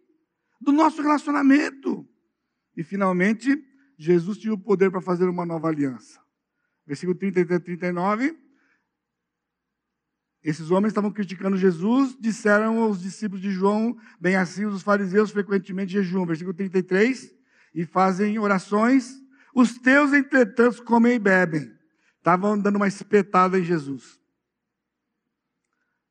do 0.61 0.73
nosso 0.73 1.01
relacionamento. 1.01 2.07
E 2.77 2.83
finalmente, 2.83 3.57
Jesus 3.99 4.39
tinha 4.39 4.53
o 4.53 4.59
poder 4.59 4.91
para 4.91 5.01
fazer 5.01 5.29
uma 5.29 5.47
nova 5.47 5.69
aliança. 5.69 6.21
Versículo 6.87 7.17
30 7.17 7.41
e 7.41 7.61
39. 7.61 8.37
Esses 10.43 10.71
homens 10.71 10.91
estavam 10.91 11.11
criticando 11.11 11.57
Jesus, 11.57 12.17
disseram 12.21 12.79
aos 12.81 13.03
discípulos 13.03 13.43
de 13.43 13.51
João, 13.51 13.97
bem 14.21 14.37
assim 14.37 14.65
os 14.65 14.83
fariseus 14.83 15.33
frequentemente 15.33 15.93
jejuam. 15.93 16.27
Versículo 16.27 16.55
33. 16.55 17.35
E 17.75 17.85
fazem 17.85 18.39
orações. 18.39 19.15
Os 19.55 19.79
teus, 19.79 20.13
entretanto, 20.13 20.85
comem 20.85 21.15
e 21.15 21.19
bebem. 21.19 21.73
Estavam 22.19 22.59
dando 22.59 22.77
uma 22.77 22.89
espetada 22.89 23.59
em 23.59 23.65
Jesus. 23.65 24.21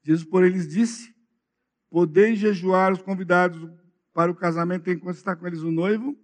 Jesus, 0.05 0.23
por 0.23 0.45
eles 0.45 0.67
disse: 0.67 1.15
Podeis 1.89 2.37
jejuar 2.37 2.93
os 2.93 3.01
convidados 3.01 3.59
para 4.13 4.31
o 4.31 4.35
casamento 4.35 4.89
enquanto 4.89 5.17
está 5.17 5.35
com 5.35 5.47
eles 5.47 5.61
o 5.61 5.71
noivo, 5.71 6.15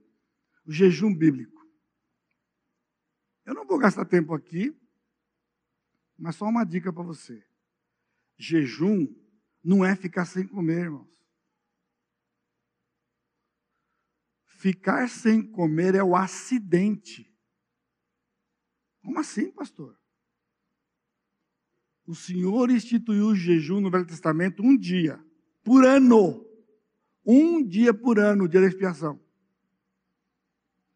o 0.65 0.71
jejum 0.71 1.13
bíblico. 1.13 1.59
Eu 3.43 3.55
não 3.55 3.65
vou 3.65 3.79
gastar 3.79 4.05
tempo 4.05 4.35
aqui, 4.35 4.71
mas 6.17 6.35
só 6.35 6.45
uma 6.45 6.63
dica 6.63 6.93
para 6.93 7.03
você. 7.03 7.43
Jejum 8.37 9.07
não 9.63 9.83
é 9.83 9.95
ficar 9.95 10.25
sem 10.25 10.47
comer, 10.47 10.83
irmãos. 10.83 11.11
Ficar 14.45 15.09
sem 15.09 15.41
comer 15.51 15.95
é 15.95 16.03
o 16.03 16.15
acidente. 16.15 17.35
Como 19.01 19.19
assim, 19.19 19.51
pastor? 19.51 20.00
O 22.11 22.15
Senhor 22.15 22.69
instituiu 22.69 23.27
o 23.27 23.35
jejum 23.35 23.79
no 23.79 23.89
Velho 23.89 24.05
Testamento 24.05 24.61
um 24.61 24.77
dia 24.77 25.17
por 25.63 25.85
ano. 25.85 26.45
Um 27.25 27.65
dia 27.65 27.93
por 27.93 28.19
ano, 28.19 28.43
o 28.43 28.47
dia 28.49 28.59
da 28.59 28.67
expiação. 28.67 29.17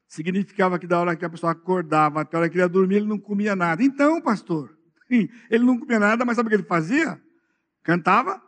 Significava 0.09 0.77
que 0.77 0.85
da 0.85 0.99
hora 0.99 1.15
que 1.15 1.23
a 1.23 1.29
pessoa 1.29 1.53
acordava 1.53 2.19
até 2.19 2.35
a 2.35 2.41
hora 2.41 2.49
que 2.49 2.55
ele 2.55 2.63
ia 2.63 2.67
dormir, 2.67 2.95
ele 2.95 3.05
não 3.05 3.17
comia 3.17 3.55
nada. 3.55 3.81
Então, 3.81 4.21
pastor, 4.21 4.77
ele 5.09 5.63
não 5.63 5.79
comia 5.79 5.99
nada, 5.99 6.25
mas 6.25 6.35
sabe 6.35 6.47
o 6.47 6.49
que 6.49 6.55
ele 6.57 6.63
fazia? 6.63 7.23
Cantava, 7.81 8.43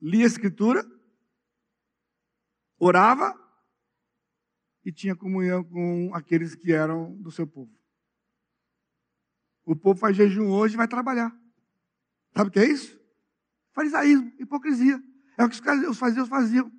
lia 0.00 0.24
a 0.24 0.26
escritura, 0.26 0.82
orava 2.78 3.38
e 4.82 4.90
tinha 4.90 5.14
comunhão 5.14 5.62
com 5.62 6.10
aqueles 6.14 6.54
que 6.54 6.72
eram 6.72 7.12
do 7.20 7.30
seu 7.30 7.46
povo. 7.46 7.70
O 9.66 9.76
povo 9.76 10.00
faz 10.00 10.16
jejum 10.16 10.48
hoje 10.48 10.72
e 10.72 10.78
vai 10.78 10.88
trabalhar. 10.88 11.41
Sabe 12.34 12.48
o 12.48 12.52
que 12.52 12.60
é 12.60 12.66
isso? 12.66 12.98
Farisaísmo, 13.74 14.32
hipocrisia. 14.38 15.00
É 15.36 15.44
o 15.44 15.48
que 15.48 15.60
os 15.88 15.98
fariseus 15.98 16.28
faziam. 16.28 16.70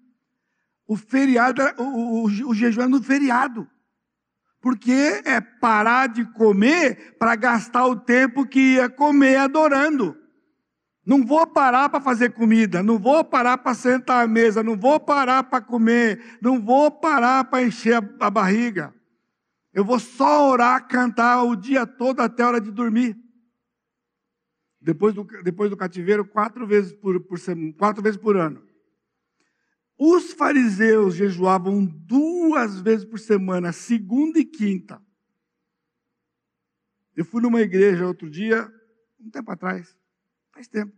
O 0.87 0.95
feriado, 0.95 1.61
o, 1.77 2.23
o, 2.23 2.49
o 2.49 2.53
jejum 2.53 2.81
era 2.81 2.89
no 2.89 3.01
feriado. 3.01 3.67
Porque 4.61 5.21
é 5.25 5.41
parar 5.41 6.07
de 6.07 6.25
comer 6.25 7.17
para 7.17 7.35
gastar 7.35 7.85
o 7.85 7.95
tempo 7.95 8.45
que 8.45 8.75
ia 8.75 8.89
comer 8.89 9.37
adorando. 9.37 10.17
Não 11.05 11.25
vou 11.25 11.45
parar 11.45 11.89
para 11.89 11.99
fazer 11.99 12.31
comida, 12.31 12.81
não 12.81 12.97
vou 12.97 13.25
parar 13.25 13.57
para 13.57 13.73
sentar 13.73 14.23
à 14.23 14.27
mesa, 14.27 14.63
não 14.63 14.77
vou 14.77 14.99
parar 14.99 15.43
para 15.43 15.59
comer, 15.59 16.37
não 16.41 16.61
vou 16.61 16.89
parar 16.89 17.43
para 17.43 17.63
encher 17.63 17.95
a, 17.95 18.25
a 18.25 18.29
barriga. 18.29 18.93
Eu 19.73 19.83
vou 19.83 19.99
só 19.99 20.49
orar, 20.49 20.87
cantar 20.87 21.43
o 21.43 21.55
dia 21.55 21.85
todo 21.85 22.21
até 22.21 22.43
a 22.43 22.47
hora 22.47 22.61
de 22.61 22.71
dormir. 22.71 23.17
Depois 24.84 25.13
do, 25.13 25.23
depois 25.43 25.69
do 25.69 25.77
cativeiro, 25.77 26.25
quatro 26.25 26.67
vezes 26.67 26.91
por, 26.91 27.17
por, 27.21 27.39
quatro 27.77 28.03
vezes 28.03 28.19
por 28.19 28.36
ano. 28.36 28.61
Os 29.97 30.34
fariseus 30.34 31.15
jejuavam 31.15 31.86
duas 31.86 32.81
vezes 32.81 33.05
por 33.05 33.17
semana, 33.17 33.71
segunda 33.71 34.39
e 34.39 34.43
quinta. 34.43 35.01
Eu 37.15 37.23
fui 37.23 37.41
numa 37.41 37.61
igreja 37.61 38.05
outro 38.05 38.29
dia, 38.29 38.69
um 39.19 39.29
tempo 39.29 39.49
atrás, 39.51 39.97
faz 40.51 40.67
tempo, 40.67 40.93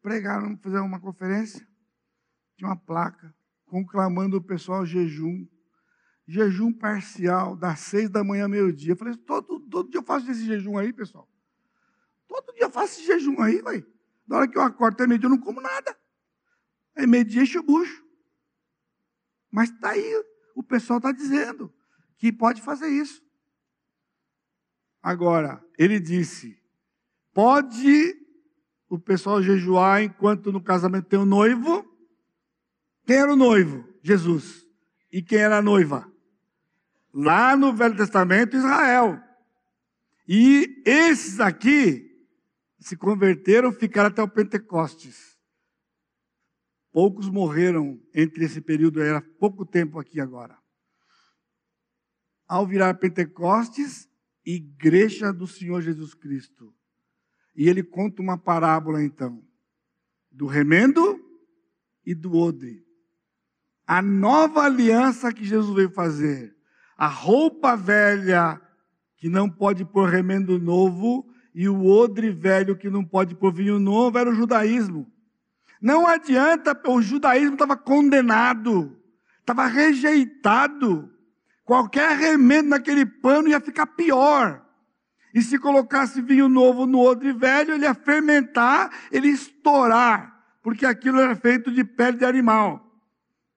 pregaram, 0.00 0.56
fizeram 0.56 0.86
uma 0.86 1.00
conferência, 1.00 1.66
tinha 2.56 2.70
uma 2.70 2.76
placa 2.76 3.34
conclamando 3.66 4.38
o 4.38 4.42
pessoal 4.42 4.86
jejum. 4.86 5.46
Jejum 6.28 6.72
parcial, 6.72 7.54
das 7.54 7.80
seis 7.80 8.10
da 8.10 8.24
manhã 8.24 8.44
ao 8.44 8.48
meio-dia. 8.48 8.92
Eu 8.92 8.96
falei, 8.96 9.16
todo, 9.16 9.60
todo 9.60 9.90
dia 9.90 10.00
eu 10.00 10.04
faço 10.04 10.28
esse 10.28 10.44
jejum 10.44 10.76
aí, 10.76 10.92
pessoal. 10.92 11.28
Todo 12.28 12.52
dia 12.54 12.64
eu 12.64 12.70
faço 12.70 12.94
esse 12.94 13.06
jejum 13.06 13.40
aí, 13.40 13.60
vai. 13.60 13.84
Na 14.26 14.38
hora 14.38 14.48
que 14.48 14.58
eu 14.58 14.62
acordo 14.62 14.94
até 14.94 15.06
meio-dia 15.06 15.26
eu 15.26 15.30
não 15.30 15.38
como 15.38 15.60
nada. 15.60 15.96
Aí 16.96 17.06
meio-dia 17.06 17.42
enche 17.42 17.58
o 17.58 17.62
bucho. 17.62 18.04
Mas 19.50 19.70
está 19.70 19.90
aí, 19.90 20.24
o 20.54 20.62
pessoal 20.62 20.98
está 20.98 21.12
dizendo 21.12 21.72
que 22.18 22.32
pode 22.32 22.60
fazer 22.62 22.88
isso. 22.88 23.22
Agora, 25.02 25.64
ele 25.78 26.00
disse: 26.00 26.60
pode 27.32 28.14
o 28.88 28.98
pessoal 28.98 29.42
jejuar 29.42 30.02
enquanto 30.02 30.50
no 30.50 30.62
casamento 30.62 31.08
tem 31.08 31.18
o 31.18 31.24
noivo? 31.24 31.84
Quem 33.04 33.16
era 33.16 33.32
o 33.32 33.36
noivo? 33.36 33.88
Jesus. 34.02 34.66
E 35.12 35.22
quem 35.22 35.38
era 35.38 35.58
a 35.58 35.62
noiva? 35.62 36.10
Lá 37.12 37.56
no 37.56 37.72
Velho 37.72 37.96
Testamento, 37.96 38.56
Israel. 38.56 39.20
E 40.28 40.82
esses 40.84 41.38
aqui 41.40 42.15
se 42.86 42.96
converteram, 42.96 43.72
ficaram 43.72 44.10
até 44.10 44.22
o 44.22 44.28
Pentecostes. 44.28 45.36
Poucos 46.92 47.28
morreram 47.28 48.00
entre 48.14 48.44
esse 48.44 48.60
período, 48.60 49.02
era 49.02 49.20
pouco 49.20 49.66
tempo 49.66 49.98
aqui 49.98 50.20
agora. 50.20 50.56
Ao 52.46 52.64
virar 52.64 52.94
Pentecostes, 52.94 54.08
igreja 54.44 55.32
do 55.32 55.48
Senhor 55.48 55.82
Jesus 55.82 56.14
Cristo. 56.14 56.72
E 57.56 57.68
ele 57.68 57.82
conta 57.82 58.22
uma 58.22 58.38
parábola 58.38 59.02
então, 59.02 59.44
do 60.30 60.46
remendo 60.46 61.18
e 62.04 62.14
do 62.14 62.36
odre. 62.36 62.86
A 63.84 64.00
nova 64.00 64.62
aliança 64.62 65.32
que 65.32 65.44
Jesus 65.44 65.74
veio 65.74 65.90
fazer, 65.90 66.56
a 66.96 67.08
roupa 67.08 67.74
velha 67.76 68.62
que 69.16 69.28
não 69.28 69.50
pode 69.50 69.84
pôr 69.84 70.08
remendo 70.08 70.56
novo 70.56 71.28
e 71.56 71.70
o 71.70 71.86
odre 71.86 72.30
velho 72.30 72.76
que 72.76 72.90
não 72.90 73.02
pode 73.02 73.34
pôr 73.34 73.50
vinho 73.50 73.78
novo 73.78 74.18
era 74.18 74.28
o 74.28 74.34
judaísmo. 74.34 75.10
Não 75.80 76.06
adianta, 76.06 76.78
o 76.86 77.00
judaísmo 77.00 77.54
estava 77.54 77.74
condenado, 77.74 78.94
estava 79.40 79.64
rejeitado. 79.64 81.10
Qualquer 81.64 82.14
remendo 82.14 82.68
naquele 82.68 83.06
pano 83.06 83.48
ia 83.48 83.58
ficar 83.58 83.86
pior. 83.86 84.62
E 85.32 85.40
se 85.40 85.58
colocasse 85.58 86.20
vinho 86.20 86.46
novo 86.46 86.84
no 86.84 87.00
odre 87.00 87.32
velho, 87.32 87.72
ele 87.72 87.84
ia 87.84 87.94
fermentar, 87.94 88.90
ele 89.10 89.28
ia 89.28 89.34
estourar, 89.34 90.38
porque 90.62 90.84
aquilo 90.84 91.18
era 91.18 91.34
feito 91.34 91.72
de 91.72 91.82
pele 91.82 92.18
de 92.18 92.26
animal. 92.26 93.00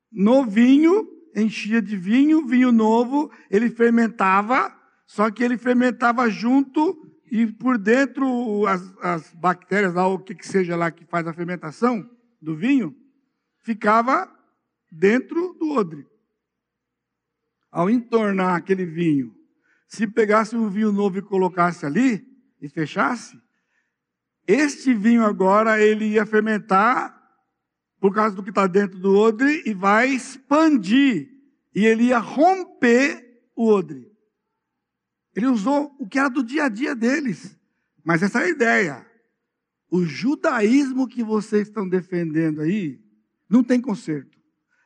No 0.09 0.45
vinho, 0.45 1.05
enchia 1.35 1.81
de 1.81 1.97
vinho, 1.97 2.47
vinho 2.47 2.71
novo, 2.71 3.29
ele 3.51 3.69
fermentava, 3.69 4.73
só 5.05 5.29
que 5.29 5.43
ele 5.43 5.57
fermentava 5.57 6.29
junto 6.29 7.08
e 7.31 7.47
por 7.47 7.77
dentro 7.77 8.65
as, 8.65 8.81
as 9.01 9.33
bactérias, 9.33 9.93
lá, 9.93 10.07
o 10.07 10.19
que, 10.19 10.35
que 10.35 10.47
seja 10.47 10.75
lá 10.75 10.91
que 10.91 11.05
faz 11.05 11.27
a 11.27 11.33
fermentação 11.33 12.09
do 12.41 12.55
vinho, 12.55 12.95
ficava 13.59 14.29
dentro 14.91 15.53
do 15.53 15.71
odre. 15.71 16.05
Ao 17.71 17.89
entornar 17.89 18.55
aquele 18.55 18.85
vinho, 18.85 19.35
se 19.87 20.07
pegasse 20.07 20.55
um 20.55 20.69
vinho 20.69 20.91
novo 20.91 21.19
e 21.19 21.21
colocasse 21.21 21.85
ali 21.85 22.25
e 22.61 22.67
fechasse, 22.67 23.39
este 24.47 24.93
vinho 24.93 25.23
agora 25.23 25.79
ele 25.79 26.05
ia 26.05 26.25
fermentar 26.25 27.15
por 27.99 28.13
causa 28.13 28.35
do 28.35 28.41
que 28.41 28.49
está 28.49 28.65
dentro 28.65 28.97
do 28.97 29.15
odre 29.15 29.61
e 29.65 29.73
vai 29.73 30.09
expandir 30.09 31.29
e 31.75 31.85
ele 31.85 32.05
ia 32.05 32.17
romper 32.17 33.43
o 33.55 33.67
odre. 33.67 34.08
Ele 35.35 35.47
usou 35.47 35.95
o 35.99 36.07
que 36.07 36.19
era 36.19 36.29
do 36.29 36.43
dia 36.43 36.65
a 36.65 36.69
dia 36.69 36.95
deles. 36.95 37.57
Mas 38.03 38.23
essa 38.23 38.41
é 38.41 38.45
a 38.45 38.49
ideia. 38.49 39.07
O 39.89 40.03
judaísmo 40.03 41.07
que 41.07 41.23
vocês 41.23 41.67
estão 41.67 41.87
defendendo 41.87 42.61
aí 42.61 43.01
não 43.49 43.63
tem 43.63 43.81
conserto. 43.81 44.37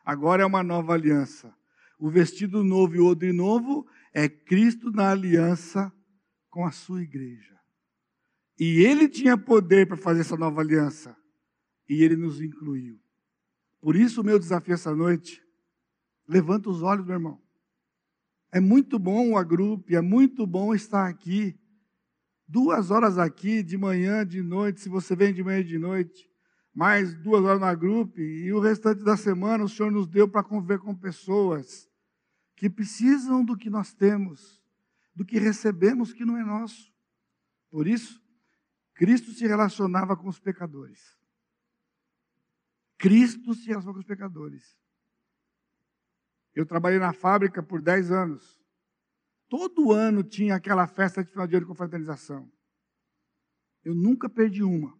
Agora 0.06 0.44
é 0.44 0.46
uma 0.46 0.64
nova 0.64 0.94
aliança. 0.94 1.54
O 2.00 2.10
vestido 2.10 2.64
novo 2.64 2.96
e 2.96 3.00
o 3.00 3.06
odre 3.06 3.32
novo 3.32 3.88
é 4.14 4.28
Cristo 4.28 4.91
na 4.91 5.12
aliança 5.12 5.91
com 6.50 6.66
a 6.66 6.72
sua 6.72 7.02
igreja. 7.02 7.58
E 8.60 8.82
ele 8.86 9.10
tinha 9.10 9.38
poder 9.38 9.88
para 9.88 9.98
fazer 9.98 10.22
essa 10.22 10.38
nova 10.38 10.62
aliança. 10.62 11.16
E 11.89 12.04
ele 12.04 12.16
nos 12.16 12.39
incluiu. 12.41 13.00
Por 13.82 13.96
isso, 13.96 14.22
o 14.22 14.24
meu 14.24 14.39
desafio 14.39 14.74
essa 14.74 14.96
noite, 14.96 15.44
levanta 16.28 16.70
os 16.70 16.82
olhos, 16.82 17.06
meu 17.06 17.16
irmão. 17.16 17.43
É 18.54 18.60
muito 18.60 18.99
bom 18.99 19.32
o 19.32 19.38
agrupe, 19.38 19.95
é 19.95 20.01
muito 20.01 20.45
bom 20.45 20.76
estar 20.76 21.08
aqui. 21.08 21.60
Duas 22.47 22.91
horas 22.91 23.18
aqui, 23.18 23.64
de 23.64 23.76
manhã, 23.76 24.24
de 24.24 24.43
noite, 24.43 24.80
se 24.80 24.89
você 24.89 25.16
vem 25.16 25.34
de 25.34 25.43
manhã 25.43 25.62
e 25.62 25.64
de 25.64 25.80
noite, 25.80 26.30
mais 26.72 27.16
duas 27.16 27.43
horas 27.43 27.60
na 27.60 27.74
grupo, 27.74 28.22
e 28.22 28.54
o 28.54 28.60
restante 28.60 29.04
da 29.04 29.18
semana 29.18 29.64
o 29.64 29.68
Senhor 29.68 29.91
nos 29.91 30.08
deu 30.08 30.30
para 30.30 30.43
conviver 30.43 30.78
com 30.78 30.93
pessoas 30.93 31.89
que 32.56 32.70
precisam 32.70 33.43
do 33.43 33.58
que 33.58 33.72
nós 33.72 33.91
temos, 33.91 34.64
do 35.16 35.26
que 35.26 35.39
recebemos 35.39 36.14
que 36.14 36.24
não 36.24 36.38
é 36.38 36.43
nosso. 36.43 36.93
Por 37.72 37.88
isso, 37.88 38.22
Cristo 38.93 39.32
se 39.32 39.47
relacionava 39.47 40.16
com 40.16 40.28
os 40.28 40.39
pecadores. 40.39 41.18
Cristo 42.99 43.56
se 43.56 43.66
relacionava 43.66 43.95
com 43.95 44.01
os 44.01 44.06
pecadores. 44.06 44.78
Eu 46.56 46.66
trabalhei 46.66 46.99
na 46.99 47.14
fábrica 47.14 47.64
por 47.64 47.82
10 47.82 48.12
anos. 48.12 48.62
Todo 49.49 49.91
ano 49.91 50.24
tinha 50.24 50.56
aquela 50.56 50.88
festa 50.88 51.24
de 51.24 51.30
final 51.30 51.47
de 51.47 51.56
ano 51.56 51.68
com 51.68 51.76
fraternização. 51.76 52.51
Eu 53.84 53.93
nunca 53.93 54.30
perdi 54.30 54.64
uma. 54.64 54.97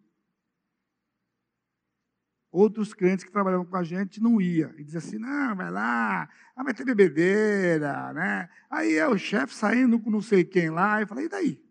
Outros 2.52 2.94
clientes 2.94 3.26
que 3.26 3.32
trabalhavam 3.32 3.66
com 3.66 3.76
a 3.76 3.84
gente 3.84 4.22
não 4.22 4.40
ia. 4.40 4.74
E 4.78 4.84
dizia 4.84 5.00
assim, 5.00 5.18
não, 5.18 5.56
vai 5.56 5.72
lá, 5.72 6.30
ah, 6.56 6.64
vai 6.64 6.74
ter 6.74 6.86
bebedeira, 6.86 8.14
né? 8.14 8.48
Aí 8.70 8.94
é 8.94 9.08
o 9.08 9.18
chefe 9.18 9.56
saindo 9.56 10.00
com 10.00 10.12
não 10.12 10.22
sei 10.22 10.44
quem 10.44 10.70
lá. 10.70 11.02
Eu 11.02 11.08
falei, 11.08 11.26
e 11.26 11.30
daí? 11.30 11.66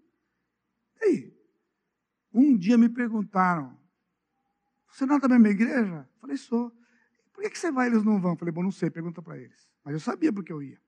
E 0.97 1.01
daí? 1.01 1.39
Um 2.35 2.57
dia 2.57 2.77
me 2.77 2.89
perguntaram, 2.89 3.79
você 4.89 5.07
não 5.07 5.17
é 5.17 5.21
da 5.21 5.29
mesma 5.29 5.49
igreja? 5.49 6.09
Eu 6.15 6.21
falei, 6.21 6.37
sou. 6.37 6.71
Por 7.33 7.43
que, 7.43 7.51
que 7.51 7.59
você 7.59 7.71
vai 7.71 7.89
e 7.89 7.93
eles 7.93 8.03
não 8.03 8.21
vão? 8.21 8.33
Eu 8.33 8.37
falei, 8.37 8.53
bom, 8.53 8.63
não 8.63 8.73
sei, 8.73 8.91
pergunta 8.91 9.23
para 9.23 9.39
eles. 9.39 9.72
Mas 9.85 9.95
eu 9.95 10.01
sabia 10.01 10.33
porque 10.33 10.53
eu 10.53 10.63
ia. 10.63 10.81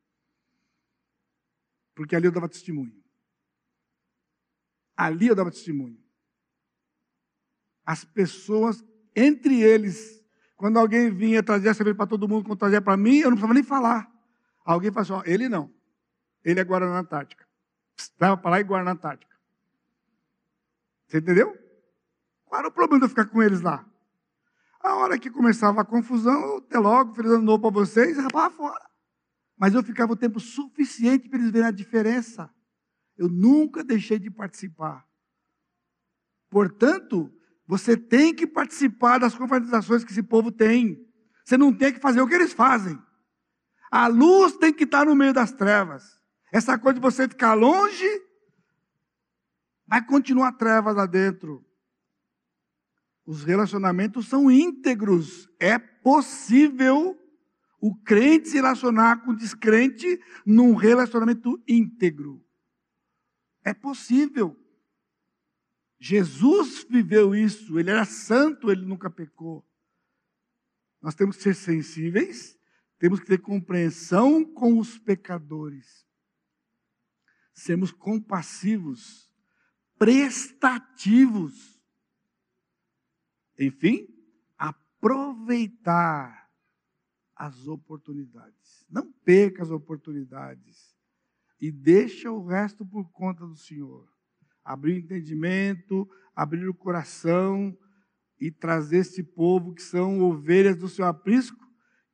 Porque 1.94 2.14
ali 2.14 2.26
eu 2.26 2.32
dava 2.32 2.48
testemunho. 2.48 2.94
Ali 4.96 5.26
eu 5.26 5.34
dava 5.34 5.50
testemunho. 5.50 5.98
As 7.84 8.04
pessoas, 8.04 8.82
entre 9.14 9.60
eles, 9.60 10.24
quando 10.56 10.78
alguém 10.78 11.10
vinha 11.10 11.42
trazer 11.42 11.68
a 11.68 11.74
cerveja 11.74 11.96
para 11.96 12.06
todo 12.06 12.28
mundo, 12.28 12.46
quando 12.46 12.58
trazia 12.58 12.80
para 12.80 12.96
mim, 12.96 13.16
eu 13.16 13.30
não 13.30 13.36
precisava 13.36 13.54
nem 13.54 13.62
falar. 13.62 14.10
Alguém 14.64 14.90
falou 14.90 15.02
assim: 15.02 15.12
ó, 15.12 15.22
ele 15.24 15.48
não. 15.48 15.72
Ele 16.44 16.60
é 16.60 16.64
Guaraná 16.64 16.98
Antártica. 16.98 17.46
Estava 17.96 18.36
para 18.36 18.50
lá 18.52 18.60
e 18.60 18.64
Guaraná 18.64 18.92
Antártica. 18.92 19.34
Você 21.06 21.18
entendeu? 21.18 21.56
Qual 22.44 22.58
era 22.58 22.68
o 22.68 22.72
problema 22.72 23.00
de 23.00 23.04
eu 23.04 23.08
ficar 23.08 23.26
com 23.26 23.42
eles 23.42 23.60
lá? 23.60 23.86
A 24.84 24.96
hora 24.96 25.18
que 25.18 25.30
começava 25.30 25.80
a 25.80 25.84
confusão, 25.84 26.40
eu, 26.42 26.56
até 26.58 26.78
logo, 26.78 27.14
feliz 27.14 27.32
ano 27.32 27.42
novo 27.42 27.62
para 27.62 27.70
vocês, 27.70 28.18
rapaz, 28.18 28.54
fora. 28.54 28.86
Mas 29.56 29.72
eu 29.72 29.82
ficava 29.82 30.12
o 30.12 30.16
tempo 30.16 30.38
suficiente 30.38 31.26
para 31.26 31.38
eles 31.38 31.50
verem 31.50 31.68
a 31.68 31.72
diferença. 31.72 32.52
Eu 33.16 33.30
nunca 33.30 33.82
deixei 33.82 34.18
de 34.18 34.30
participar. 34.30 35.08
Portanto, 36.50 37.32
Você 37.66 37.96
tem 37.96 38.34
que 38.34 38.46
participar 38.46 39.18
das 39.18 39.34
confraternizações 39.34 40.04
que 40.04 40.12
esse 40.12 40.22
povo 40.22 40.52
tem. 40.52 41.02
Você 41.44 41.56
não 41.56 41.72
tem 41.72 41.92
que 41.92 42.00
fazer 42.00 42.20
o 42.20 42.28
que 42.28 42.34
eles 42.34 42.52
fazem. 42.52 42.98
A 43.90 44.06
luz 44.06 44.56
tem 44.56 44.72
que 44.72 44.84
estar 44.84 45.06
no 45.06 45.14
meio 45.14 45.32
das 45.32 45.52
trevas. 45.52 46.20
Essa 46.52 46.78
coisa 46.78 46.94
de 46.94 47.00
você 47.00 47.26
ficar 47.28 47.54
longe, 47.54 48.06
vai 49.86 50.04
continuar 50.04 50.52
trevas 50.52 50.94
lá 50.94 51.06
dentro. 51.06 51.63
Os 53.26 53.42
relacionamentos 53.42 54.28
são 54.28 54.50
íntegros. 54.50 55.48
É 55.58 55.78
possível 55.78 57.18
o 57.80 57.94
crente 57.94 58.48
se 58.48 58.56
relacionar 58.56 59.24
com 59.24 59.32
o 59.32 59.36
descrente 59.36 60.20
num 60.44 60.74
relacionamento 60.74 61.62
íntegro. 61.68 62.42
É 63.62 63.74
possível. 63.74 64.58
Jesus 65.98 66.84
viveu 66.88 67.34
isso, 67.34 67.78
ele 67.78 67.90
era 67.90 68.04
santo, 68.04 68.70
ele 68.70 68.84
nunca 68.84 69.08
pecou. 69.08 69.66
Nós 71.00 71.14
temos 71.14 71.36
que 71.36 71.42
ser 71.42 71.54
sensíveis, 71.54 72.58
temos 72.98 73.20
que 73.20 73.26
ter 73.26 73.38
compreensão 73.38 74.44
com 74.44 74.78
os 74.78 74.98
pecadores. 74.98 76.06
Sermos 77.52 77.90
compassivos, 77.90 79.30
prestativos. 79.98 81.73
Enfim, 83.58 84.08
aproveitar 84.56 86.50
as 87.36 87.66
oportunidades. 87.66 88.86
Não 88.88 89.12
perca 89.24 89.62
as 89.62 89.70
oportunidades 89.70 90.96
e 91.60 91.70
deixa 91.70 92.30
o 92.30 92.44
resto 92.44 92.84
por 92.84 93.10
conta 93.10 93.46
do 93.46 93.56
Senhor 93.56 94.14
abrir 94.64 94.94
o 94.94 94.98
entendimento, 94.98 96.08
abrir 96.34 96.66
o 96.66 96.74
coração 96.74 97.76
e 98.40 98.50
trazer 98.50 98.98
esse 98.98 99.22
povo 99.22 99.74
que 99.74 99.82
são 99.82 100.20
ovelhas 100.22 100.76
do 100.76 100.88
seu 100.88 101.04
aprisco, 101.04 101.62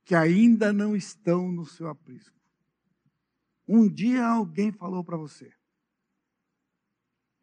que 0.04 0.14
ainda 0.14 0.72
não 0.72 0.96
estão 0.96 1.52
no 1.52 1.64
seu 1.64 1.88
aprisco. 1.88 2.36
Um 3.68 3.88
dia 3.88 4.26
alguém 4.26 4.72
falou 4.72 5.04
para 5.04 5.16
você, 5.16 5.52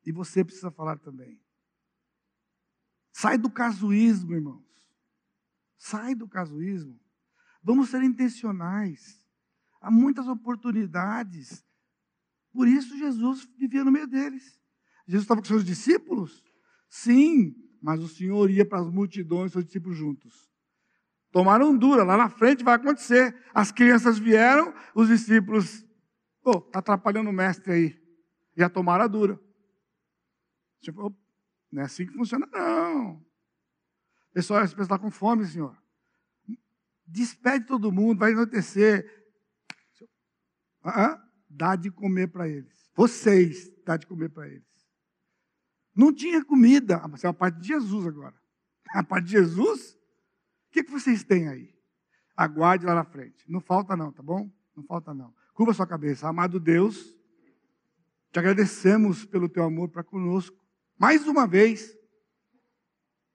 e 0.06 0.12
você 0.12 0.44
precisa 0.44 0.70
falar 0.70 1.00
também. 1.00 1.42
Sai 3.18 3.36
do 3.36 3.50
casuísmo, 3.50 4.36
irmãos. 4.36 4.64
Sai 5.76 6.14
do 6.14 6.28
casuísmo. 6.28 7.00
Vamos 7.64 7.90
ser 7.90 8.04
intencionais. 8.04 9.20
Há 9.82 9.90
muitas 9.90 10.28
oportunidades. 10.28 11.66
Por 12.54 12.68
isso 12.68 12.96
Jesus 12.96 13.50
vivia 13.58 13.84
no 13.84 13.92
meio 13.92 14.06
deles. 14.06 14.62
Jesus 15.08 15.24
estava 15.24 15.42
com 15.42 15.48
seus 15.48 15.66
discípulos? 15.66 16.44
Sim, 16.92 17.56
mas 17.82 18.04
o 18.04 18.08
Senhor 18.08 18.52
ia 18.52 18.64
para 18.64 18.82
as 18.82 18.92
multidões, 18.92 19.52
seus 19.52 19.66
discípulos 19.66 19.98
juntos. 19.98 20.48
Tomaram 21.32 21.76
dura, 21.76 22.04
lá 22.04 22.18
na 22.18 22.30
frente 22.30 22.64
vai 22.64 22.76
acontecer. 22.76 23.36
As 23.52 23.72
crianças 23.72 24.20
vieram, 24.20 24.72
os 24.94 25.08
discípulos, 25.08 25.84
pô, 26.44 26.52
oh, 26.52 26.68
está 26.68 26.78
atrapalhando 26.78 27.32
o 27.32 27.34
mestre 27.34 27.74
aí. 27.74 28.02
Já 28.56 28.70
tomaram 28.70 29.06
a 29.06 29.08
dura. 29.08 29.40
Tipo, 30.82 31.18
não 31.78 31.84
é 31.84 31.86
assim 31.86 32.08
que 32.08 32.14
funciona, 32.14 32.48
não. 32.52 33.24
Pessoal, 34.34 34.64
esse 34.64 34.74
pessoal 34.74 34.96
está 34.96 35.00
com 35.00 35.12
fome, 35.12 35.46
senhor. 35.46 35.78
Despede 37.06 37.68
todo 37.68 37.92
mundo, 37.92 38.18
vai 38.18 38.32
anoitecer. 38.34 39.06
Ah, 40.84 41.24
dá 41.48 41.76
de 41.76 41.92
comer 41.92 42.30
para 42.30 42.50
eles. 42.50 42.90
Vocês, 42.96 43.72
dá 43.86 43.96
de 43.96 44.08
comer 44.08 44.30
para 44.30 44.48
eles. 44.48 44.66
Não 45.96 46.12
tinha 46.12 46.44
comida. 46.44 46.98
Ah, 46.98 47.08
mas 47.08 47.24
é 47.24 47.28
a 47.28 47.34
parte 47.34 47.60
de 47.60 47.68
Jesus 47.68 48.08
agora. 48.08 48.36
A 48.96 49.04
parte 49.04 49.26
de 49.26 49.32
Jesus? 49.34 49.94
O 49.94 50.72
que, 50.72 50.84
que 50.84 50.92
vocês 50.92 51.24
têm 51.24 51.48
aí? 51.48 51.76
Aguarde 52.36 52.86
lá 52.86 52.96
na 52.96 53.04
frente. 53.04 53.44
Não 53.48 53.60
falta 53.60 53.96
não, 53.96 54.12
tá 54.12 54.24
bom? 54.24 54.50
Não 54.76 54.84
falta 54.84 55.14
não. 55.14 55.32
Curva 55.54 55.74
sua 55.74 55.86
cabeça. 55.86 56.28
Amado 56.28 56.60
Deus, 56.60 57.14
te 58.32 58.40
agradecemos 58.40 59.26
pelo 59.26 59.48
teu 59.48 59.64
amor 59.64 59.90
para 59.90 60.04
conosco. 60.04 60.67
Mais 60.98 61.28
uma 61.28 61.46
vez, 61.46 61.96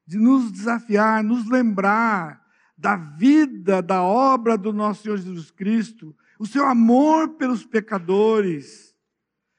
de 0.06 0.18
nos 0.18 0.50
desafiar, 0.50 1.22
nos 1.22 1.48
lembrar 1.48 2.42
da 2.76 2.96
vida, 2.96 3.80
da 3.80 4.02
obra 4.02 4.58
do 4.58 4.72
nosso 4.72 5.02
Senhor 5.02 5.16
Jesus 5.16 5.50
Cristo, 5.50 6.16
o 6.38 6.46
seu 6.46 6.66
amor 6.66 7.36
pelos 7.36 7.64
pecadores, 7.64 8.96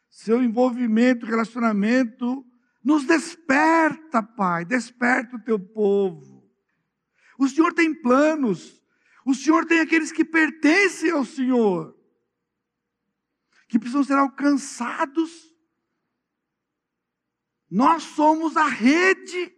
seu 0.09 0.43
envolvimento, 0.43 1.25
relacionamento 1.25 2.45
nos 2.83 3.05
desperta, 3.05 4.21
Pai, 4.21 4.65
desperta 4.65 5.37
o 5.37 5.41
teu 5.41 5.57
povo. 5.57 6.43
O 7.39 7.47
Senhor 7.47 7.73
tem 7.73 7.93
planos, 7.93 8.81
o 9.25 9.33
Senhor 9.33 9.65
tem 9.65 9.79
aqueles 9.79 10.11
que 10.11 10.25
pertencem 10.25 11.09
ao 11.11 11.23
Senhor, 11.23 11.97
que 13.69 13.79
precisam 13.79 14.03
ser 14.03 14.17
alcançados. 14.17 15.52
Nós 17.73 18.03
somos 18.03 18.55
a 18.55 18.67
rede, 18.67 19.51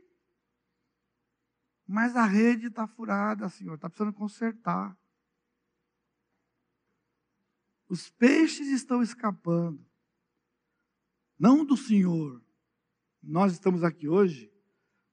mas 1.86 2.16
a 2.16 2.24
rede 2.24 2.68
está 2.68 2.88
furada, 2.88 3.50
Senhor, 3.50 3.76
está 3.76 3.90
precisando 3.90 4.14
consertar. 4.14 4.98
Os 7.90 8.10
peixes 8.10 8.70
estão 8.70 9.04
escapando, 9.04 9.86
não 11.38 11.66
do 11.66 11.76
Senhor, 11.76 12.42
nós 13.22 13.52
estamos 13.52 13.84
aqui 13.84 14.08
hoje 14.08 14.50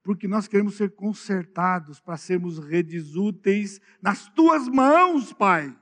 porque 0.05 0.29
nós 0.29 0.47
queremos 0.47 0.77
ser 0.77 0.95
consertados 0.95 1.99
para 1.99 2.17
sermos 2.17 2.61
redes 2.61 3.17
úteis 3.17 3.81
nas 4.01 4.29
tuas 4.29 4.69
mãos, 4.69 5.33
Pai. 5.33 5.77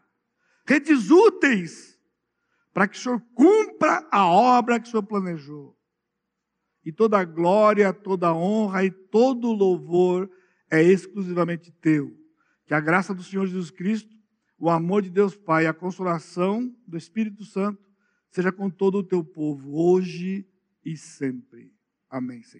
Redes 0.66 1.10
úteis 1.10 2.00
para 2.72 2.88
que 2.88 2.96
o 2.96 3.00
Senhor 3.00 3.20
cumpra 3.34 4.08
a 4.10 4.26
obra 4.26 4.80
que 4.80 4.88
o 4.88 4.90
Senhor 4.90 5.02
planejou. 5.02 5.79
E 6.84 6.92
toda 6.92 7.24
glória, 7.24 7.92
toda 7.92 8.34
honra 8.34 8.84
e 8.84 8.90
todo 8.90 9.52
louvor 9.52 10.30
é 10.70 10.82
exclusivamente 10.82 11.72
teu. 11.80 12.16
Que 12.66 12.74
a 12.74 12.80
graça 12.80 13.14
do 13.14 13.22
Senhor 13.22 13.46
Jesus 13.46 13.70
Cristo, 13.70 14.16
o 14.58 14.70
amor 14.70 15.02
de 15.02 15.10
Deus 15.10 15.36
Pai, 15.36 15.66
a 15.66 15.74
consolação 15.74 16.74
do 16.86 16.96
Espírito 16.96 17.44
Santo 17.44 17.90
seja 18.30 18.52
com 18.52 18.70
todo 18.70 18.98
o 18.98 19.02
teu 19.02 19.24
povo, 19.24 19.76
hoje 19.76 20.46
e 20.84 20.96
sempre. 20.96 21.72
Amém, 22.08 22.42
Senhor. 22.42 22.58